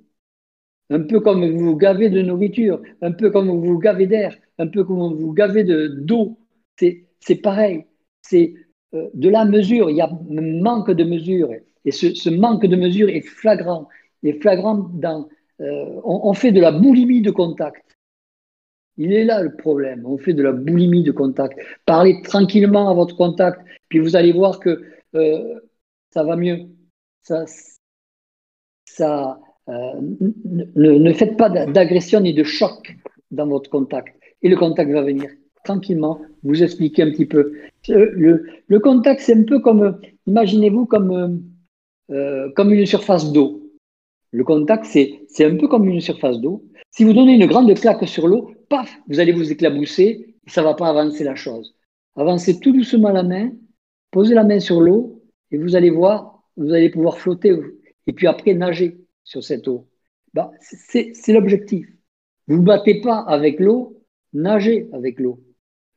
[0.90, 4.36] Un peu comme vous vous gavez de nourriture, un peu comme vous vous gavez d'air,
[4.58, 6.38] un peu comme vous gavez d'eau.
[6.76, 7.86] C'est pareil.
[8.22, 8.54] C'est
[8.94, 9.90] euh, de la mesure.
[9.90, 11.50] Il y a un manque de mesure.
[11.84, 13.88] Et ce, manque de mesure est flagrant.
[14.40, 15.28] Flagrant dans.
[15.60, 17.84] Euh, on, fait de la boulimie de contact.
[18.96, 20.04] Il est là le problème.
[20.06, 21.58] On fait de la boulimie de contact.
[21.86, 24.82] Parlez tranquillement à votre contact, puis vous allez voir que
[25.14, 25.60] euh,
[26.10, 26.66] ça va mieux.
[29.68, 32.96] Ne, faites pas d'agression ni de choc
[33.30, 34.16] dans votre contact.
[34.42, 35.30] Et le contact va venir
[35.64, 37.52] tranquillement vous expliquer un petit peu.
[37.90, 41.42] Euh, le, contact, c'est un peu comme, imaginez-vous comme,
[42.56, 43.62] comme une surface d'eau.
[44.32, 46.64] Le contact, c'est un peu comme une surface d'eau.
[46.90, 50.62] Si vous donnez une grande claque sur l'eau, paf, vous allez vous éclabousser et ça
[50.62, 51.74] ne va pas avancer la chose.
[52.16, 53.52] Avancez tout doucement la main,
[54.10, 57.56] posez la main sur l'eau et vous allez voir, vous allez pouvoir flotter
[58.06, 59.86] et puis après nager sur cette eau.
[60.34, 61.86] Bah, c'est l'objectif.
[62.48, 64.01] Vous ne battez pas avec l'eau,
[64.32, 65.40] nagez avec l'eau.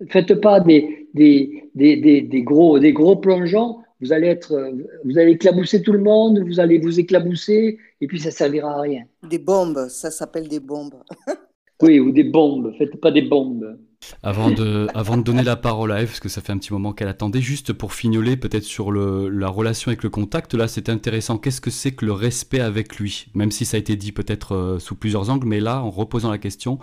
[0.09, 4.73] Faites pas des, des, des, des, gros, des gros plongeons, vous allez, être,
[5.05, 8.75] vous allez éclabousser tout le monde, vous allez vous éclabousser et puis ça ne servira
[8.75, 9.03] à rien.
[9.23, 10.95] Des bombes, ça s'appelle des bombes.
[11.81, 12.73] Oui, ou des bombes.
[12.77, 13.77] Faites pas des bombes.
[14.23, 16.71] Avant de, avant de donner la parole à Eve, parce que ça fait un petit
[16.71, 20.67] moment qu'elle attendait, juste pour fignoler peut-être sur le, la relation avec le contact, là
[20.67, 21.37] c'est intéressant.
[21.37, 23.27] Qu'est-ce que c'est que le respect avec lui?
[23.33, 26.29] Même si ça a été dit peut-être euh, sous plusieurs angles, mais là, en reposant
[26.29, 26.79] la question,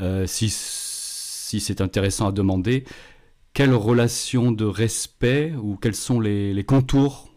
[0.00, 0.48] euh, si,
[1.50, 2.84] si c'est intéressant à demander,
[3.54, 7.34] quelle relation de respect ou quels sont les, contours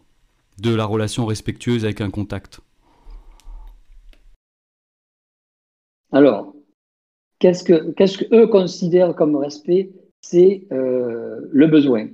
[0.58, 2.60] de la relation respectueuse avec un contact?
[6.12, 6.54] Alors,
[7.40, 9.90] qu'est-ce que, qu'est-ce que eux considèrent comme respect?
[10.20, 12.08] C'est euh, le besoin.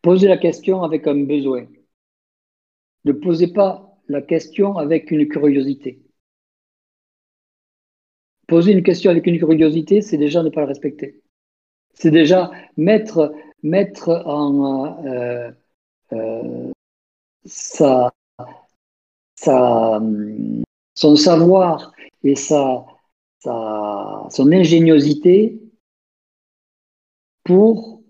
[0.00, 1.66] Posez la question avec un besoin.
[3.04, 6.00] Ne posez pas la question avec une curiosité.
[8.46, 11.22] Poser une question avec une curiosité, c'est déjà ne pas le respecter.
[11.94, 15.50] C'est déjà mettre, mettre en euh,
[16.12, 16.70] euh,
[17.44, 18.12] sa,
[19.34, 20.00] sa,
[20.94, 21.92] son savoir
[22.22, 22.84] et sa,
[23.42, 25.60] son ingéniosité
[27.44, 28.02] pour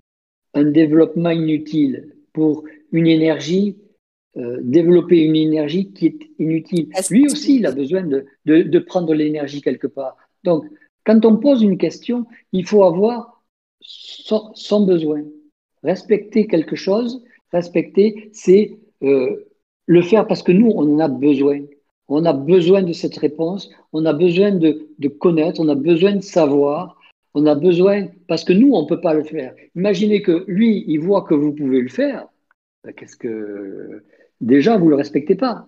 [0.54, 3.76] un développement inutile, pour une énergie,
[4.36, 6.88] euh, développer une énergie qui est inutile.
[7.10, 10.16] Lui aussi, il a besoin de, de, prendre l'énergie quelque part.
[10.46, 10.64] Donc,
[11.04, 13.42] quand on pose une question, il faut avoir
[13.80, 15.22] son, besoin.
[15.82, 19.44] Respecter quelque chose, respecter, c'est euh,
[19.86, 21.60] le faire parce que nous, on en a besoin.
[22.08, 26.22] On a besoin de cette réponse, on a besoin de, connaître, on a besoin de
[26.22, 26.96] savoir,
[27.34, 29.54] on a besoin, parce que nous, on ne peut pas le faire.
[29.74, 32.28] Imaginez que lui, il voit que vous pouvez le faire.
[32.84, 34.04] Ben, qu'est-ce que.
[34.40, 35.66] Déjà, vous ne le respectez pas,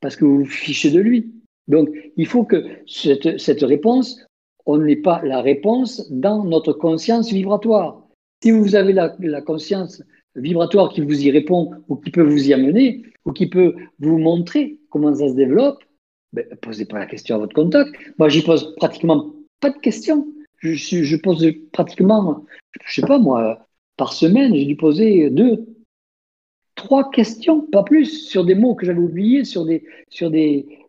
[0.00, 1.41] parce que vous vous fichez de lui.
[1.68, 4.20] Donc, il faut que cette, réponse,
[4.66, 8.02] on n'ait pas la réponse dans notre conscience vibratoire.
[8.42, 10.02] Si vous avez la, conscience
[10.34, 14.18] vibratoire qui vous y répond ou qui peut vous y amener ou qui peut vous
[14.18, 15.82] montrer comment ça se développe,
[16.32, 17.94] ben, posez pas la question à votre contact.
[18.18, 20.26] Moi, j'y pose pratiquement pas de questions.
[20.58, 22.44] Je, pose pratiquement,
[22.84, 23.66] je sais pas moi,
[23.96, 25.66] par semaine, j'ai dû poser deux,
[26.74, 29.84] trois questions, pas plus, sur des mots que j'avais oubliés, sur des,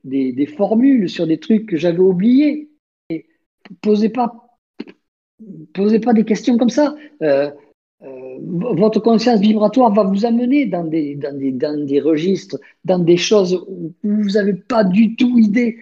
[0.03, 2.69] des, formules, sur des trucs que j'avais oubliés.
[3.09, 3.25] Et
[3.81, 4.57] posez pas,
[5.73, 6.95] posez pas des questions comme ça.
[7.21, 7.51] Euh,
[8.01, 12.99] euh, votre conscience vibratoire va vous amener dans des, dans des, dans des registres, dans
[12.99, 15.77] des choses où vous n'avez pas du tout idée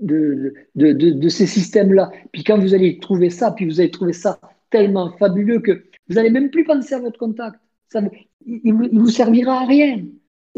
[0.00, 2.10] de, de, de, de ces systèmes-là.
[2.32, 4.40] Puis quand vous allez trouver ça, puis vous allez trouver ça
[4.70, 7.58] tellement fabuleux que vous n'allez même plus penser à votre contact.
[7.88, 8.00] Ça,
[8.46, 10.04] il ne vous, servira à rien.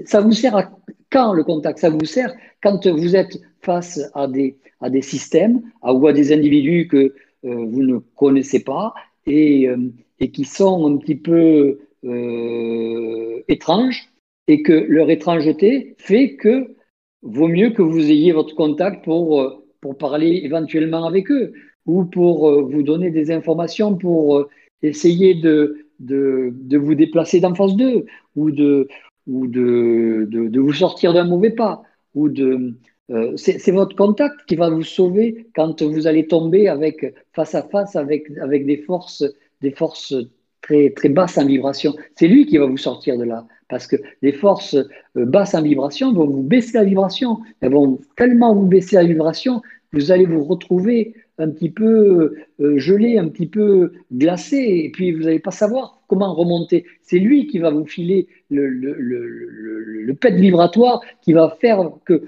[0.04, 0.70] Ça vous sert à
[1.10, 5.62] quand le contact Ça vous sert quand vous êtes face à des, à des systèmes
[5.82, 7.12] à, ou à des individus que euh,
[7.42, 8.94] vous ne connaissez pas
[9.26, 9.76] et, euh,
[10.20, 14.08] et qui sont un petit peu euh, étranges
[14.46, 16.74] et que leur étrangeté fait que
[17.22, 21.52] vaut mieux que vous ayez votre contact pour, pour parler éventuellement avec eux.
[21.86, 24.46] ou pour vous donner des informations pour
[24.82, 28.06] essayer de, de, de, vous déplacer d'en face d'eux
[28.36, 28.88] ou, de,
[29.28, 31.82] ou de, de, vous sortir d'un mauvais pas.
[32.14, 32.74] Ou de,
[33.10, 37.62] euh, c'est votre contact qui va vous sauver quand vous allez tomber avec, face à
[37.62, 39.24] face avec, avec des forces,
[39.60, 40.14] des forces
[40.62, 41.94] très, très basses en vibration.
[42.16, 43.46] C'est lui qui va vous sortir de là.
[43.68, 44.76] Parce que les forces
[45.14, 47.38] basses en vibration vont vous baisser la vibration.
[47.60, 49.60] Elles vont tellement vous baisser la vibration,
[49.92, 55.12] vous allez vous retrouver un petit peu euh, gelé, un petit peu glacé, et puis
[55.12, 56.84] vous n'allez pas savoir comment remonter.
[57.02, 62.24] C'est lui qui va vous filer le, le, le, pet vibratoire qui va faire que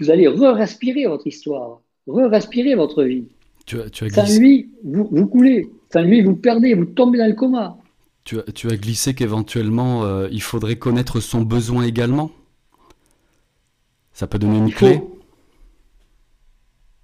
[0.00, 3.26] vous allez re-respirer votre histoire, re-respirer votre vie.
[3.66, 5.68] Tu as, tu as Sans lui, vous, vous coulez.
[5.92, 7.76] Sans lui, vous perdez, vous tombez dans le coma.
[8.24, 12.30] Tu as, tu as glissé qu'éventuellement, euh, il faudrait connaître son besoin également?
[14.12, 15.00] Ça peut donner une clé?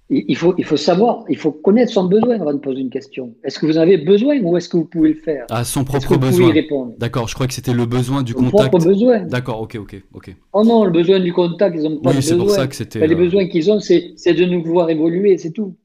[0.09, 3.33] Il faut, il faut savoir, il faut connaître son besoin avant de poser une question.
[3.43, 5.45] Est-ce que vous en avez besoin ou est-ce que vous pouvez le faire?
[5.49, 6.53] À son propre besoin.
[6.99, 8.69] D'accord, je crois que c'était le besoin du son contact.
[8.69, 9.21] propre besoin.
[9.21, 10.35] D'accord, ok, ok, ok.
[10.53, 13.05] Oh non, le besoin du contact, ils ont pas oui, c'est pour ça que c'était.
[13.07, 15.75] les euh, besoins qu'ils ont, c'est, de nous voir évoluer, c'est tout.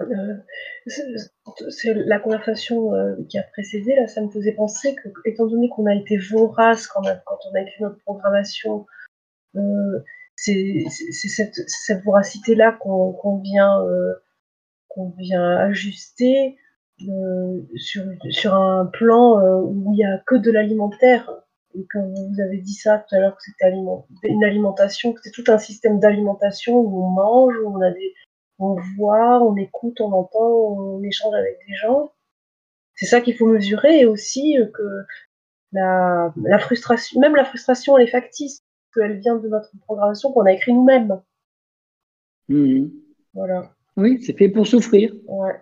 [0.00, 0.06] Euh,
[0.86, 5.68] c'est, la conversation euh, qui a précédé, là, ça me faisait penser que, étant donné
[5.68, 8.86] qu'on a été vorace quand, quand on a écrit notre programmation,
[10.36, 10.84] c'est
[11.28, 14.14] cette, cette voracité-là qu'on vient, euh,
[15.18, 16.56] vient ajuster
[17.08, 21.30] euh, sur, sur un plan euh, où il n'y a que de l'alimentaire.
[21.74, 25.20] Et quand vous avez dit ça tout à l'heure, que c'était aliment, une alimentation, que
[25.22, 27.90] c'est tout un système d'alimentation où on mange, où on, a
[28.58, 32.12] on voit, on écoute, on entend, on échange avec des gens.
[32.94, 35.06] C'est ça qu'il faut mesurer et aussi que
[35.72, 38.62] la, la frustration, même la frustration, elle est factice
[38.94, 41.20] qu'elle vient de notre programmation qu'on a écrit nous-mêmes.
[42.48, 42.90] Mhm.
[43.34, 43.74] Voilà.
[43.96, 45.14] Oui, c'est fait pour souffrir.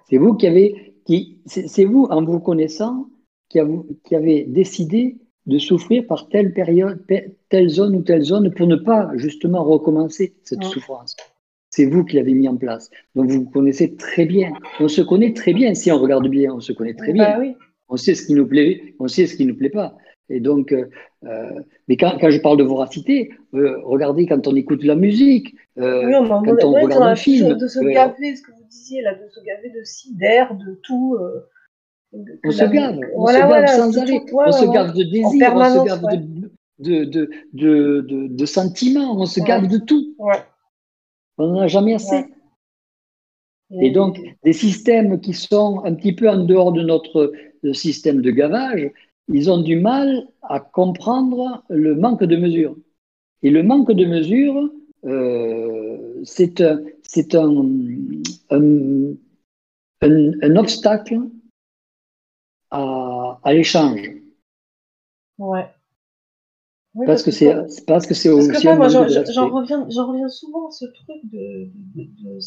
[0.09, 3.09] C'est vous qui avez, qui, c'est vous en vous connaissant
[3.48, 3.59] qui,
[4.05, 5.16] qui avez décidé
[5.47, 7.05] de souffrir par telle période,
[7.48, 11.16] telle zone ou telle zone pour ne pas justement recommencer cette souffrance.
[11.70, 12.90] C'est vous qui l'avez mis en place.
[13.15, 14.52] Donc vous vous connaissez très bien.
[14.81, 16.52] On se connaît très bien si on regarde bien.
[16.52, 17.55] On se connaît très bah bien.
[17.89, 19.97] On sait ce qui nous plaît, on sait ce qui nous plaît pas.
[20.31, 20.89] Et donc, euh,
[21.24, 25.55] euh, mais quand, quand, je parle de voracité, euh, regardez quand on écoute la musique,
[25.78, 27.55] euh, oui, on quand on regarde un film.
[27.55, 30.81] De se gaver, ce que vous disiez là, de se gaver de ci, d'air, de
[30.85, 31.19] tout.
[32.12, 34.24] on se gave, on se gave sans arrêt.
[34.32, 36.02] on se gave de désir, on se gave
[36.78, 40.15] de, de, de, de, de, sentiments, on se gave de tout.
[41.39, 42.24] On n'en a jamais assez.
[43.82, 47.32] Et donc, des systèmes qui sont un petit peu en dehors de notre
[47.73, 48.90] système de gavage,
[49.32, 52.77] ils ont du mal à comprendre le manque de mesure.
[53.43, 54.70] Et le manque de mesure,
[55.05, 56.78] euh, c'est un,
[58.51, 59.15] un,
[60.02, 61.20] un, obstacle
[62.70, 64.01] à, à l'échange.
[65.39, 65.66] Ouais.
[67.07, 67.55] parce, que c'est
[67.86, 69.05] parce que c'est aussi moi, j'en
[69.48, 72.39] reviens, reviens souvent à ce truc de, de, de,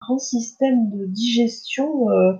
[0.00, 2.32] grand système de digestion, euh,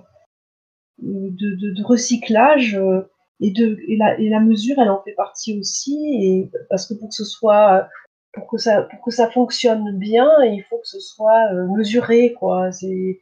[0.99, 2.75] de, de, recyclage.
[2.75, 3.03] Euh,
[3.43, 6.93] et, de, et, la, et la mesure, elle en fait partie aussi, et parce que
[6.93, 7.89] pour que ce soit,
[8.31, 12.33] pour que ça, pour que ça fonctionne bien, il faut que ce soit euh, mesuré,
[12.39, 12.71] quoi.
[12.71, 13.19] C'est,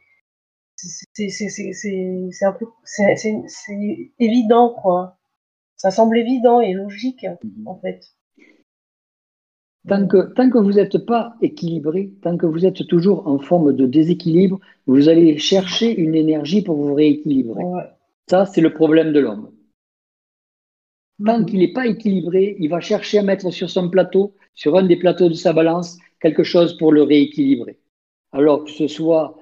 [0.76, 5.18] c'est un peu, c'est évident, quoi.
[5.76, 7.66] Ça semble évident et logique, mhm.
[7.66, 8.00] en fait.
[9.88, 13.72] Tant que, tant que vous n'êtes pas équilibré, tant que vous êtes toujours en forme
[13.72, 17.64] de déséquilibre, vous allez chercher une énergie pour vous rééquilibrer.
[18.30, 19.50] Ça, c'est le problème de l'homme.
[21.24, 24.82] Tant qu'il n'est pas équilibré, il va chercher à mettre sur son plateau, sur un
[24.82, 27.78] des plateaux de sa balance, quelque chose pour le rééquilibrer.
[28.32, 29.36] Alors que ce soit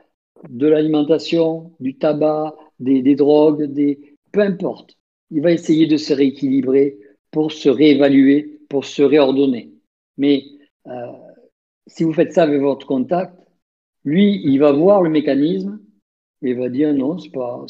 [0.49, 4.17] de l'alimentation, du tabac, des, drogues, des...
[4.33, 4.97] peu importe.
[5.31, 6.99] Il va essayer de se rééquilibrer
[7.31, 9.73] pour se réévaluer, pour se réordonner.
[10.17, 10.45] Mais
[10.87, 11.13] euh,
[11.87, 13.37] si vous faites ça avec votre contact,
[14.05, 15.81] lui, il va voir le mécanisme
[16.43, 17.67] et il va dire non, ce n'est pas,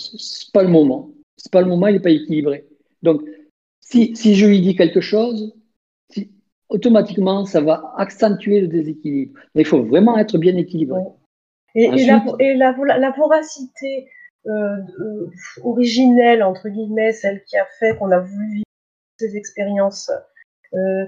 [0.52, 1.12] pas le moment.
[1.36, 2.66] Ce n'est pas le moment, il n'est pas équilibré.
[3.02, 3.22] Donc,
[3.90, 5.54] si, je lui dis quelque chose,
[6.68, 9.38] automatiquement, ça va accentuer le déséquilibre.
[9.54, 11.00] il faut vraiment être bien équilibré.
[11.74, 11.88] Et,
[12.54, 14.08] la, voracité
[14.46, 14.50] euh,
[15.00, 15.30] euh,
[15.62, 18.64] originelle, entre guillemets, celle qui a fait qu'on a voulu vivre
[19.18, 20.10] ces expériences,
[20.74, 21.06] euh,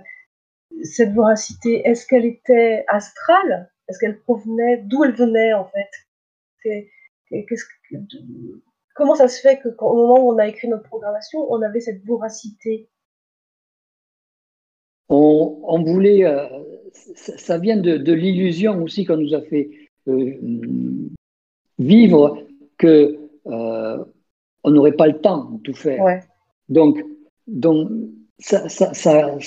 [0.83, 3.71] cette voracité, est-ce qu'elle était astrale?
[3.89, 6.81] Est-ce qu'elle provenait D'où elle venait, en fait?
[8.95, 12.05] Comment ça se fait qu'au moment où on a écrit notre programmation, on avait cette
[12.05, 12.89] voracité?
[15.09, 16.47] On, voulait, euh,
[16.93, 19.71] ça, vient de, l'illusion aussi qu'on nous a fait
[20.09, 20.35] euh,
[21.79, 22.47] vivre
[22.79, 24.05] que euh,
[24.65, 26.03] on n'aurait pas le temps de tout faire.
[26.03, 26.21] Ouais.
[26.69, 27.05] Donc,
[27.47, 27.91] donc
[28.39, 29.39] ça, ça, ça,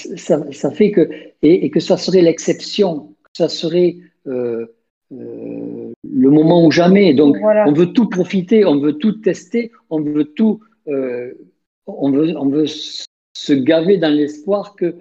[0.51, 1.09] ça, fait que,
[1.41, 3.97] et, que ça serait l'exception, ça serait
[4.27, 4.65] euh,
[5.11, 5.84] euh,
[6.17, 7.13] le moment ou jamais.
[7.13, 7.65] Donc, Voilà.
[7.67, 11.33] on veut tout profiter, on veut tout tester, on veut tout, euh,
[11.87, 14.95] on, veut, on veut se gaver dans l'espoir que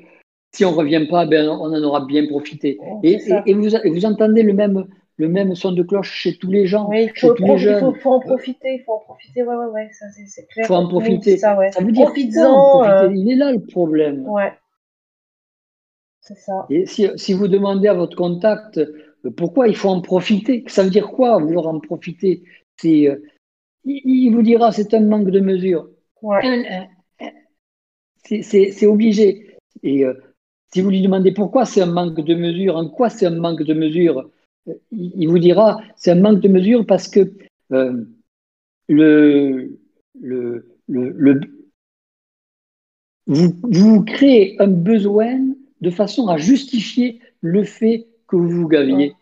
[0.52, 2.78] si on ne revient pas, ben, on en aura bien profité.
[2.80, 3.18] Oh, Et,
[3.54, 4.86] vous, et vous entendez le même,
[5.16, 7.52] le même son de cloche chez tous les gens, Oui, il chez tous les profi-
[7.54, 7.80] il jeunes.
[7.80, 10.66] faut, faut en profiter, il faut en profiter, ouais, ouais, ouais, ça c'est clair.
[10.66, 11.36] faut en profiter.
[11.36, 11.70] Ça, ouais.
[11.72, 14.26] Ça veut dire profiter euh, Il est là le problème.
[14.28, 14.52] ouais.
[16.20, 16.66] C'est ça.
[16.70, 18.80] Et si, si vous demandez à votre contact
[19.30, 22.42] pourquoi il faut en profiter, ça veut dire quoi vouloir en profiter?
[22.76, 23.16] C'est, euh,
[23.84, 25.88] il, il vous dira c'est un manque de mesure.
[26.22, 26.42] Ouais.
[28.24, 29.58] C'est obligé.
[29.82, 30.14] Et euh,
[30.72, 33.62] si vous lui demandez pourquoi c'est un manque de mesure, en quoi c'est un manque
[33.62, 34.30] de mesure,
[34.68, 37.32] euh, il, il vous dira c'est un manque de mesure parce que
[38.88, 39.78] le,
[40.20, 41.40] le, le, le-
[43.26, 45.40] vous, vous créez un besoin
[45.80, 49.14] de façon à justifier le fait que vous vous gaviez.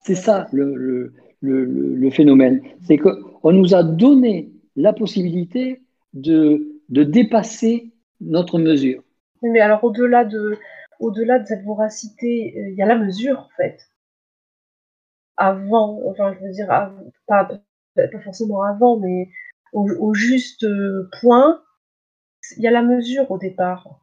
[0.00, 2.62] C'est ça le, le, le, phénomène.
[2.82, 9.02] C'est qu'on nous a donné la possibilité de, de dépasser notre mesure.
[9.42, 10.58] Mais alors au-delà de,
[11.00, 13.78] au-delà de cette voracité, euh, il y a la mesure en fait.
[15.36, 16.68] Avant, enfin je veux dire,
[17.26, 17.48] pas,
[17.94, 19.28] pas forcément avant, mais
[19.72, 21.62] au, au juste euh, point,
[22.56, 24.00] il y a la mesure au départ,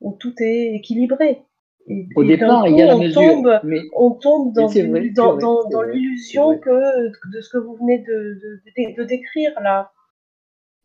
[0.00, 1.45] où tout est équilibré.
[1.88, 3.22] Et, Au et départ, il y a la on mesure.
[3.22, 8.60] tombe, Mais on tombe dans, une- l'illusion que de ce que vous venez de, de,
[8.66, 9.92] de- de décrire là.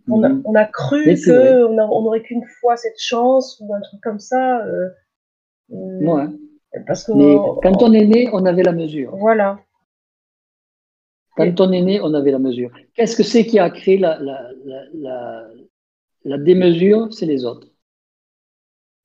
[0.10, 0.42] On a, Mhm.
[0.46, 4.64] on a cru qu'on on aurait qu'une fois cette chance ou un truc comme ça.
[4.66, 4.90] euh,
[5.72, 6.26] euh, Ouais.
[6.88, 9.16] Parce que Mais quand on est né, on avait la mesure.
[9.16, 9.60] voilà,
[11.36, 12.72] Quand on est né, on avait la mesure.
[12.94, 15.48] Qu'est-ce que c'est qui a créé la, la, la, la,
[16.26, 17.14] la démesure?
[17.14, 17.68] C'est les autres.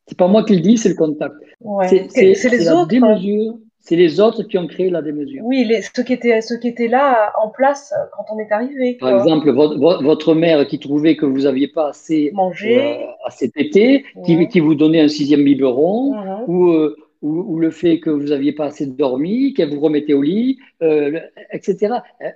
[0.06, 1.34] C'est pas moi qui le dis, c'est le contact.
[1.60, 2.06] ouais.
[2.10, 2.80] C'est les autres.
[2.82, 2.86] hein.
[2.86, 3.58] démesure.
[3.80, 5.42] C'est les autres qui ont créé la démesure.
[5.44, 8.94] Oui, les, ceux qui étaient ceux qui étaient là en place quand on est arrivé.
[8.98, 12.80] Par exemple, votre, vo- votre mère qui trouvait que vous n'aviez pas assez, manger.
[12.80, 14.48] euh, assez tété, qui, Ouais.
[14.48, 16.16] qui vous donnait un sixième biberon,
[16.48, 20.14] ou, euh, ou, ou le fait que vous n'aviez pas assez dormi, qu'elle vous remettait
[20.14, 21.20] au lit, euh,
[21.52, 21.94] etc.
[22.22, 22.30] Euh,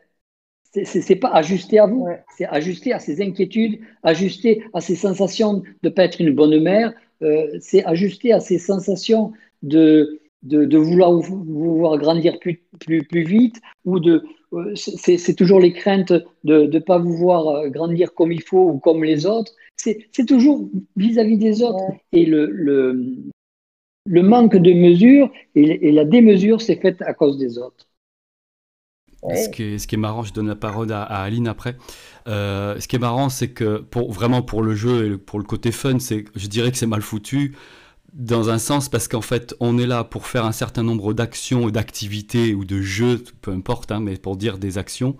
[0.72, 2.22] C'est- pas ajusté à vous, Ouais.
[2.38, 6.60] c'est ajusté à ses inquiétudes, ajusté à ses sensations de ne pas être une bonne
[6.62, 6.92] mère,
[7.22, 9.32] euh, c'est ajusté à ses sensations
[9.62, 15.72] de, de, de vouloir grandir plus, plus, plus vite, ou de euh, c'est toujours les
[15.72, 16.12] craintes
[16.44, 19.52] de ne pas vous voir euh, grandir comme il faut ou comme les autres.
[19.76, 21.84] C'est toujours vis-à-vis des autres.
[22.12, 23.16] Et le, le,
[24.06, 27.86] le manque de mesure et, et la démesure, c'est fait à cause des autres.
[29.22, 29.44] Ouais.
[29.44, 31.76] Ce, qui est, ce qui est marrant, je donne la parole à, à Aline après.
[32.26, 35.38] Euh, ce qui est marrant, c'est que pour, vraiment pour le jeu et le- pour
[35.38, 37.54] le côté fun, c'est, je dirais que c'est mal foutu
[38.14, 41.62] dans un sens parce qu'en fait, on est là pour faire un certain nombre d'actions
[41.64, 45.16] ou d'activités ou de jeux, peu importe, hein, mais pour dire des actions,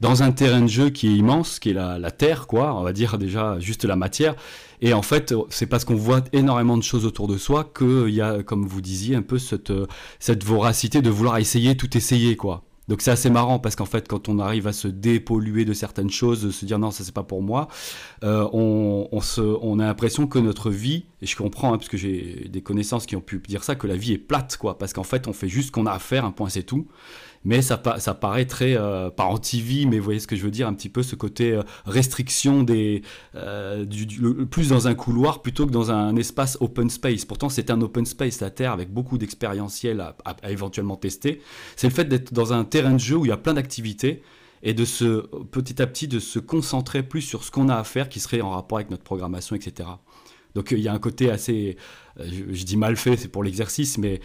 [0.00, 2.82] dans un terrain de jeu qui est immense, qui est la, la Terre, quoi, on
[2.82, 4.34] va dire déjà juste la matière.
[4.82, 8.20] Et en fait, c'est parce qu'on voit énormément de choses autour de soi qu'il y
[8.20, 9.72] a, comme vous disiez, un peu cette,
[10.18, 12.62] cette voracité de vouloir essayer, tout essayer, quoi.
[12.88, 16.10] Donc c'est assez marrant parce qu'en fait, quand on arrive à se dépolluer de certaines
[16.10, 17.68] choses, de se dire non, ça c'est pas pour moi,
[18.22, 22.48] euh, on, on, a l'impression que notre vie, et je comprends hein, parce que j'ai
[22.50, 25.02] des connaissances qui ont pu dire ça, que la vie est plate, quoi, parce qu'en
[25.02, 26.86] fait, on fait juste ce qu'on a à faire, un point c'est tout.
[27.44, 30.42] Mais ça, pa- ça paraît très, euh, pas anti-vie, mais vous voyez ce que je
[30.42, 33.02] veux dire, un petit peu ce côté euh, restriction des,
[33.34, 37.24] euh, du, du- plus dans un couloir plutôt que dans un espace open space.
[37.26, 40.16] Pourtant, c'est un open space, la Terre, avec beaucoup d'expérientiel à,
[40.50, 41.40] éventuellement tester.
[41.76, 44.22] C'est le fait d'être dans un terrain de jeu où il y a plein d'activités
[44.62, 47.84] et de se, petit à petit, de se concentrer plus sur ce qu'on a à
[47.84, 49.86] faire qui serait en rapport avec notre programmation, etc.
[50.54, 51.76] Donc il y a un côté assez,
[52.20, 54.20] euh, je dis mal fait, c'est pour l'exercice, mais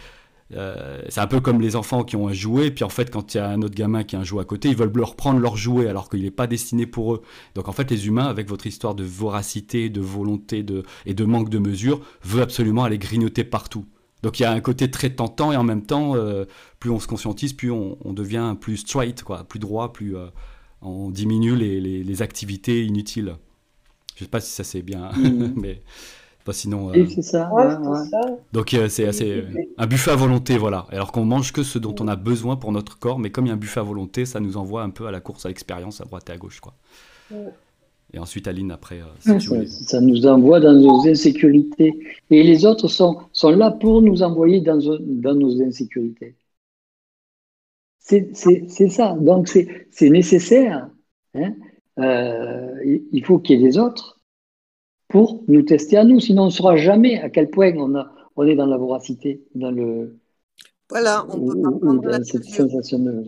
[0.54, 3.34] euh, c'est un peu comme les enfants qui ont un jouet, puis en fait, quand
[3.34, 5.14] il y a un autre gamin qui a un jouet à côté, ils veulent leur
[5.16, 7.22] prendre leur jouet alors qu'il n'est pas destiné pour eux.
[7.54, 11.24] Donc en fait, les humains, avec votre histoire de voracité, de volonté de, et de
[11.24, 13.86] manque de mesure, veulent absolument aller grignoter partout.
[14.22, 16.44] Donc il y a un côté très tentant et en même temps, euh,
[16.78, 20.26] plus on se conscientise, plus on, on devient plus straight, quoi, plus droit, plus euh,
[20.82, 23.36] on diminue les, les- les activités inutiles.
[24.16, 25.52] Je sais pas si ça c'est bien, Mhm.
[25.56, 25.80] mais
[26.44, 26.90] pas sinon.
[26.92, 27.52] euh, Et c'est ça.
[27.52, 28.04] Ouais, ouais, c'était ouais.
[28.10, 28.20] ça.
[28.52, 30.86] donc euh, c'est assez euh, un buffet à volonté, voilà.
[30.90, 33.48] Alors qu'on mange que ce dont on a besoin pour notre corps, mais comme il
[33.48, 35.48] y a un buffet à volonté, ça nous envoie un peu à la course à
[35.48, 36.74] l'expérience à droite et à gauche, quoi.
[37.30, 37.60] Ouais.
[38.12, 39.00] Et ensuite Aline après.
[39.00, 39.40] euh, si
[39.86, 41.98] Ça, nous envoie dans nos insécurités.
[42.30, 46.36] Et les autres sont, sont là pour nous envoyer dans, dans nos insécurités.
[48.00, 49.14] C'est ça.
[49.20, 50.90] Donc, c'est nécessaire.
[51.34, 51.54] Hein.
[51.98, 52.74] Euh,
[53.12, 54.19] il faut qu'il y ait des autres
[55.10, 56.20] pour nous tester à nous.
[56.20, 59.44] Sinon, on ne saura jamais à quel point on, a, on est dans la voracité,
[59.54, 60.16] dans le.
[60.88, 62.68] Voilà, on peut pas prendre la mesure.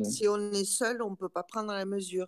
[0.03, 2.27] Si on est seul, on ne peut pas prendre la mesure.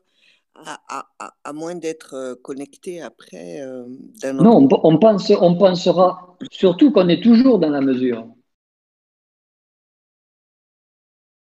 [0.57, 0.79] À,
[1.19, 3.61] à, à moins d'être euh, connecté après.
[3.63, 3.87] Euh,
[4.33, 8.29] non, on, pense, on pensera surtout qu'on est toujours dans la mesure.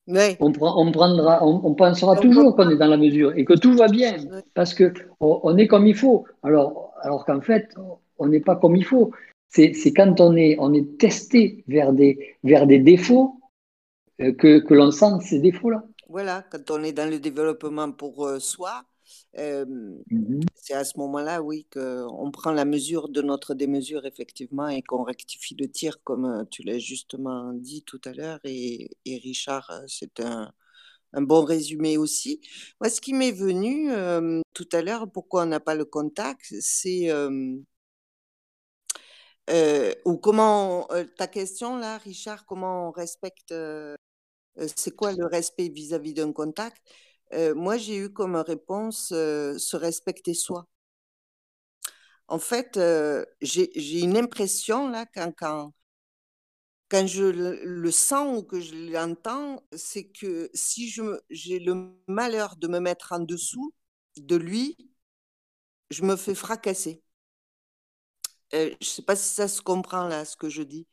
[0.07, 3.87] On, on, prendra, on, pensera toujours qu'on est dans la mesure et que tout va
[3.87, 4.17] bien
[4.53, 6.25] parce que on, est comme il faut.
[6.43, 7.73] Alors, alors qu'en fait,
[8.17, 9.11] on n'est pas comme il faut.
[9.47, 13.39] C'est quand on est, on est testé vers des, vers des défauts
[14.19, 15.83] euh, que, que l'on sent ces défauts-là.
[16.09, 18.83] Voilà, quand on est dans le développement pour euh, soi,
[19.39, 19.65] euh,
[20.11, 20.41] mhm.
[20.55, 25.03] C'est à ce moment-là, oui, qu'on prend la mesure de notre démesure, effectivement, et qu'on
[25.03, 28.39] rectifie le tir, comme tu l'as justement dit tout à l'heure.
[28.43, 30.53] Et, Richard, c'est un,
[31.13, 32.41] bon résumé aussi.
[32.81, 33.89] Moi, ce qui m'est venu
[34.53, 37.11] tout à l'heure, pourquoi on n'a pas le contact, c'est.
[40.05, 40.87] ou comment.
[41.17, 43.53] ta question, là, Richard, comment on respecte.
[44.75, 46.81] c'est quoi le respect vis-à-vis d'un contact?
[47.55, 50.67] Moi, j'ai eu comme réponse se respecter soi.
[52.27, 52.79] En fait,
[53.41, 55.73] j'ai une impression, là, quand, quand,
[56.93, 60.93] quand je le, sens ou que je l'entends, c'est que si
[61.29, 63.73] j'ai le malheur de me mettre en dessous
[64.17, 64.77] de lui,
[65.89, 67.03] je me fais fracasser.
[68.51, 70.87] je ne sais pas si ça se comprend, là, ce que je dis.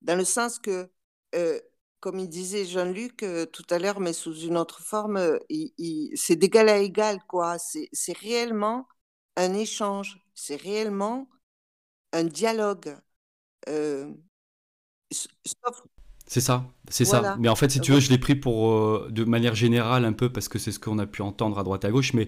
[0.00, 0.90] Dans le sens que
[2.02, 5.38] comme il disait Jean-Luc euh, tout à l'heure, mais sous une autre forme, euh,
[6.16, 7.56] c'est d'égal à égal, quoi.
[7.58, 8.88] C'est réellement
[9.36, 11.30] un échange, c'est réellement
[12.12, 12.96] un dialogue.
[13.68, 14.12] Euh,
[15.10, 17.36] c'est ça, c'est ça.
[17.38, 20.32] Mais en fait, si tu veux, je l'ai pris pour de manière générale un peu
[20.32, 22.14] parce que c'est ce qu'on a pu entendre à droite à gauche.
[22.14, 22.26] Mais,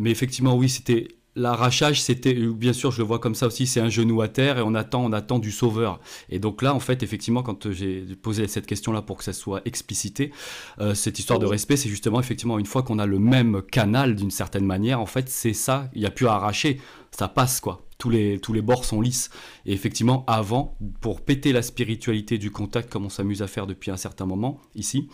[0.00, 3.80] mais effectivement, oui, c'était l'arrachage, c'était, bien sûr, je le vois comme ça aussi, c'est
[3.80, 6.00] un genou à terre et on attend, on attend du sauveur.
[6.28, 9.62] Et donc là, en fait, effectivement, quand j'ai posé cette question-là pour que ça soit
[9.64, 10.32] explicité,
[10.80, 14.14] euh, cette histoire de respect, c'est justement, effectivement, une fois qu'on a le même canal
[14.14, 16.80] d'une certaine manière, en fait, c'est ça, il n'y a plus à arracher,
[17.10, 19.30] ça passe, quoi tous les, tous les bords sont lisses.
[19.64, 23.92] Et effectivement, avant, pour péter la spiritualité du contact, comme on s'amuse à faire depuis
[23.92, 25.06] un certain moment ici,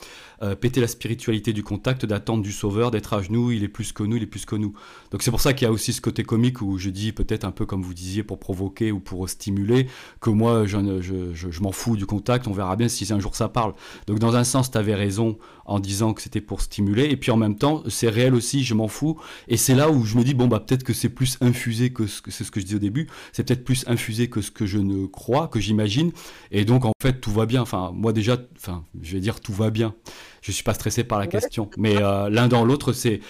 [0.43, 3.93] euh, péter la spiritualité du contact, d'attendre du sauveur, d'être à genoux, il est plus
[3.93, 4.73] que nous, il est plus que nous.
[5.11, 7.45] Donc c'est pour ça qu'il y a aussi ce côté comique où je dis peut-être
[7.45, 9.87] un peu comme vous disiez pour provoquer ou pour stimuler,
[10.23, 13.37] que moi je, je, je, m'en fous du contact, on verra bien si un jour
[13.37, 13.75] ça parle.
[14.07, 15.37] Donc dans un sens, tu avais raison
[15.67, 18.73] en disant que c'était pour stimuler, et puis en même temps, c'est réel aussi, je
[18.73, 19.21] m'en fous.
[19.49, 22.07] Et c'est là où je me dis, bon, bah peut-être que c'est plus infusé que
[22.07, 24.67] ce que c'est ce que je dis début, c'est peut-être plus infusé que ce que
[24.67, 26.13] je ne crois, que j'imagine.
[26.51, 27.63] Et donc, en fait, tout va bien.
[27.63, 29.95] Enfin, moi déjà, enfin, je vais dire tout va bien
[30.43, 31.71] je suis pas stressé par la question.
[31.77, 33.21] Mais euh, l'un dans l'autre, c'est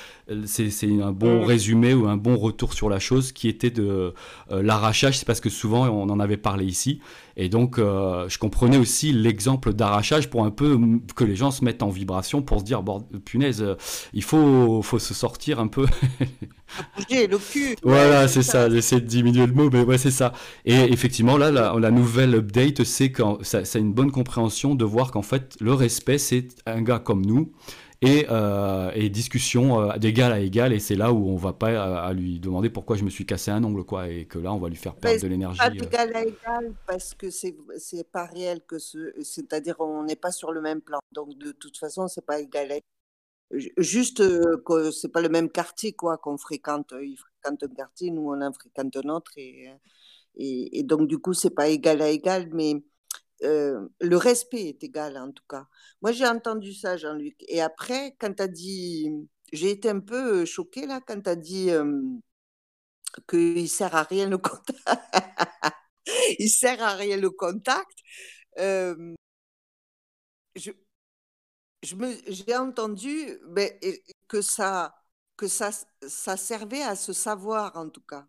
[0.44, 0.70] c'est
[1.02, 4.12] un bon résumé ou un bon retour sur la chose qui était de
[4.52, 5.18] euh, l'arrachage.
[5.18, 7.00] C'est parce que souvent on en avait parlé ici,
[7.36, 10.78] et donc euh, je comprenais aussi l'exemple d'arrachage pour un peu
[11.16, 13.64] que les gens se mettent en vibration pour se dire bon punaise,
[14.12, 15.86] il faut faut se sortir un peu.
[17.10, 17.76] le cul.
[17.82, 18.68] Voilà, c'est ça.
[18.68, 20.32] J'essaie de diminuer le mot, mais ouais, c'est ça.
[20.64, 24.74] Et effectivement, là, la, la nouvelle update, c'est quand ça, ça a une bonne compréhension
[24.74, 27.50] de voir qu'en fait, le respect, c'est un gars comme nous
[28.02, 31.70] et, euh, et discussion euh, d'égal à égal et c'est là où on va pas
[31.70, 34.52] euh, à, lui demander pourquoi je me suis cassé un ongle quoi et que là
[34.52, 35.58] on va lui faire perdre de l'énergie.
[35.58, 40.16] Pas d'égal à égal parce que c'est c'est pas réel que ce c'est-à-dire on n'est
[40.16, 43.72] pas sur le même plan donc de toute façon c'est pas égal à égal.
[43.78, 44.18] Juste
[44.66, 46.92] que c'est pas le même quartier quoi qu'on fréquente.
[47.00, 49.70] Il fréquente un quartier, nous on en fréquente un autre et,
[50.36, 52.82] et, et donc du coup c'est pas égal à égal mais
[53.44, 55.66] euh, le respect est égal en tout cas.
[56.02, 57.36] Moi j'ai entendu ça Jean-Luc.
[57.48, 59.10] Et après, quand tu as dit,
[59.52, 62.02] j'ai été un peu choquée là quand tu as dit euh,
[63.28, 64.72] qu'il sert à rien le contact.
[66.38, 67.98] il sert à rien le contact.
[68.58, 69.14] Euh,
[70.56, 70.72] je,
[71.82, 73.70] j'ai entendu ben,
[74.28, 74.94] que ça
[75.36, 75.70] que ça,
[76.06, 78.26] ça servait à se savoir en tout cas.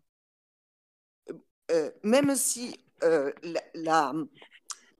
[2.04, 2.76] même si
[3.74, 4.12] la,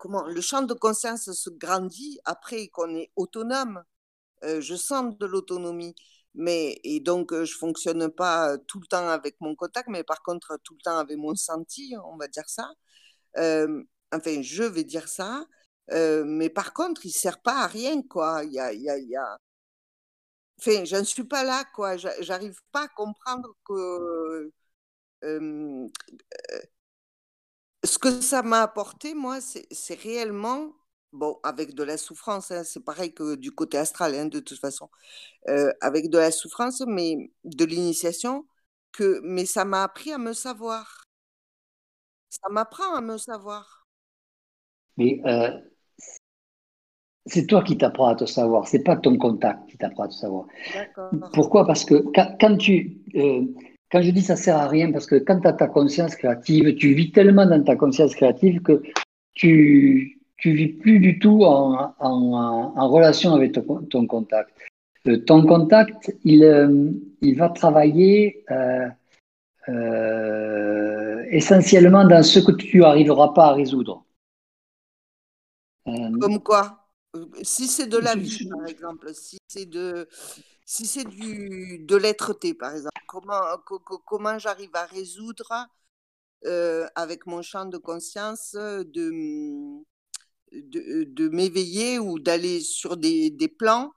[0.01, 3.85] comment le champ de conscience se grandit après qu'on est autonome.
[4.45, 5.95] Euh, je sens de l'autonomie,
[6.35, 10.23] mais et donc euh, je fonctionne pas tout le temps avec mon contact, mais par
[10.23, 12.71] contre tout le temps avec mon senti, on va dire ça.
[13.39, 13.83] Euh,
[14.13, 15.47] enfin, je vais dire ça.
[16.27, 18.45] mais par contre, il sert pas à rien, quoi.
[18.45, 19.39] Y a...
[20.59, 21.97] Enfin, je ne suis pas là, quoi.
[21.97, 24.53] J'arrive pas à comprendre que
[27.85, 30.73] ce que ça m'a apporté, moi, c'est réellement
[31.13, 34.59] bon, avec de la souffrance, hein, c'est pareil que du côté astral, hein, de toute
[34.59, 34.89] façon,
[35.49, 38.47] euh, avec de la souffrance, mais de l'initiation,
[38.93, 41.05] que, mais ça m'a appris à me savoir.
[42.29, 43.87] Ça m'apprend à me savoir.
[44.97, 45.51] Mais euh,
[47.27, 50.15] c'est toi qui t'apprends à te savoir, c'est pas ton contact qui t'apprend à te
[50.15, 50.47] savoir.
[51.33, 51.67] Pourquoi?
[51.67, 53.47] Parce que quand, tu, euh,
[53.91, 56.75] quand je dis ça sert à rien, parce que quand tu as ta conscience créative,
[56.77, 58.83] tu vis tellement dans ta conscience créative que
[59.35, 64.51] tu, tu vis plus du tout en, en, relation avec ton, contact.
[65.07, 68.89] Euh, ton contact, il, euh, il va travailler euh,
[71.31, 74.05] essentiellement dans ce que tu n'arriveras pas à résoudre.
[75.85, 76.89] Comme quoi?
[77.43, 80.07] Si c'est de la vie, par exemple, si c'est de,
[80.71, 83.41] si c'est du de l'être-té, par exemple, comment,
[84.07, 85.67] comment j'arrive à résoudre
[86.95, 89.83] avec mon champ de conscience de
[90.53, 93.91] de, de m'éveiller ou d'aller sur des, des, plans,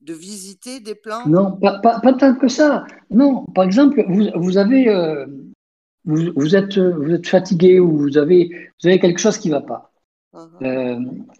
[0.00, 1.26] de visiter des plans?
[1.28, 2.84] Non, pas, pas, pas, tant que ça.
[3.10, 5.26] Non, par exemple, vous, vous avez, euh,
[6.04, 8.50] vous, vous, êtes, vous êtes fatigué ou vous avez,
[8.80, 9.92] vous avez quelque chose qui ne va pas.
[10.62, 10.98] Euh,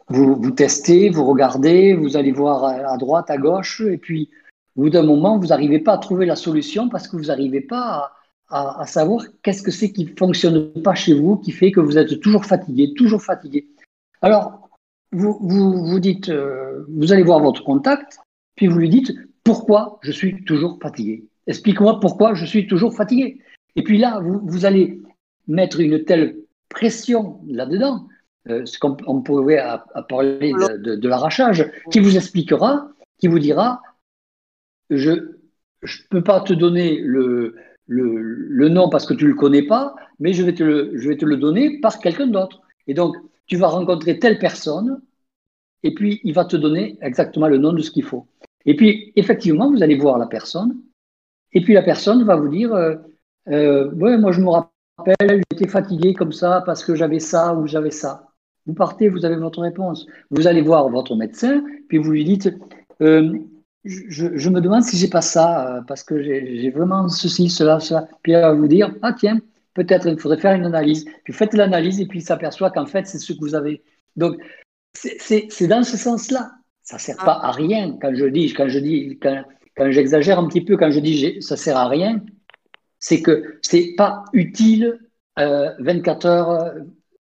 [0.09, 4.31] vous, vous testez, vous regardez, vous allez voir à, droite, à gauche, et puis
[4.77, 7.61] au bout d'un moment, vous n'arrivez pas à trouver la solution parce que vous n'arrivez
[7.61, 8.13] pas à,
[8.49, 11.81] à, à savoir qu'est-ce que c'est qui ne fonctionne pas chez vous, qui fait que
[11.81, 13.69] vous êtes toujours fatigué, toujours fatigué.
[14.23, 14.67] Alors,
[15.13, 18.19] vous, vous, dites, euh, vous allez voir votre contact,
[18.55, 21.25] puis vous lui dites pourquoi je suis toujours fatigué?
[21.47, 23.41] Explique-moi pourquoi je suis toujours fatigué.
[23.77, 25.01] Et puis là, vous, allez
[25.47, 26.37] mettre une telle
[26.69, 28.09] pression là-dedans,
[28.49, 29.63] euh, ce qu'on pourrait
[30.09, 32.89] parler de, l'arrachage, qui vous expliquera,
[33.19, 33.81] qui vous dira,
[34.91, 37.55] je ne peux pas te donner le,
[37.87, 41.09] le, nom parce que tu ne le connais pas, mais je vais te le, je
[41.09, 42.61] vais te le donner par quelqu'un d'autre.
[42.87, 45.01] Et donc, tu vas rencontrer telle personne,
[45.83, 48.27] et puis il va te donner exactement le nom de ce qu'il faut.
[48.65, 50.77] Et puis, effectivement, vous allez voir la personne,
[51.53, 52.97] et puis la personne va vous dire, euh,
[53.49, 57.93] euh moi je me rappelle, j'étais fatigué comme ça parce que j'avais ça ou j'avais
[57.93, 58.27] ça.
[58.67, 60.07] Vous partez, vous avez votre réponse.
[60.31, 62.53] Vous allez voir votre médecin, puis vous lui dites,
[63.01, 63.39] euh,
[63.87, 68.09] je, me demande si j'ai pas ça, euh, parce que j'ai vraiment ceci, cela, cela.
[68.23, 69.39] Puis elle va vous dire, ah tiens,
[69.75, 71.07] peut-être il faudrait faire une analyse.
[71.25, 73.83] Puis faites l'analyse et puis il s'aperçoit qu'en fait, c'est ce que vous avez.
[74.17, 74.37] Donc,
[74.95, 76.53] c'est dans ce sens-là.
[76.83, 79.45] Ça ne sert pas à rien quand je dis, quand je dis, quand,
[79.91, 82.23] j'exagère un petit peu, quand je dis ça ne sert à rien,
[82.99, 84.99] c'est que ce n'est pas utile
[85.37, 86.73] 24 euh, heures euh,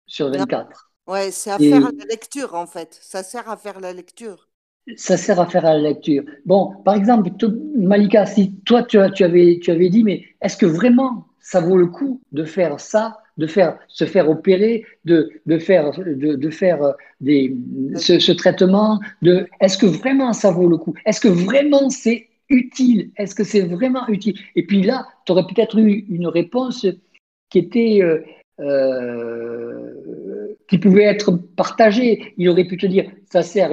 [0.07, 0.91] sur 24.
[1.07, 2.97] Ouais, c'est à faire la lecture en fait.
[3.01, 4.49] Ça sert à faire la lecture.
[4.97, 6.25] Ça sert à faire la lecture.
[6.45, 7.31] Bon, par exemple,
[7.77, 11.87] Malika, si toi tu, avais, tu avais dit, mais est-ce que vraiment ça vaut le
[11.87, 16.83] coup de faire ça, de faire, se faire opérer, de, de faire, de, de faire
[16.83, 17.57] euh, des,
[17.97, 19.01] ce, traitement.
[19.61, 20.95] Est-ce que vraiment ça vaut le coup?
[21.05, 23.11] Est-ce que vraiment c'est utile?
[23.17, 24.39] Est-ce que c'est vraiment utile?
[24.57, 26.87] Et puis là, tu aurais peut-être eu une réponse
[27.51, 28.23] qui était euh,
[28.61, 32.35] euh, qui pouvait être partagée.
[32.39, 33.73] Il aurait pu te dire ça sert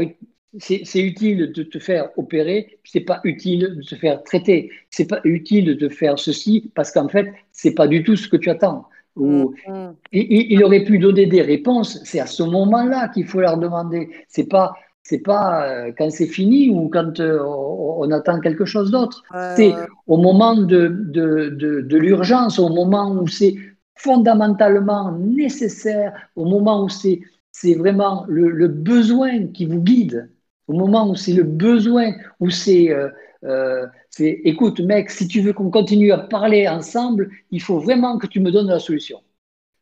[0.59, 5.21] c'est utile de te faire opérer, c'est pas utile de te faire traiter, c'est pas
[5.23, 8.87] utile de faire ceci parce qu'en fait c'est pas du tout ce que tu attends.
[9.17, 9.93] Ou, mm-hmm.
[10.13, 11.99] il, aurait pu donner des réponses.
[12.05, 14.09] C'est à ce moment-là qu'il faut leur demander.
[14.29, 14.73] C'est pas
[15.03, 19.23] c'est pas euh, quand c'est fini ou quand euh, on attend quelque chose d'autre.
[19.55, 19.73] c'est
[20.07, 23.55] au moment de, de, de, de l'urgence, au moment où c'est
[23.95, 27.21] fondamentalement nécessaire, au moment où c'est
[27.51, 30.29] c'est vraiment le, le, besoin qui vous guide
[30.71, 33.09] au moment où c'est le besoin, où euh,
[33.43, 38.17] euh, c'est, écoute mec, si tu veux qu'on continue à parler ensemble, il faut vraiment
[38.17, 39.21] que tu me donnes la solution.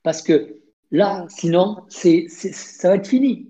[0.02, 0.56] Parce que
[0.90, 3.50] là, sinon, c'est, ça va être fini.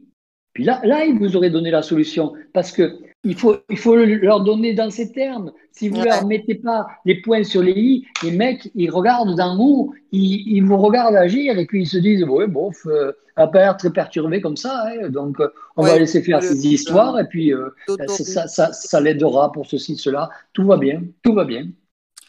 [0.51, 2.33] Puis là, là, il vous aurait donné la solution.
[2.51, 5.51] Parce que il faut, il faut leur donner dans ces termes.
[5.71, 9.35] Si vous ne leur mettez pas les points sur les i, les mecs, ils regardent
[9.35, 13.11] d'en haut, ils, ils, vous regardent agir et puis ils se disent, ouais, bon, euh,
[13.35, 16.65] n'a pas l'air très perturbé comme ça, hein, donc euh, on va laisser faire ces
[16.65, 17.69] histoires et puis euh,
[18.07, 20.29] ça, ça, ça, l'aidera pour ceci, cela.
[20.53, 21.67] Tout va bien, tout va bien.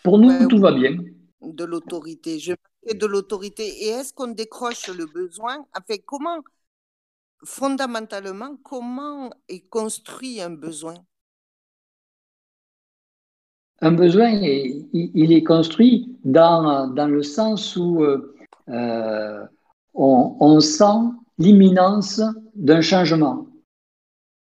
[0.03, 0.97] Pour nous, tout va bien.
[1.41, 2.53] De l'autorité, je
[2.95, 3.67] de l'autorité.
[3.85, 5.65] Et est-ce qu'on décroche le besoin?
[5.77, 6.39] Enfin, comment
[7.45, 10.95] fondamentalement, comment est construit un besoin?
[13.83, 18.37] Un besoin, il, est construit dans, dans, le sens où euh,
[18.69, 19.47] euh,
[19.95, 22.21] on, sent l'imminence
[22.55, 23.47] d'un changement.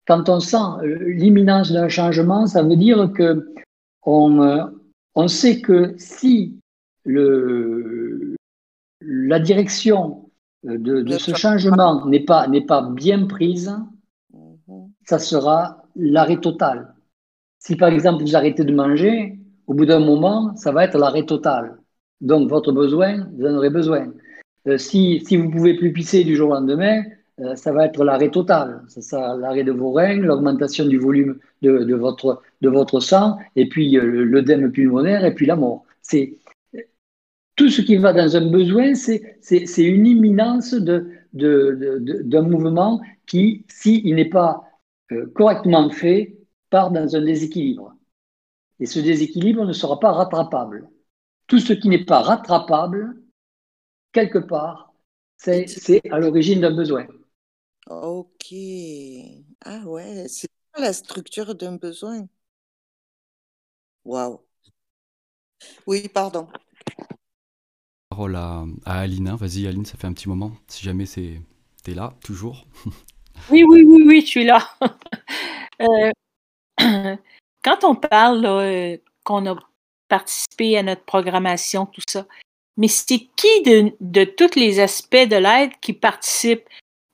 [0.07, 3.53] Quand on sent l'imminence d'un changement, ça veut dire que
[4.03, 4.72] on,
[5.14, 6.60] on sait que si
[7.06, 8.36] le,
[9.02, 10.27] la direction
[10.68, 13.76] de, ce changement n'est pas, n'est pas bien prise,
[15.06, 16.94] ça sera l'arrêt total.
[17.60, 21.26] Si par exemple vous arrêtez de manger, au bout d'un moment, ça va être l'arrêt
[21.26, 21.77] total.
[22.22, 24.07] Donc votre besoin, vous en aurez besoin.
[24.68, 27.03] Euh, si, si vous pouvez plus pisser du jour au lendemain,
[27.39, 28.81] euh, ça va être l'arrêt total.
[28.88, 33.38] Ça sera l'arrêt de vos reins, l'augmentation du volume de, de, votre, de votre sang,
[33.56, 35.85] et puis euh, l'œdème pulmonaire, et puis la mort.
[36.02, 36.34] C'est
[37.58, 44.30] tout ce qui va dans un besoin, c'est une imminence d'un mouvement qui, s'il n'est
[44.30, 44.64] pas
[45.36, 46.38] correctement fait,
[46.70, 47.94] part dans un déséquilibre.
[48.80, 50.90] Et ce déséquilibre ne sera pas rattrapable.
[51.48, 53.18] Tout ce qui n'est pas rattrapable,
[54.12, 54.94] quelque part,
[55.38, 55.66] c'est
[56.12, 57.08] à l'origine d'un besoin.
[57.90, 58.54] Ok.
[59.66, 60.48] Ah ouais, c'est
[60.78, 62.28] la structure d'un besoin.
[64.04, 64.44] Waouh.
[65.88, 66.48] Oui, pardon.
[68.26, 69.35] À, à Alina.
[69.35, 70.52] Vas-y, Aline, ça fait un petit moment.
[70.68, 71.39] Si jamais c'est
[71.88, 72.65] es là, toujours.
[73.52, 74.68] Oui, oui, oui, oui, je suis là.
[75.80, 76.11] Euh,
[77.64, 79.56] quand on parle euh, qu'on a
[80.07, 82.26] participé à notre programmation, tout ça,
[82.77, 86.68] mais c'est qui de, de tous les aspects de l'aide qui participe?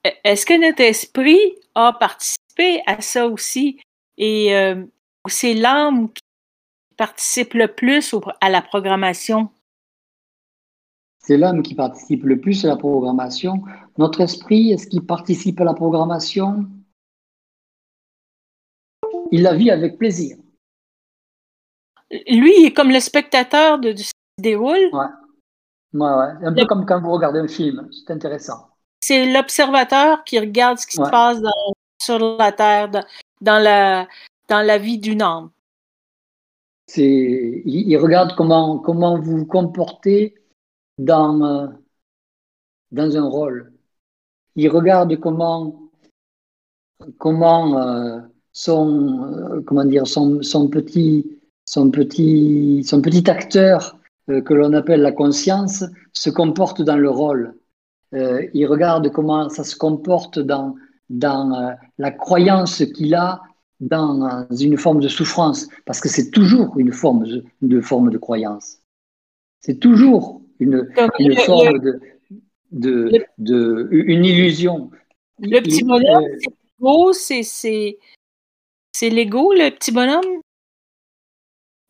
[0.06, 1.38] E, est-ce que notre esprit
[1.74, 3.78] a participé à ça aussi?
[4.16, 4.82] Et euh,
[5.28, 6.22] c'est l'âme qui
[6.96, 9.50] participe le plus à la programmation?
[11.26, 13.62] C'est l'âme qui participe le plus à la programmation.
[13.96, 16.66] Notre esprit, est-ce qu'il participe à la programmation?
[19.32, 20.36] Il la vit avec plaisir.
[22.10, 24.90] Lui, il est comme le spectateur de, ce qui se déroule.
[24.92, 25.06] Ouais.
[25.94, 26.46] Ouais, ouais.
[26.46, 27.88] Un peu comme quand vous regardez un film.
[27.90, 28.68] C'est intéressant.
[29.00, 31.38] C'est l'observateur qui regarde ce qui se passe
[32.02, 32.90] sur la Terre,
[33.40, 34.06] dans, la,
[34.48, 35.50] dans la vie d'une âme.
[36.98, 40.34] Il, il, regarde comment, comment vous vous comportez
[40.98, 41.66] dans, euh,
[42.90, 43.72] dans un rôle.
[44.56, 45.90] Il regarde comment,
[47.18, 48.20] comment euh,
[48.52, 55.02] son, euh, comment dire, son, son, petit, son, petit, son petit acteur que l'on appelle
[55.02, 55.84] la conscience
[56.14, 57.54] se comporte dans le rôle.
[58.12, 60.76] Il regarde comment ça se comporte dans,
[61.10, 63.42] dans la croyance qu'il a
[63.80, 67.26] dans une forme de souffrance, parce que c'est toujours une forme
[67.60, 68.78] de, forme de croyance.
[69.60, 70.88] C'est toujours une,
[71.18, 72.00] une forme de,
[72.72, 74.90] de, de, une illusion.
[75.40, 76.24] Le petit bonhomme,
[77.12, 77.98] c'est l'ego,
[78.92, 80.40] c'est l'ego, le petit bonhomme?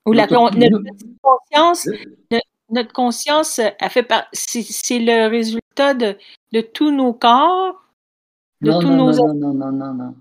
[0.06, 0.82] Ou la, notre,
[1.22, 1.88] conscience,
[2.70, 6.16] notre, conscience a fait c'est le résultat de,
[6.52, 7.82] de, tous nos corps,
[8.60, 10.14] de non, tous non, nos non, non, non, non, non.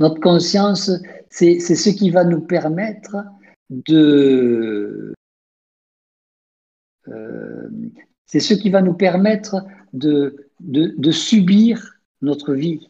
[0.00, 0.90] Notre conscience,
[1.28, 3.16] c'est ce qui va nous permettre
[3.70, 5.14] de euh,
[8.26, 9.56] c'est ce qui va nous permettre
[9.92, 12.88] de, de, de, subir notre vie.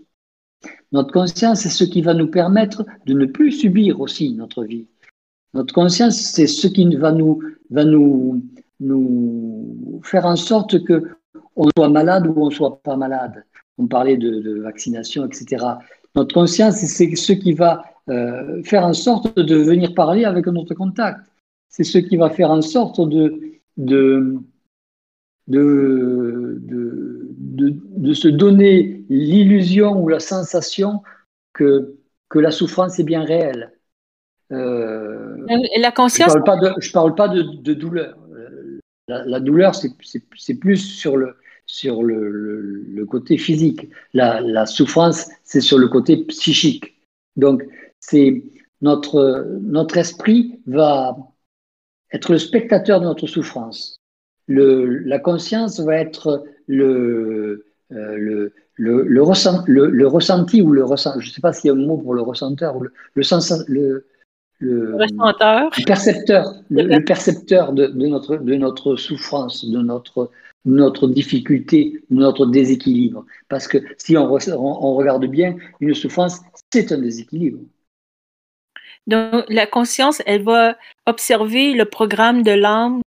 [0.93, 4.87] Notre conscience, c'est ce qui va nous permettre de ne plus subir aussi notre vie.
[5.55, 8.43] Notre conscience, c'est ce qui va nous, va nous,
[8.81, 11.03] nous faire en sorte que
[11.57, 13.45] on soit malade ou on soit pas malade.
[13.78, 15.65] On parlait de, vaccination, etc.
[16.15, 20.74] Notre conscience, c'est ce qui va euh, faire en sorte de venir parler avec notre
[20.74, 21.20] contact.
[21.69, 23.41] C'est ce qui va faire en sorte de,
[23.77, 24.37] de,
[25.49, 31.03] de, de, de se donner l'illusion ou la sensation
[31.53, 31.97] que,
[32.29, 33.73] que la souffrance est bien réelle.
[34.53, 35.37] Euh,
[35.79, 36.33] la conscience.
[36.33, 38.17] Je ne parle pas de, je parle pas de, de douleur.
[39.09, 41.35] La, la douleur, c'est plus sur le,
[41.67, 43.89] sur le, le, le côté physique.
[44.15, 47.01] La, la souffrance, c'est sur le côté psychique.
[47.37, 47.65] Donc,
[47.99, 48.45] c'est
[48.83, 51.17] notre, notre esprit va
[52.12, 54.01] être le spectateur de notre souffrance.
[54.47, 60.73] Le, la conscience va être le, euh, le, le, le, ressent, le, le, ressenti ou
[60.73, 62.82] le ressent, je ne sais pas s'il y a un mot pour le ressenteur, ou
[62.82, 64.07] le, le, sens, le,
[64.59, 64.97] le,
[65.87, 70.31] percepteur, le, percepteur de, de, notre, de notre souffrance, de notre,
[70.65, 73.24] notre difficulté, de notre déséquilibre.
[73.49, 76.41] Parce que si on, on, regarde bien, une souffrance,
[76.73, 77.61] c'est un déséquilibre.
[79.06, 83.01] Donc, la conscience, elle va observer le programme de l'âme,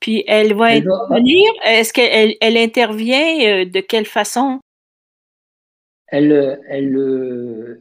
[0.00, 1.50] puis elle va intervenir.
[1.64, 4.60] Est-ce qu'elle elle intervient euh, de quelle façon?
[6.08, 7.80] Elle, elle,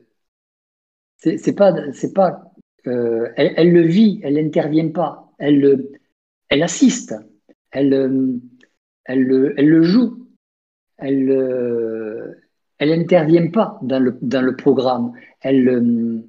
[1.18, 2.52] c'est pas, c'est pas,
[2.88, 5.90] euh, elle, elle, le vit, elle n'intervient pas, elle,
[6.50, 7.16] elle assiste,
[7.72, 7.94] elle,
[9.06, 10.28] elle, elle le joue,
[10.98, 12.38] elle,
[12.78, 16.24] elle n'intervient pas dans le, dans le programme, elle,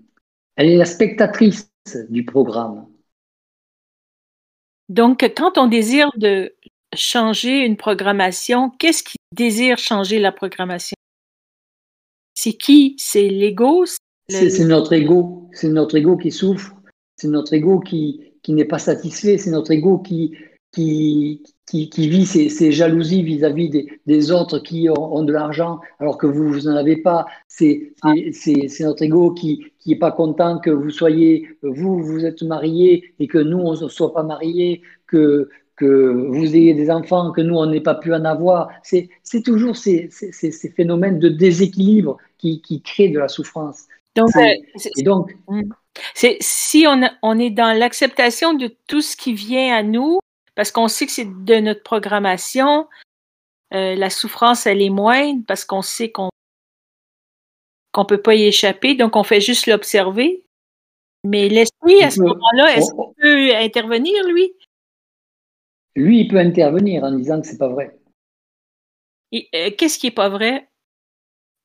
[0.57, 1.71] elle est la spectatrice
[2.09, 2.87] du programme.
[4.89, 6.55] Donc, quand on désire de
[6.95, 10.95] changer une programmation, qu'est-ce qui désire changer la programmation?
[12.35, 12.95] c'est qui?
[12.99, 13.85] C'est l'ego?
[14.29, 15.49] C'est notre ego.
[15.53, 16.75] C'est notre ego qui souffre.
[17.17, 19.39] C'est notre ego qui, qui n'est pas satisfait.
[19.39, 20.37] C'est notre ego qui,
[20.75, 26.19] qui, qui, qui vit ses, jalousies vis-à-vis des, des, autres qui ont, de l'argent alors
[26.19, 27.27] que vous, vous n'en avez pas.
[27.49, 27.93] C'est
[28.81, 33.39] notre ego qui n'est pas content que vous soyez, vous, vous êtes marié et que
[33.39, 37.67] nous, on ne soit pas mariés, que, que vous ayez des enfants, que nous, on
[37.67, 38.69] n'ait pas pu en avoir.
[38.83, 39.09] C'est
[39.45, 43.85] toujours ces, ces, ces, phénomènes de déséquilibre qui, qui créent de la souffrance.
[44.17, 45.37] Donc, et donc,
[46.41, 50.19] si on, on est dans l'acceptation de tout ce qui vient à nous,
[50.55, 52.89] parce qu'on sait que c'est de notre programmation.
[53.73, 56.31] Euh, la souffrance, elle est moindre parce qu'on sait qu'on
[57.93, 60.45] qu'on peut pas y échapper, donc on fait juste l'observer.
[61.23, 64.53] Mais l'esprit, à ce moment-là, est-ce qu'il peut intervenir, lui?
[65.95, 67.97] Lui, il peut intervenir en disant que c'est pas vrai.
[69.33, 70.69] Euh, qu'est-ce qui est pas vrai?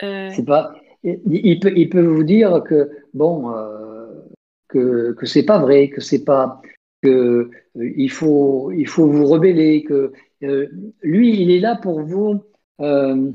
[0.03, 0.75] Euh, c'est pas.
[1.03, 3.51] Il peut, il peut vous dire que bon,
[4.67, 6.61] que que c'est pas vrai, que c'est pas
[7.01, 10.11] que euh, il faut, il faut vous rebeller, que
[10.43, 10.67] euh,
[11.01, 12.41] lui, il est là pour vous,
[12.81, 13.31] euh,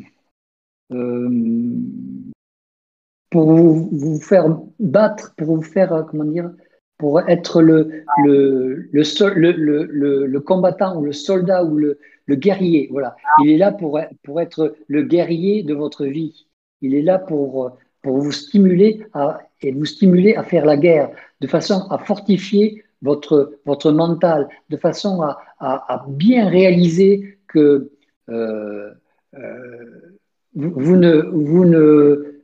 [3.31, 6.51] pour vous, vous, faire battre, pour vous faire, comment dire,
[6.99, 12.89] pour être le, le, le, le, le, combattant ou le soldat ou le, le guerrier.
[12.91, 13.17] Voilà.
[13.43, 16.47] Il est là pour, pour être le guerrier de votre vie.
[16.81, 21.11] Il est là pour, pour vous stimuler à, et vous stimuler à faire la guerre,
[21.41, 25.23] de façon à fortifier votre, votre mental, de façon
[25.61, 27.93] à, bien réaliser que
[28.31, 28.93] euh,
[29.35, 30.19] euh,
[30.55, 32.43] vous, ne, vous ne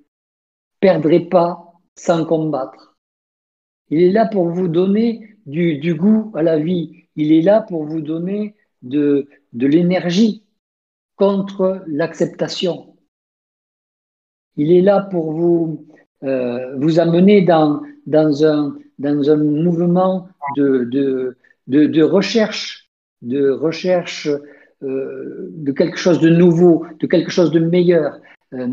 [0.80, 2.96] perdrez pas sans combattre.
[3.88, 7.06] Il est là pour vous donner du, du goût à la vie.
[7.16, 10.44] Il est là pour vous donner de, de l'énergie
[11.16, 12.96] contre l'acceptation.
[14.56, 15.86] Il est là pour vous,
[16.22, 21.36] euh, vous amener dans, dans, un, dans un mouvement de, de,
[21.66, 22.90] de, recherche,
[23.22, 24.28] de recherche
[24.82, 28.20] euh, de quelque chose de nouveau, de quelque chose de meilleur.
[28.52, 28.68] Euh,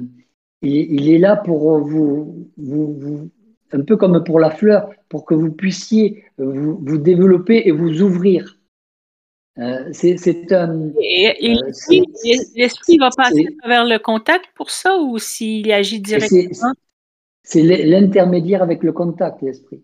[0.62, 3.30] il, est là pour vous, vous,
[3.72, 8.02] un peu comme pour la fleur, pour que vous puissiez vous, vous développer et vous
[8.02, 8.58] ouvrir.
[9.60, 10.92] Euh, c'est un.
[12.56, 16.74] l'esprit va passer à travers le contact pour ça ou s'il agit directement?
[17.44, 19.82] C'est l'intermédiaire avec le contact, l'esprit.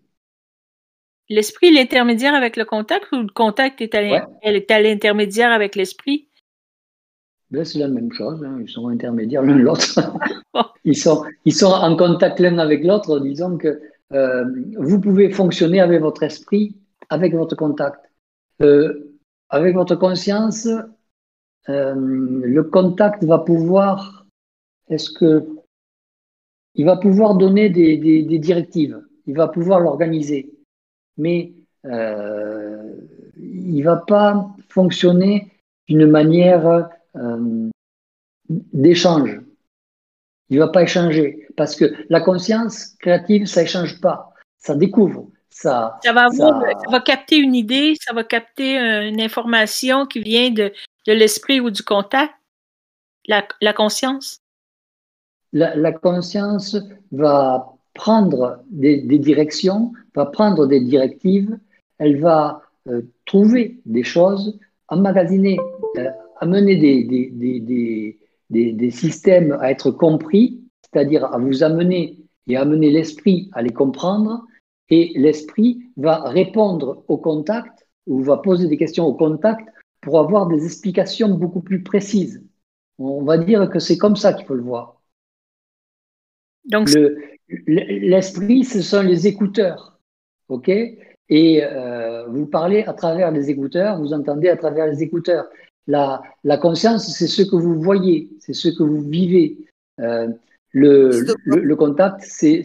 [1.29, 6.27] L'esprit est l'intermédiaire avec le contact ou le contact est à l'intermédiaire avec l'esprit?
[7.51, 8.57] Ben, c'est la même chose, hein.
[8.61, 9.99] ils sont intermédiaires l'un l'autre.
[10.85, 13.79] ils, sont, ils sont en contact l'un avec l'autre, disons que
[14.11, 14.45] euh,
[14.77, 16.75] vous pouvez fonctionner avec votre esprit,
[17.09, 17.99] avec votre contact.
[18.61, 19.13] Euh,
[19.49, 20.67] avec votre conscience,
[21.69, 24.25] euh, le contact va pouvoir,
[24.89, 25.47] est-ce que,
[26.75, 30.52] il va pouvoir donner des, des directives, il va pouvoir l'organiser
[31.17, 31.53] mais
[31.85, 32.93] euh,
[33.37, 35.51] il ne va pas fonctionner
[35.87, 37.69] d'une manière euh,
[38.49, 39.41] d'échange.
[40.49, 41.47] Il ne va pas échanger.
[41.57, 44.33] Parce que la conscience créative, ça échange pas.
[44.59, 45.27] Ça découvre.
[45.49, 46.91] Ça, ça, va, avoir, ça...
[46.91, 50.73] va capter une idée, ça va capter une information qui vient de,
[51.05, 52.33] de l'esprit ou du contact,
[53.27, 54.39] la, la conscience.
[55.51, 56.75] La, la, conscience
[57.11, 61.57] va prendre des, directions, va prendre des directives,
[61.99, 65.57] elle va euh, trouver des choses, emmagasiner,
[65.97, 66.09] euh,
[66.39, 72.17] amener des, des, des, des, systèmes à être compris, c'est-à-dire à vous amener
[72.47, 74.45] et amener l'esprit à les comprendre,
[74.89, 79.67] et l'esprit va répondre au contact ou va poser des questions au contact
[80.01, 82.43] pour avoir des explications beaucoup plus précises.
[82.99, 85.01] On va dire que c'est comme ça qu'il faut le voir.
[86.65, 87.17] Donc, le,
[87.67, 89.99] L'esprit, ce sont les écouteurs.
[90.49, 90.69] OK?
[90.69, 95.45] Et euh, vous parlez à travers les écouteurs, vous entendez à travers les écouteurs.
[95.87, 99.57] La, la conscience, c'est ce que vous voyez, c'est ce que vous vivez.
[99.99, 100.27] Euh,
[100.71, 101.11] le,
[101.45, 102.63] le, contact, c'est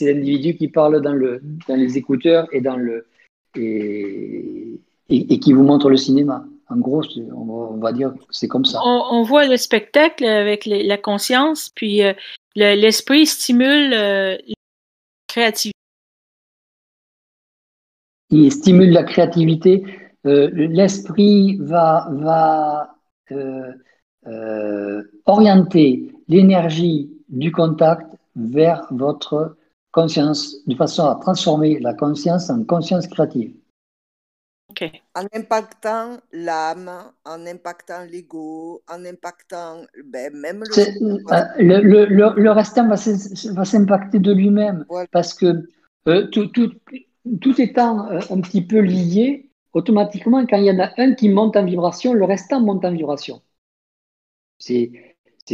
[0.00, 3.06] l'individu qui parle dans, le, dans les écouteurs et, dans le,
[3.54, 6.46] et, et, qui vous montre le cinéma.
[6.70, 7.02] En gros,
[7.36, 8.80] on va, dire que c'est comme ça.
[8.82, 12.14] On, voit le spectacle avec la conscience, puis euh,
[12.54, 14.54] l'esprit stimule euh, la
[15.26, 15.78] créativité.
[18.30, 19.84] Il stimule la créativité.
[20.26, 22.08] Euh, l'esprit va,
[23.30, 28.06] euh, orienter l'énergie du contact
[28.36, 29.56] vers votre
[29.92, 33.54] conscience, de façon à transformer la conscience en conscience créative.
[35.14, 36.90] En impactant l'âme,
[37.24, 40.80] en impactant l'ego, en impactant ben, même le...
[41.32, 45.66] Euh, le, le, le, restant va s'impacter de lui-même parce que
[46.08, 46.72] euh, tout, tout,
[47.40, 51.28] tout, étant euh, un petit peu lié, automatiquement, quand il y en a un qui
[51.28, 53.40] monte en vibration, le restant monte en vibration.
[54.58, 54.90] C'est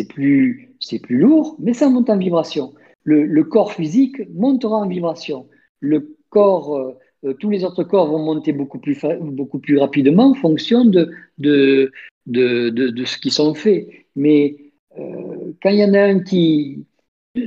[0.08, 2.74] plus, plus lourd, mais ça monte en vibration.
[3.02, 5.48] Le, le, corps physique montera en vibration.
[5.80, 6.98] Le corps euh,
[7.38, 11.92] tous les autres corps vont monter beaucoup plus, beaucoup plus rapidement en fonction de, de,
[12.26, 13.88] de, de, ce qui sont faits.
[14.16, 14.56] Mais
[14.98, 16.86] euh, quand il y en a un qui...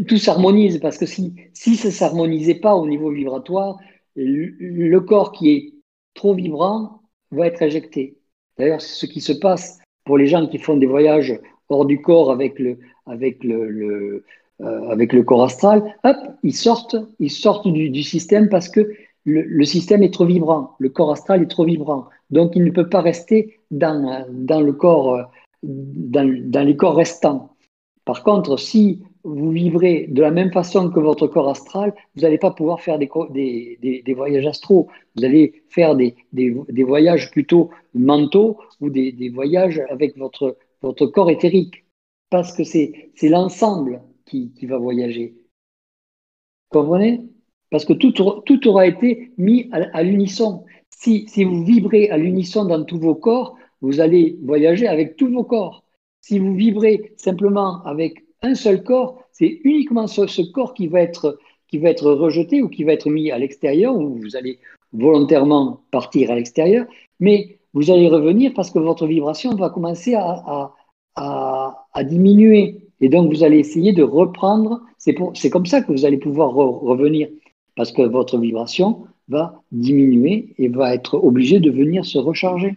[0.08, 3.78] Tout s'harmonise, parce que si, si ça ne s'harmonisait pas au niveau vibratoire,
[4.16, 5.74] le, corps qui est
[6.14, 7.02] trop vibrant
[7.32, 8.18] va être éjecté.
[8.58, 11.38] D'ailleurs, c'est ce qui se passe pour les gens qui font des voyages
[11.68, 14.24] hors du corps avec le, avec le
[14.62, 18.94] euh, avec le corps astral, hop, ils sortent, ils sortent du, du système parce que
[19.26, 22.08] le, système est trop vibrant, le corps astral est trop vibrant.
[22.30, 25.32] Donc, il ne peut pas rester dans, le corps,
[25.64, 27.56] dans, les corps restants.
[28.06, 32.38] Par contre, si vous vibrez de la même façon que votre corps astral, vous n'allez
[32.38, 33.10] pas pouvoir faire des,
[33.82, 34.90] des, voyages astraux.
[35.16, 36.16] Vous allez faire des,
[36.84, 40.58] voyages plutôt mentaux ou des, voyages avec votre,
[41.14, 41.86] corps éthérique.
[42.30, 45.36] Parce que c'est l'ensemble qui, qui va voyager.
[46.70, 47.33] Comprenez?
[47.74, 50.64] Parce que tout, tout aura été mis à, l'unisson.
[50.92, 55.34] Si, si, vous vibrez à l'unisson dans tous vos corps, vous allez voyager avec tous
[55.34, 55.84] vos corps.
[56.22, 61.40] Si vous vibrez simplement avec un seul corps, c'est uniquement ce, corps qui va, être,
[61.68, 64.60] qui va être rejeté ou qui va être mis à l'extérieur, ou vous allez
[64.92, 66.86] volontairement partir à l'extérieur,
[67.20, 70.72] mais vous allez revenir parce que votre vibration va commencer à,
[71.16, 72.88] à, à, diminuer.
[73.02, 74.82] Et donc, vous allez essayer de reprendre.
[75.00, 77.30] C'est comme ça que vous allez pouvoir revenir
[77.76, 82.76] parce que votre vibration va diminuer et va être obligée de venir se recharger,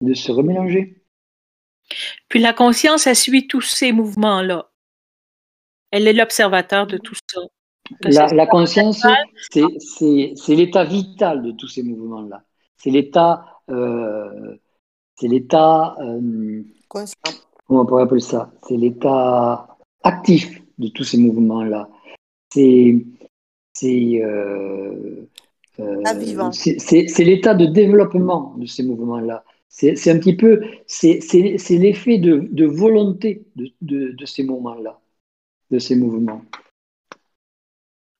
[0.00, 1.02] de se remélanger.
[2.28, 4.70] Puis la conscience, elle suit tous ces mouvements-là.
[5.90, 7.40] Elle est l'observateur de tout ça.
[8.02, 9.06] La, conscience,
[9.50, 12.42] c'est l'état vital de tous ces mouvements-là.
[12.76, 14.56] C'est l'état, euh,
[15.14, 18.52] c'est l'état, euh, comment on pourrait appeler ça?
[18.62, 21.88] C'est l'état actif de tous ces mouvements-là.
[22.52, 22.94] C'est
[26.52, 29.44] c'est l'état de développement de ces mouvements-là.
[29.68, 31.20] C'est un petit peu, c'est
[31.70, 35.00] l'effet de, volonté de, ces moments-là,
[35.70, 36.42] de ces mouvements.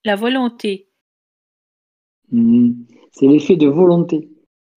[0.05, 0.87] La volonté.
[2.31, 2.85] Mhm.
[3.11, 4.29] C'est l'effet de volonté.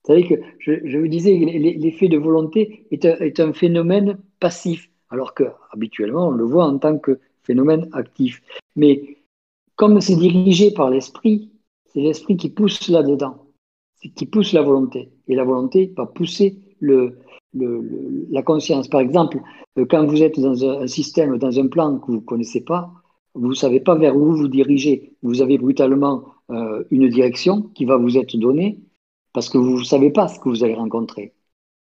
[0.04, 4.90] Vous savez que je, vous disais, l'effet de volonté est un, est un, phénomène passif,
[5.10, 8.42] alors que habituellement on le voit en tant que phénomène actif.
[8.74, 9.21] Mais
[9.76, 11.50] comme c'est dirigé par l'esprit,
[11.86, 13.46] c'est l'esprit qui pousse là-dedans,
[14.16, 15.12] qui pousse la volonté.
[15.28, 18.88] Et la volonté va pousser la conscience.
[18.88, 19.40] Par exemple,
[19.78, 22.90] euh, quand vous êtes dans un système, dans un plan que vous ne connaissez pas,
[23.34, 25.16] vous ne savez pas vers où vous dirigez.
[25.22, 28.80] Vous avez brutalement euh, une direction qui va vous être donnée
[29.32, 31.32] parce que vous ne savez pas ce que vous allez rencontrer.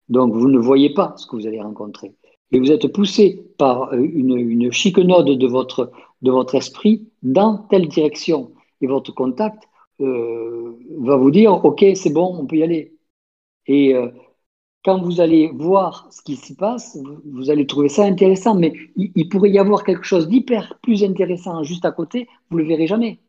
[0.09, 2.13] Donc, vous ne voyez pas ce que vous allez rencontrer.
[2.51, 5.91] Et vous êtes poussé par euh, une, une chic node de votre,
[6.21, 8.51] de votre esprit dans telle direction.
[8.81, 9.63] Et votre contact
[10.01, 12.93] euh, va vous dire, OK, c'est bon, on peut y aller.
[13.65, 14.09] Et euh,
[14.83, 19.27] quand vous allez voir ce qui s'y passe, vous, allez trouver ça intéressant, mais il,
[19.29, 22.87] pourrait y avoir quelque chose d'hyper plus intéressant juste à côté, vous ne le verrez
[22.87, 23.19] jamais.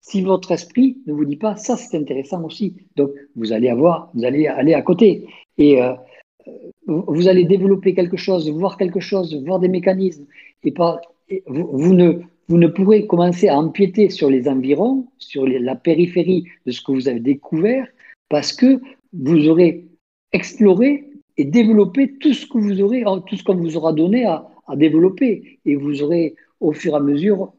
[0.00, 4.10] Si votre esprit ne vous dit pas, ça c'est intéressant aussi, donc vous allez avoir,
[4.14, 5.28] vous allez aller à côté.
[5.58, 5.94] Et euh,
[6.86, 10.26] vous allez développer quelque chose, voir quelque chose, voir des mécanismes.
[10.62, 11.00] Et pas,
[11.46, 16.72] vous, ne, vous ne pourrez commencer à empiéter sur les environs, sur la périphérie de
[16.72, 17.86] ce que vous avez découvert,
[18.28, 18.80] parce que
[19.12, 19.86] vous aurez
[20.32, 24.48] exploré et développé tout ce que vous aurez, tout ce qu'on vous aura donné à,
[24.76, 25.60] développer.
[25.64, 27.52] Et vous aurez, au fur et à mesure,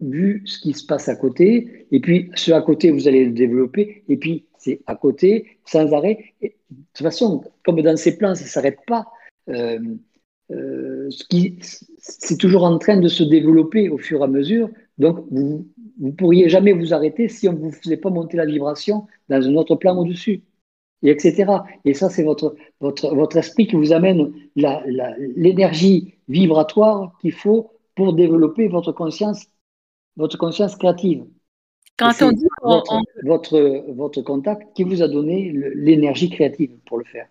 [0.00, 3.32] vu ce qui se passe à côté, et puis ce à côté, vous allez le
[3.32, 6.34] développer, et puis c'est à côté, sans arrêt.
[6.40, 9.06] de toute façon, comme dans ces plans, ça ne s'arrête pas.
[9.48, 9.78] Euh,
[10.50, 11.08] euh,
[11.98, 14.70] c'est toujours en train de se développer au fur et à mesure.
[14.98, 15.66] Donc, vous
[15.98, 19.46] ne pourriez jamais vous arrêter si on ne vous faisait pas monter la vibration dans
[19.46, 20.42] un autre plan au-dessus,
[21.02, 21.46] et etc.
[21.84, 28.14] Et ça, c'est votre, votre, votre esprit qui vous amène l'énergie vibratoire qu'il faut pour
[28.14, 29.46] développer votre conscience,
[30.16, 31.24] votre conscience créative.
[31.96, 37.04] Quand on dit votre, votre, votre contact qui vous a donné l'énergie créative pour le
[37.04, 37.26] faire.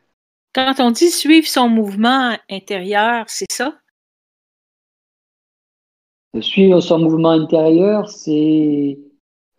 [0.54, 3.80] Quand on dit suivre son mouvement intérieur, c'est ça?
[6.40, 9.00] Suivre son mouvement intérieur, c'est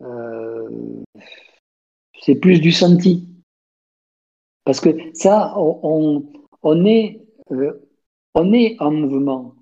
[0.01, 0.69] euh,
[2.21, 3.27] c'est plus du senti.
[4.63, 7.89] Parce que ça, on, on est, euh,
[8.35, 9.55] on est en mouvement.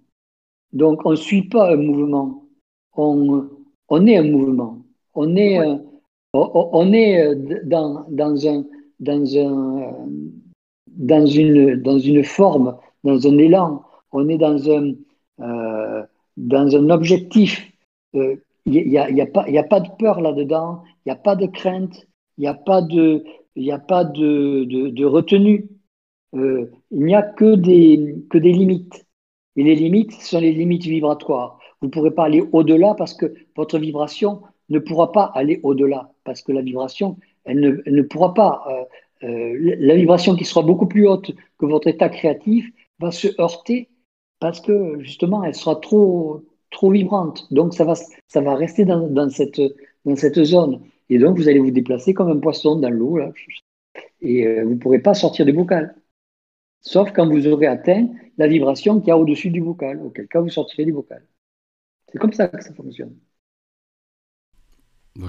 [0.74, 2.46] Donc, on ne suit pas un mouvement.
[2.94, 3.50] On,
[3.90, 4.80] on est un mouvement.
[5.14, 5.78] On est, euh,
[6.34, 7.36] on, est
[7.66, 8.66] dans, dans, un,
[9.00, 9.96] dans, un,
[10.98, 13.84] dans, une, dans une forme, dans un élan.
[14.12, 14.94] On est dans un,
[16.38, 17.72] dans un objectif.
[18.14, 21.16] Il n'y a, y a, pas, y a pas de peur là-dedans, il n'y a
[21.16, 22.06] pas de crainte,
[22.38, 23.24] il n'y a pas de,
[23.56, 25.70] y a pas de, de, retenue.
[26.36, 29.06] Euh, il n'y a que des, que des limites.
[29.56, 31.60] Et les limites sont les limites vibratoires.
[31.82, 36.12] Vous ne pourrez pas aller au-delà parce que votre vibration ne pourra pas aller au-delà.
[36.24, 38.66] Parce que la vibration, elle ne, ne pourra pas.
[39.24, 42.70] Euh, euh, la vibration qui sera beaucoup plus haute que votre état créatif
[43.00, 43.90] va se heurter
[44.40, 47.52] parce que justement, elle sera trop, trop vibrante.
[47.52, 49.62] Donc, ça va, ça va rester dans, cette,
[50.06, 50.82] dans cette zone.
[51.10, 53.20] Et donc, vous allez vous déplacer comme un poisson dans l'eau.
[54.22, 55.96] Et vous ne pourrez pas sortir du bocal
[56.82, 60.42] sauf quand vous aurez atteint la vibration qu'il y a au-dessus du vocal, auquel cas
[60.42, 61.26] vous sortirez du vocal.
[62.12, 63.18] C'est comme ça que ça fonctionne.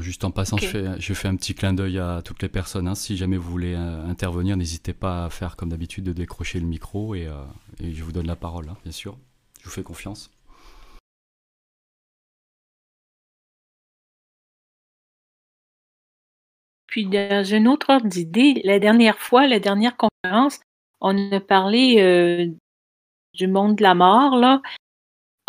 [0.00, 0.66] Juste en passant, je,
[1.14, 2.88] fais, un petit clin d'œil à toutes les personnes.
[2.88, 2.94] Hein.
[2.94, 6.66] Si jamais vous voulez euh, intervenir, n'hésitez pas à faire comme d'habitude de décrocher le
[6.66, 7.44] micro et, euh,
[7.80, 9.16] je vous donne la parole, hein, bien sûr.
[9.60, 10.30] Je vous fais confiance.
[16.86, 20.60] Puis dans une autre ordre d'idée, la dernière fois, la dernière conférence,
[21.00, 22.46] on a parlé euh,
[23.34, 24.62] du monde de la mort, là.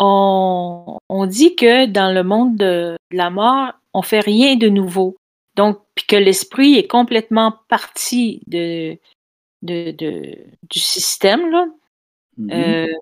[0.02, 5.16] On, dit que dans le monde de, la mort, on fait rien de nouveau.
[5.56, 8.98] Donc, puis que l'esprit est complètement parti de,
[9.62, 9.90] de,
[10.70, 11.66] du système, là.
[12.38, 12.52] Mm-hmm.
[12.54, 12.94] Euh,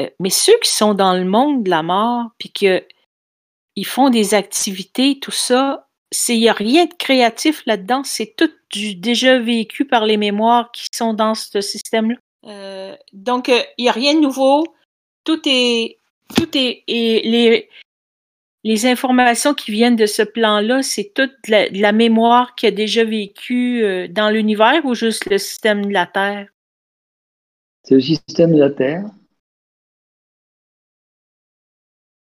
[0.00, 4.34] euh, mais ceux qui sont dans le monde de la mort, puis qu'ils font des
[4.34, 5.88] activités, tout ça,
[6.28, 10.70] il n'y a rien de créatif là-dedans, c'est tout du déjà vécu par les mémoires
[10.72, 12.16] qui sont dans ce système-là.
[12.46, 14.64] Euh, donc, euh, il n'y a rien de nouveau.
[15.24, 15.98] Tout est.
[16.36, 16.84] Tout est.
[16.86, 17.68] Et les,
[18.68, 23.02] les informations qui viennent de ce plan-là, c'est toute la, la, mémoire qui a déjà
[23.02, 26.48] vécu euh, dans l'univers ou juste le système de la Terre?
[27.84, 29.06] C'est le système de la Terre.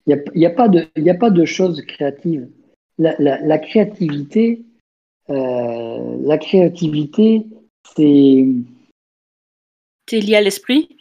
[0.07, 2.49] Il n'y a, a, pas de, a pas de choses créatives
[2.99, 4.65] la, créativité,
[5.29, 7.47] euh, la créativité,
[7.95, 8.47] c'est.
[10.09, 10.97] C'est lié à l'esprit?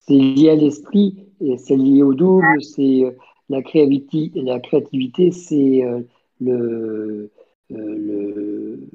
[0.00, 3.04] C'est lié à l'esprit, et c'est lié au double, c'est
[3.50, 6.00] la créativité, la créativité c'est euh,
[6.40, 7.30] le,
[7.68, 8.88] le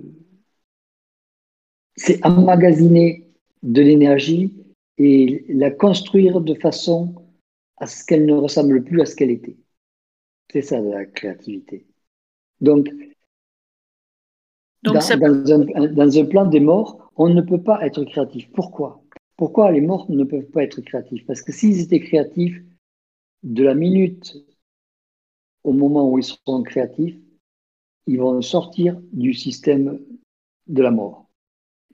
[1.96, 3.28] c'est emmagasiner
[3.64, 4.54] de l'énergie
[4.98, 7.16] et la construire de façon
[7.78, 9.58] à ce qu'elle ne ressemble plus à ce qu'elle était.
[10.52, 11.86] C'est ça la créativité.
[12.62, 12.90] Donc,
[14.84, 18.50] dans, un, plan des morts, on ne peut pas être créatif.
[18.54, 19.04] Pourquoi?
[19.36, 21.26] Pourquoi les morts ne peuvent pas être créatifs?
[21.26, 22.62] Parce que s'ils étaient créatifs,
[23.46, 24.36] de la minute
[25.64, 27.18] au moment où ils seront créatifs,
[28.06, 30.00] ils vont sortir du système
[30.68, 31.30] de la mort.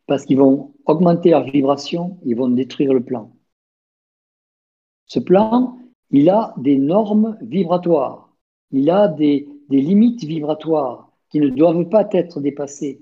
[0.08, 3.32] Parce qu'ils vont augmenter leur vibration, ils vont détruire le plan.
[5.06, 5.78] Ce plan,
[6.10, 8.32] il a des normes vibratoires
[8.72, 13.02] il a des, limites vibratoires qui ne doivent pas être dépassées.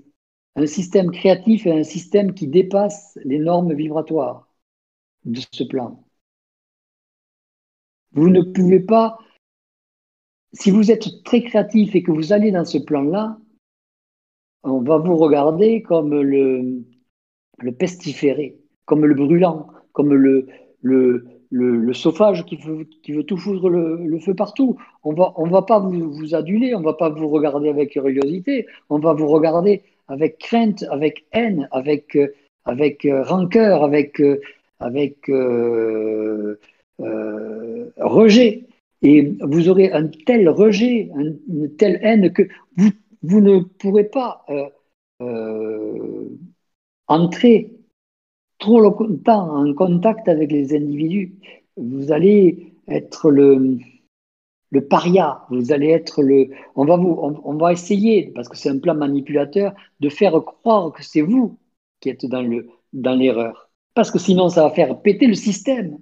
[0.56, 4.48] Un système créatif est un système qui dépasse les normes vibratoires
[5.24, 6.04] de ce plan.
[8.12, 9.18] Vous ne pouvez pas,
[10.52, 13.38] si vous êtes très créatif et que vous allez dans ce plan-là,
[14.62, 16.82] on va vous regarder comme le,
[17.78, 20.46] pestiféré, comme le brûlant, comme le,
[20.82, 22.86] le, sauvage qui veut,
[23.24, 24.76] tout foutre le, feu partout.
[25.04, 28.98] On va, on va pas vous, aduler, on va pas vous regarder avec curiosité, on
[28.98, 32.34] va vous regarder avec crainte, avec haine, avec, euh,
[32.64, 34.40] avec euh, rancœur, avec, euh,
[34.80, 35.30] avec
[37.96, 38.66] rejet.
[39.02, 42.42] Et vous aurez un tel rejet, une telle haine que
[42.76, 42.90] vous,
[43.22, 44.44] vous ne pourrez pas
[47.08, 47.80] entrer
[48.60, 51.34] trop longtemps en contact avec les individus,
[51.76, 53.78] vous allez être le,
[54.70, 56.50] le paria, vous allez être le.
[56.76, 60.92] On va, vous, on, va essayer, parce que c'est un plan manipulateur, de faire croire
[60.92, 61.58] que c'est vous
[62.00, 63.70] qui êtes dans, le, dans l'erreur.
[63.94, 65.98] Parce que sinon, ça va faire péter le système.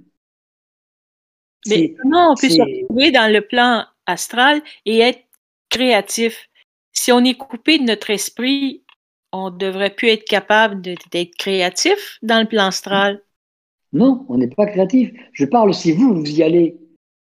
[1.67, 5.25] Mais comment on peut se retrouver dans le plan astral et être
[5.71, 6.49] créatif?
[6.93, 8.83] Si on est coupé de notre esprit,
[9.33, 13.23] on devrait plus être capable d'être créatif dans le plan astral.
[13.93, 15.11] Non, on n'est pas créatif.
[15.33, 16.77] Je parle si vous, vous y allez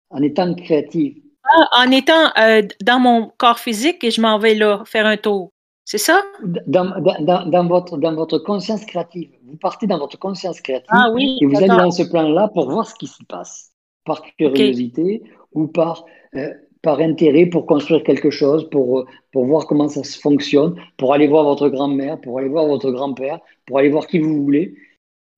[0.10, 1.18] en étant créatif.
[1.44, 5.18] Ah, en étant euh, dans mon corps physique et je m'en vais là faire un
[5.18, 5.52] tour.
[5.86, 6.22] C'est ça?
[6.44, 9.30] Dans, dans, dans, votre, dans votre conscience créative.
[9.46, 12.70] Vous partez dans votre conscience créative Ah oui, et vous allez dans ce plan-là pour
[12.70, 13.72] voir ce qui s'y passe,
[14.10, 15.10] par curiosité
[15.58, 15.94] ou par,
[16.36, 20.72] euh, par intérêt pour construire quelque chose, pour, euh, pour voir comment ça se fonctionne,
[21.00, 24.36] pour aller voir votre grand-mère, pour aller voir votre grand-père, pour aller voir qui vous
[24.44, 24.66] voulez.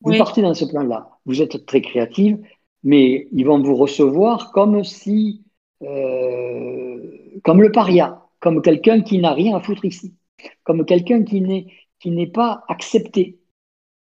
[0.02, 0.18] Vous Oui.
[0.18, 1.00] partez dans ce plan-là.
[1.26, 2.38] Vous êtes très créative,
[2.84, 5.44] mais ils vont vous recevoir comme si,
[5.84, 6.98] euh,
[7.44, 8.08] comme le paria,
[8.40, 10.14] comme quelqu'un qui n'a rien à foutre ici,
[10.64, 11.68] comme quelqu'un qui n'est
[12.02, 13.40] qui n'est pas accepté.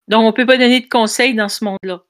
[0.07, 2.05] Donc, on ne peut pas donner de conseils dans ce monde-là.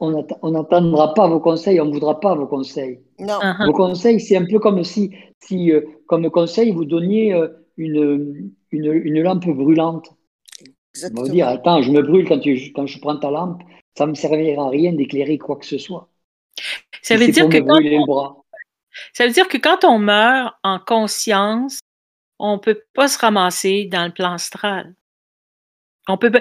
[0.00, 3.00] On on n'attendra pas vos conseils, on ne voudra pas vos conseils.
[3.18, 3.40] Non.
[3.40, 3.66] Uh-huh.
[3.66, 8.52] Vos conseils, c'est un peu comme si, si euh, comme conseil, vous donniez euh, une,
[8.70, 10.06] une, une lampe brûlante.
[10.10, 11.22] On va Exactement.
[11.22, 13.62] vous dire, attends, je me brûle quand, tu- quand je prends ta lampe,
[13.96, 16.08] ça ne me servira à rien d'éclairer quoi que ce soit.
[17.02, 18.36] Ça veut dire que quand bras.
[19.12, 21.80] Ça veut dire que quand on meurt en conscience,
[22.38, 24.94] on ne peut pas se ramasser dans le plan astral.
[26.08, 26.40] On peut pas.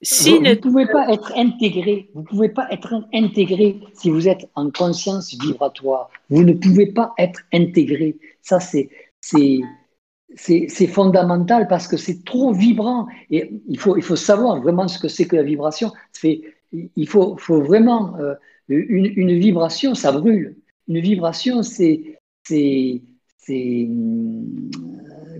[0.00, 2.08] Si Vous ne pouvez pas être intégré.
[2.14, 6.08] Vous ne pouvez pas être intégré si vous êtes en conscience vibratoire.
[6.30, 8.16] Vous ne pouvez pas être intégré.
[8.42, 14.60] Ça, c'est c'est fondamental parce que c'est trop vibrant et il faut il faut savoir
[14.60, 15.92] vraiment ce que c'est que la vibration.
[16.22, 18.34] Il faut faut vraiment euh,
[18.68, 20.56] une, une vibration, ça brûle.
[20.86, 23.88] Une vibration, c'est c'est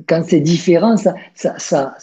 [0.08, 1.96] quand c'est différent, ça, ça, ça,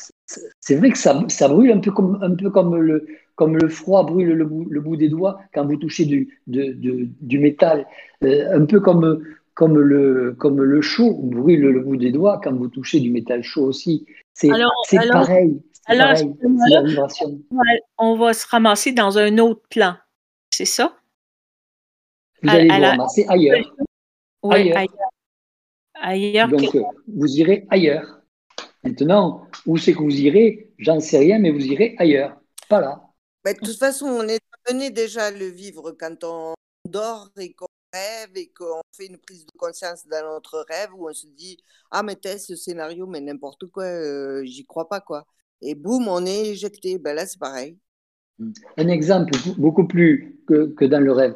[0.59, 3.05] c'est vrai que ça, ça brûle un peu comme, un peu comme, le,
[3.35, 6.73] comme le froid brûle le bout, le bout des doigts quand vous touchez du, de,
[6.73, 7.85] de, du métal.
[8.23, 9.23] Euh, un peu comme,
[9.53, 13.43] comme, le, comme le chaud brûle le bout des doigts quand vous touchez du métal
[13.43, 14.05] chaud aussi.
[14.33, 14.63] C'est pareil.
[15.87, 16.33] Alors, pareil.
[16.69, 17.39] la vibration.
[17.97, 19.95] on va se ramasser dans un autre plan.
[20.49, 20.95] C'est ça?
[22.41, 23.75] Vous à- allez à vous la- ramasser ailleurs.
[24.43, 24.77] Oui, Ailleurs.
[24.77, 25.09] ailleurs.
[26.01, 26.49] Ailleurs.
[26.49, 26.77] Donc, que-
[27.07, 28.21] vous irez ailleurs.
[28.83, 32.37] Maintenant, où c'est que vous irez J'en sais rien, mais vous irez ailleurs.
[32.69, 33.01] Pas là.
[33.45, 36.53] Mais de toute façon, on est amené déjà à le vivre quand on
[36.89, 41.07] dort et qu'on rêve et qu'on fait une prise de conscience dans notre rêve où
[41.09, 41.57] on se dit
[41.91, 45.25] Ah, mais t'es ce scénario, mais n'importe quoi, euh, j'y crois pas, quoi.
[45.61, 46.97] Et boum, on est éjecté.
[46.97, 47.77] Ben là, c'est pareil.
[48.77, 51.35] Un exemple beaucoup plus que, que dans le rêve.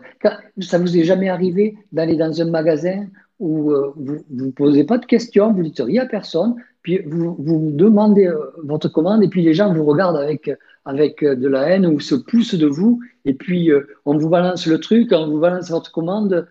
[0.61, 3.07] Ça vous est jamais arrivé d'aller dans un magasin
[3.39, 7.35] où euh, vous ne posez pas de questions, vous dites rien à personne, puis vous,
[7.39, 10.51] vous demandez euh, votre commande et puis les gens vous regardent avec,
[10.85, 14.29] avec euh, de la haine ou se poussent de vous et puis euh, on vous
[14.29, 16.47] balance le truc, on vous balance votre commande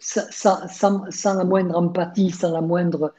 [0.00, 3.14] sans, sans- sans- la moindre empathie, sans la moindre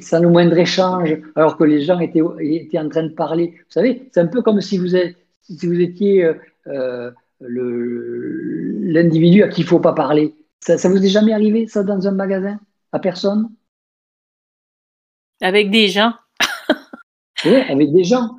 [0.00, 3.54] sans le moindre échange, alors que les gens étaient, étaient en train de parler.
[3.58, 6.32] Vous savez, c'est un peu comme si vous, êtes, si vous étiez
[7.40, 10.34] l'individu à qui il ne faut pas parler.
[10.60, 12.60] Ça, ça vous est jamais arrivé, ça, dans un magasin
[12.92, 13.50] À personne?
[15.40, 16.12] Avec des gens.
[17.46, 18.36] Oui, avec des gens.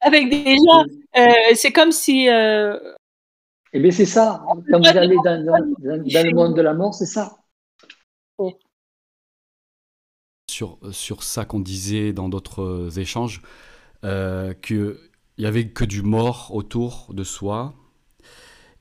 [0.00, 0.84] Avec des gens.
[1.16, 2.28] Euh, c'est comme si.
[2.28, 2.78] euh,
[3.72, 4.44] Eh bien, c'est ça.
[4.70, 7.38] Quand vous allez dans, dans- dans- dans le monde de la mort, c'est ça.
[10.50, 13.40] sur, sur ça qu'on disait dans d'autres euh, échanges,
[14.04, 14.96] euh, qu'il
[15.38, 17.74] n'y avait que du mort autour de soi.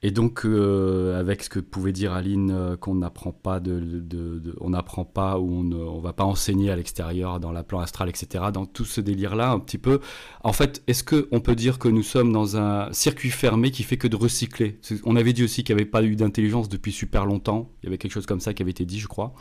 [0.04, 4.40] Et donc, euh, avec ce que pouvait dire Aline, euh, qu'on n'apprend pas, de, de-
[4.40, 7.64] de- on n'apprend pas ou on ne on va pas enseigner à l'extérieur, dans la
[7.64, 10.00] plan astral, etc., dans tout ce délire-là, un petit peu.
[10.44, 13.98] En fait, est-ce qu'on peut dire que nous sommes dans un circuit fermé qui fait
[13.98, 14.80] que de recycler?
[15.06, 17.70] On avait dit aussi qu'il n'y avait pas eu d'intelligence depuis super longtemps.
[17.84, 19.34] Il y avait quelque chose comme ça qui avait été dit, je crois.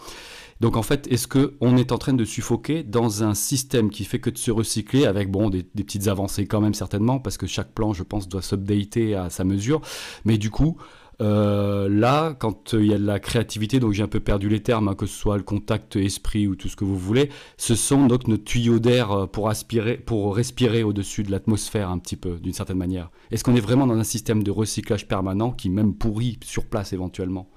[0.60, 4.20] Donc en fait, est-ce qu'on est en train de suffoquer dans un système qui fait
[4.20, 7.72] que de se recycler avec bon des, petites avancées quand même certainement parce que chaque
[7.72, 9.80] plan, je pense, doit s'updater à sa mesure.
[10.26, 10.76] Mais du coup,
[11.22, 14.60] euh, là, quand il y a de la créativité, donc j'ai un peu perdu les
[14.60, 17.74] termes, hein, que ce soit le contact esprit ou tout ce que vous voulez, ce
[17.74, 22.16] sont donc nos tuyaux d'air euh, pour aspirer, pour respirer au-dessus de l'atmosphère un petit
[22.16, 23.10] peu, d'une certaine manière.
[23.30, 26.92] Est-ce qu'on est vraiment dans un système de recyclage permanent qui même pourrit sur place
[26.92, 27.50] éventuellement?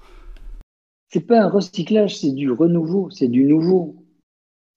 [1.08, 3.96] C'est pas un recyclage, c'est du renouveau, c'est du nouveau.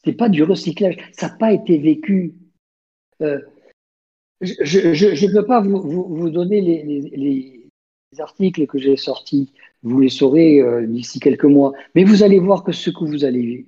[0.03, 0.97] C'est pas du recyclage.
[1.13, 2.35] Ça n'a pas été vécu.
[3.21, 3.39] Euh,
[4.41, 7.69] je ne peux pas vous, vous, vous donner les, les-
[8.11, 9.51] les articles que j'ai sortis.
[9.83, 11.73] Vous les saurez euh, d'ici quelques mois.
[11.95, 13.65] Mais vous allez voir que ce que vous allez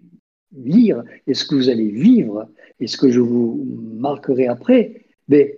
[0.56, 2.48] lire et ce que vous allez vivre
[2.80, 3.66] et ce que je vous
[3.98, 5.50] marquerai après, ben,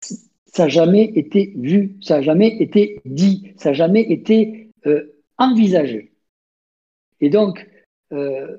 [0.00, 5.12] ça n'a jamais été vu, ça n'a jamais été dit, ça n'a jamais été euh,
[5.38, 6.12] envisagé.
[7.24, 7.66] Et donc,
[8.12, 8.58] euh,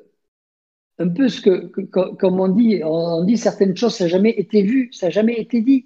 [0.98, 1.68] un peu ce que,
[2.16, 5.40] comme on dit, on dit certaines choses, ça n'a jamais été vu, ça n'a jamais
[5.40, 5.86] été dit.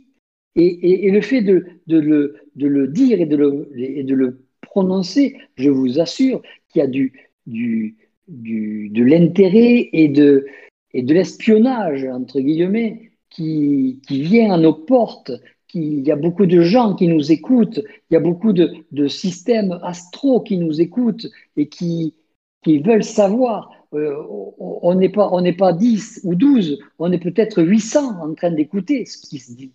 [0.56, 5.36] Et, le fait de, le, de le dire et de le, et de le prononcer,
[5.58, 7.12] je vous assure qu'il y a du,
[7.48, 7.98] du,
[8.30, 10.46] du- de l'intérêt et de,
[10.94, 15.34] et de l'espionnage, entre guillemets, qui, qui vient à nos portes,
[15.74, 19.08] il y a beaucoup de gens qui nous écoutent, il y a beaucoup de, de
[19.08, 21.28] systèmes astro qui nous écoutent
[21.58, 22.16] et qui,
[22.64, 23.72] qui veulent savoir.
[23.94, 24.16] Euh,
[24.60, 29.06] on n'est pas, on pas 10 ou 12, on est peut-être 800 en train d'écouter
[29.06, 29.74] ce qui se dit.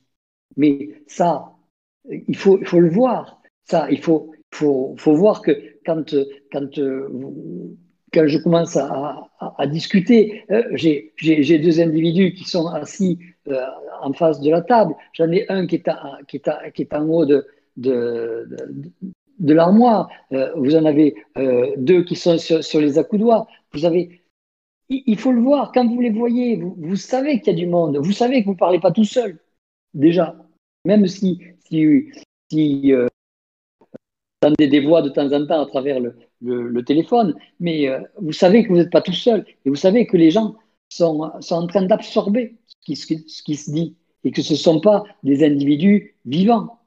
[0.57, 1.53] Mais ça,
[2.09, 3.43] il faut, il faut le voir.
[3.65, 5.51] Ça, il faut, faut, faut voir que
[5.85, 6.15] quand,
[6.53, 6.79] quand,
[8.13, 13.67] quand je commence à, à, discuter, euh, j'ai deux individus qui sont assis euh,
[14.01, 14.95] en face de la table.
[15.13, 15.89] J'en ai un qui est,
[16.29, 17.45] qui est, qui est en haut de,
[17.77, 18.49] de,
[19.41, 20.09] l'armoire.
[20.33, 21.15] Euh, vous en avez
[21.77, 23.47] deux qui sont sur, les accoudoirs.
[23.73, 24.23] Vous avez,
[24.89, 25.73] il, faut le voir.
[25.73, 27.99] Quand vous les voyez, vous, vous savez qu'il y a du monde.
[27.99, 29.39] Vous savez que vous ne parlez pas tout seul,
[29.95, 30.37] déjà.
[30.85, 32.11] Même si, si,
[32.51, 32.93] si
[34.45, 38.63] entendez des voix de temps en temps à travers le, téléphone, mais euh, vous savez
[38.63, 40.55] que vous n'êtes pas tout seul et vous savez que les gens
[40.89, 42.57] sont, en train d'absorber
[42.87, 43.07] ce
[43.43, 46.79] qui se dit et que ce ne sont pas des individus vivants.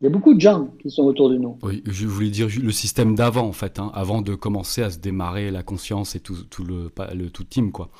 [0.00, 1.58] Il y a beaucoup de gens qui sont autour de nous.
[1.62, 4.98] Oui, je voulais dire le système d'avant, en fait, hein, avant de commencer à se
[4.98, 7.90] démarrer la conscience et tout, tout le, le, tout team, quoi.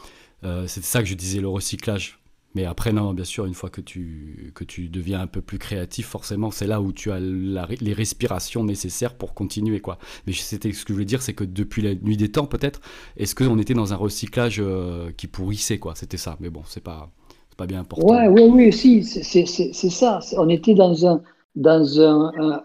[0.44, 2.20] Euh, c'est ça que je disais, le recyclage.
[2.55, 5.59] Mais après, non, bien sûr, une fois que tu, que tu deviens un peu plus
[5.59, 9.81] créatif, forcément, c'est là où tu as les respirations nécessaires pour continuer.
[9.81, 9.99] quoi.
[10.27, 12.81] Mais c'était ce que je voulais dire, c'est que depuis la nuit des temps, peut-être,
[13.17, 15.94] est-ce qu'on était dans un recyclage euh, qui pourrissait quoi?
[15.97, 16.36] C'était ça.
[16.39, 17.10] Mais bon, c'est pas,
[17.57, 18.07] pas bien important.
[18.09, 20.20] Ouais, oui, oui, si, c'est ça.
[20.36, 21.20] On était dans un,
[21.55, 22.62] dans un,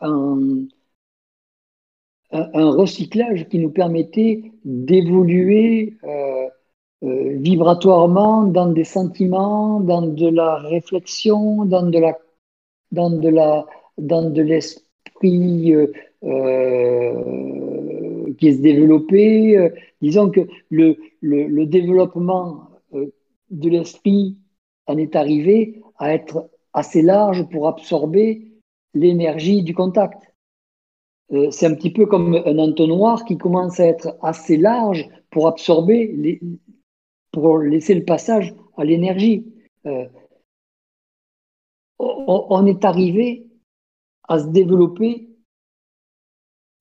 [2.32, 5.98] un, recyclage qui nous permettait d'évoluer.
[6.04, 6.48] Euh,
[7.04, 12.18] euh, vibratoirement dans des sentiments, dans de la réflexion, dans de la,
[12.94, 13.66] dans de la,
[13.98, 15.88] dans de l'esprit euh,
[18.38, 19.74] qui se développait.
[20.02, 24.38] disons que le, le, le développement de l'esprit
[24.88, 28.53] en est arrivé à être assez large pour absorber
[28.94, 30.22] l'énergie du contact.
[31.50, 36.40] C'est un petit peu comme un entonnoir qui commence à être assez large pour absorber
[37.32, 39.46] pour laisser le passage à l'énergie.
[39.86, 40.08] Euh,
[42.00, 43.48] on, est arrivé
[44.28, 45.30] à se développer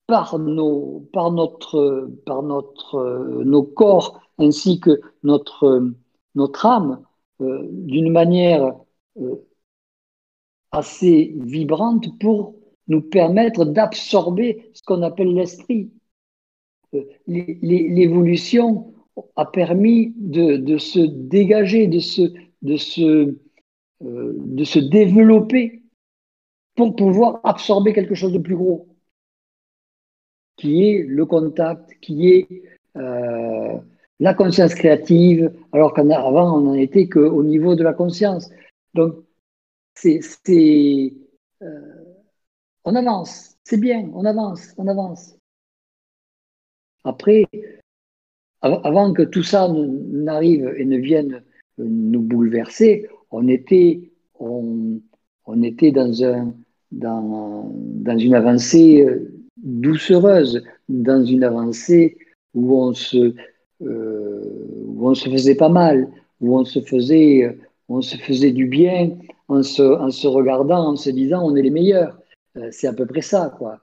[0.07, 5.91] par, nos, par, notre, par notre, nos corps ainsi que notre,
[6.35, 7.03] notre âme
[7.41, 8.75] euh, d'une manière
[9.17, 9.35] euh,
[10.73, 12.55] assez vibrante pour
[12.87, 15.91] nous permettre d'absorber ce qu'on appelle l'esprit.
[17.27, 18.93] L'évolution
[19.35, 23.37] a permis de, se dégager, de se, de, se,
[24.03, 25.83] euh, de se développer
[26.75, 28.87] pour pouvoir absorber quelque chose de plus gros,
[30.57, 32.63] qui est le contact, qui est
[32.97, 33.77] euh,
[34.19, 38.49] la conscience créative, alors qu'avant, on n'en était qu'au niveau de la conscience.
[38.93, 39.15] Donc,
[39.95, 40.19] c'est,
[41.61, 42.03] euh,
[42.83, 45.35] on avance, c'est bien, on avance, on avance.
[47.03, 47.45] Après,
[48.61, 51.43] avant que tout ça n'arrive et ne vienne
[51.77, 55.01] nous bouleverser, on était, on,
[55.63, 56.53] était dans, un,
[56.91, 62.17] dans, dans, une avancée euh, doucereuse, dans une avancée
[62.53, 63.33] où on se,
[63.81, 64.41] euh,
[64.85, 66.07] où on se faisait pas mal,
[66.39, 67.57] où on se faisait,
[67.89, 69.17] on se faisait du bien
[69.57, 72.19] en se, regardant, en se disant on est les meilleurs.
[72.57, 73.79] Euh, c'est à peu près ça, quoi.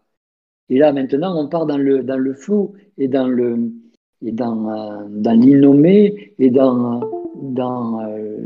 [0.68, 3.72] Et là, maintenant, on part dans le, dans le flou et dans le,
[4.22, 7.00] et dans, euh, dans l'innommé et dans,
[7.42, 8.36] dans euh,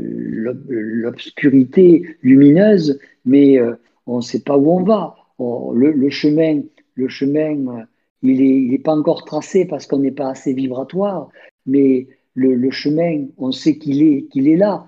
[0.67, 3.59] l'obscurité lumineuse, mais
[4.07, 5.15] on ne sait pas où on va.
[5.39, 6.61] le, chemin,
[6.95, 7.85] le chemin
[8.23, 11.29] il n'est il pas encore tracé parce qu'on n'est pas assez vibratoire,
[11.65, 14.85] mais le, le chemin, on sait qu'il est, qu'il est là.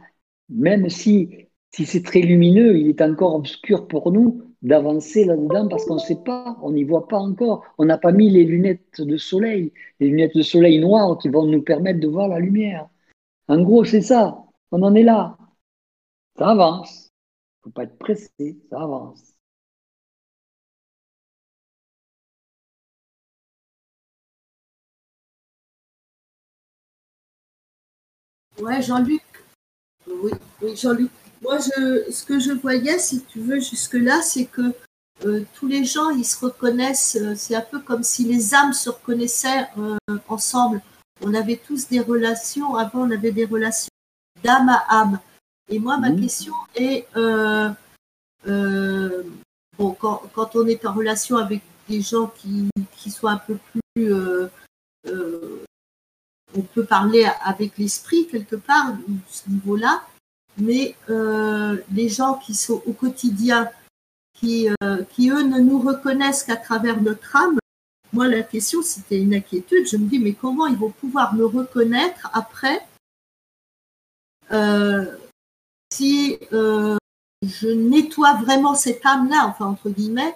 [0.49, 1.46] Même si,
[1.77, 5.99] si c'est très lumineux, il est encore obscur pour nous, d'avancer là-dedans parce qu'on ne
[5.99, 7.63] sait pas, on n'y voit pas encore.
[7.77, 11.45] On n'a pas mis les lunettes de soleil, les lunettes de soleil noires qui vont
[11.45, 12.89] nous permettre de voir la lumière.
[13.47, 14.43] En gros, c'est ça.
[14.71, 15.37] On en est là.
[16.37, 17.11] Ça avance.
[17.65, 19.35] Il ne faut pas être pressé, ça avance.
[28.59, 29.21] Ouais, Jean-Luc.
[30.07, 30.31] Oui,
[30.63, 31.11] oui Jean-Luc.
[31.41, 34.73] Moi, je, ce que je voyais, si tu veux, jusque-là, c'est que
[35.25, 38.73] euh, tous les gens, ils se reconnaissent, euh, c'est un peu comme si les âmes
[38.73, 40.81] se reconnaissaient euh, ensemble.
[41.21, 43.89] On avait tous des relations, avant on avait des relations
[44.43, 45.19] d'âme à âme.
[45.69, 46.21] Et moi, ma mmh.
[46.21, 47.07] question est,
[49.77, 53.57] bon, quand, quand, on est en relation avec des gens qui, qui soient un peu
[53.93, 54.13] plus
[56.55, 58.97] on peut parler avec l'esprit quelque part, à
[59.29, 60.01] ce niveau-là,
[60.57, 63.69] mais euh, les gens qui sont au quotidien,
[64.33, 67.57] qui, euh, qui eux ne nous reconnaissent qu'à travers notre âme,
[68.13, 71.45] moi la question c'était une inquiétude, je me dis mais comment ils vont pouvoir me
[71.45, 72.85] reconnaître après
[74.51, 75.17] euh,
[75.91, 80.35] si je nettoie vraiment cette âme-là, enfin entre guillemets,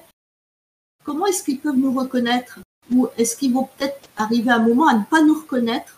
[1.04, 2.60] comment est-ce qu'ils peuvent nous reconnaître?
[2.92, 5.98] Ou est-ce qu'ils vont peut-être arriver à un moment à ne pas nous reconnaître?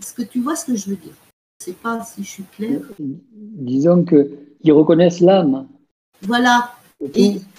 [0.00, 1.14] Est-ce que tu vois ce que je veux dire?
[1.64, 2.82] Sais pas si je suis claire.
[2.98, 5.68] Disons qu'ils reconnaissent l'âme.
[6.22, 6.72] Voilà.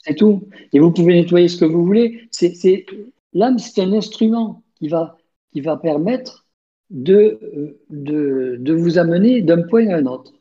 [0.04, 0.44] C'est tout.
[0.74, 2.28] Et vous pouvez nettoyer ce que vous voulez.
[2.32, 2.86] C'est,
[3.34, 5.18] l'âme, c'est un instrument qui va,
[5.52, 6.46] qui va permettre
[6.90, 10.34] de, de, de vous amener d'un point à un autre,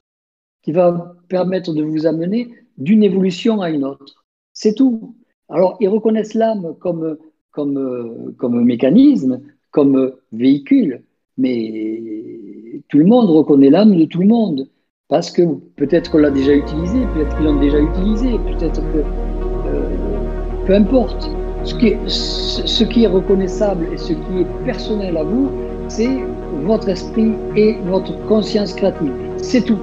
[0.63, 4.25] qui va permettre de vous amener d'une évolution à une autre.
[4.53, 5.15] C'est tout.
[5.49, 7.19] Alors, ils reconnaissent l'âme comme,
[7.51, 11.03] comme, comme mécanisme, comme véhicule,
[11.37, 12.41] mais
[12.89, 14.69] tout le monde reconnaît l'âme de tout le monde.
[15.09, 15.43] Parce que
[15.77, 18.99] peut-être qu'on l'a déjà utilisé, peut-être qu'ils l'ont déjà utilisé, peut-être que.
[18.99, 19.97] Euh,
[20.67, 21.31] peu importe.
[21.65, 25.51] Ce qui, est, ce qui est reconnaissable et ce qui est personnel à vous,
[25.89, 26.19] c'est
[26.65, 29.13] votre esprit et votre conscience créative.
[29.39, 29.79] C'est tout.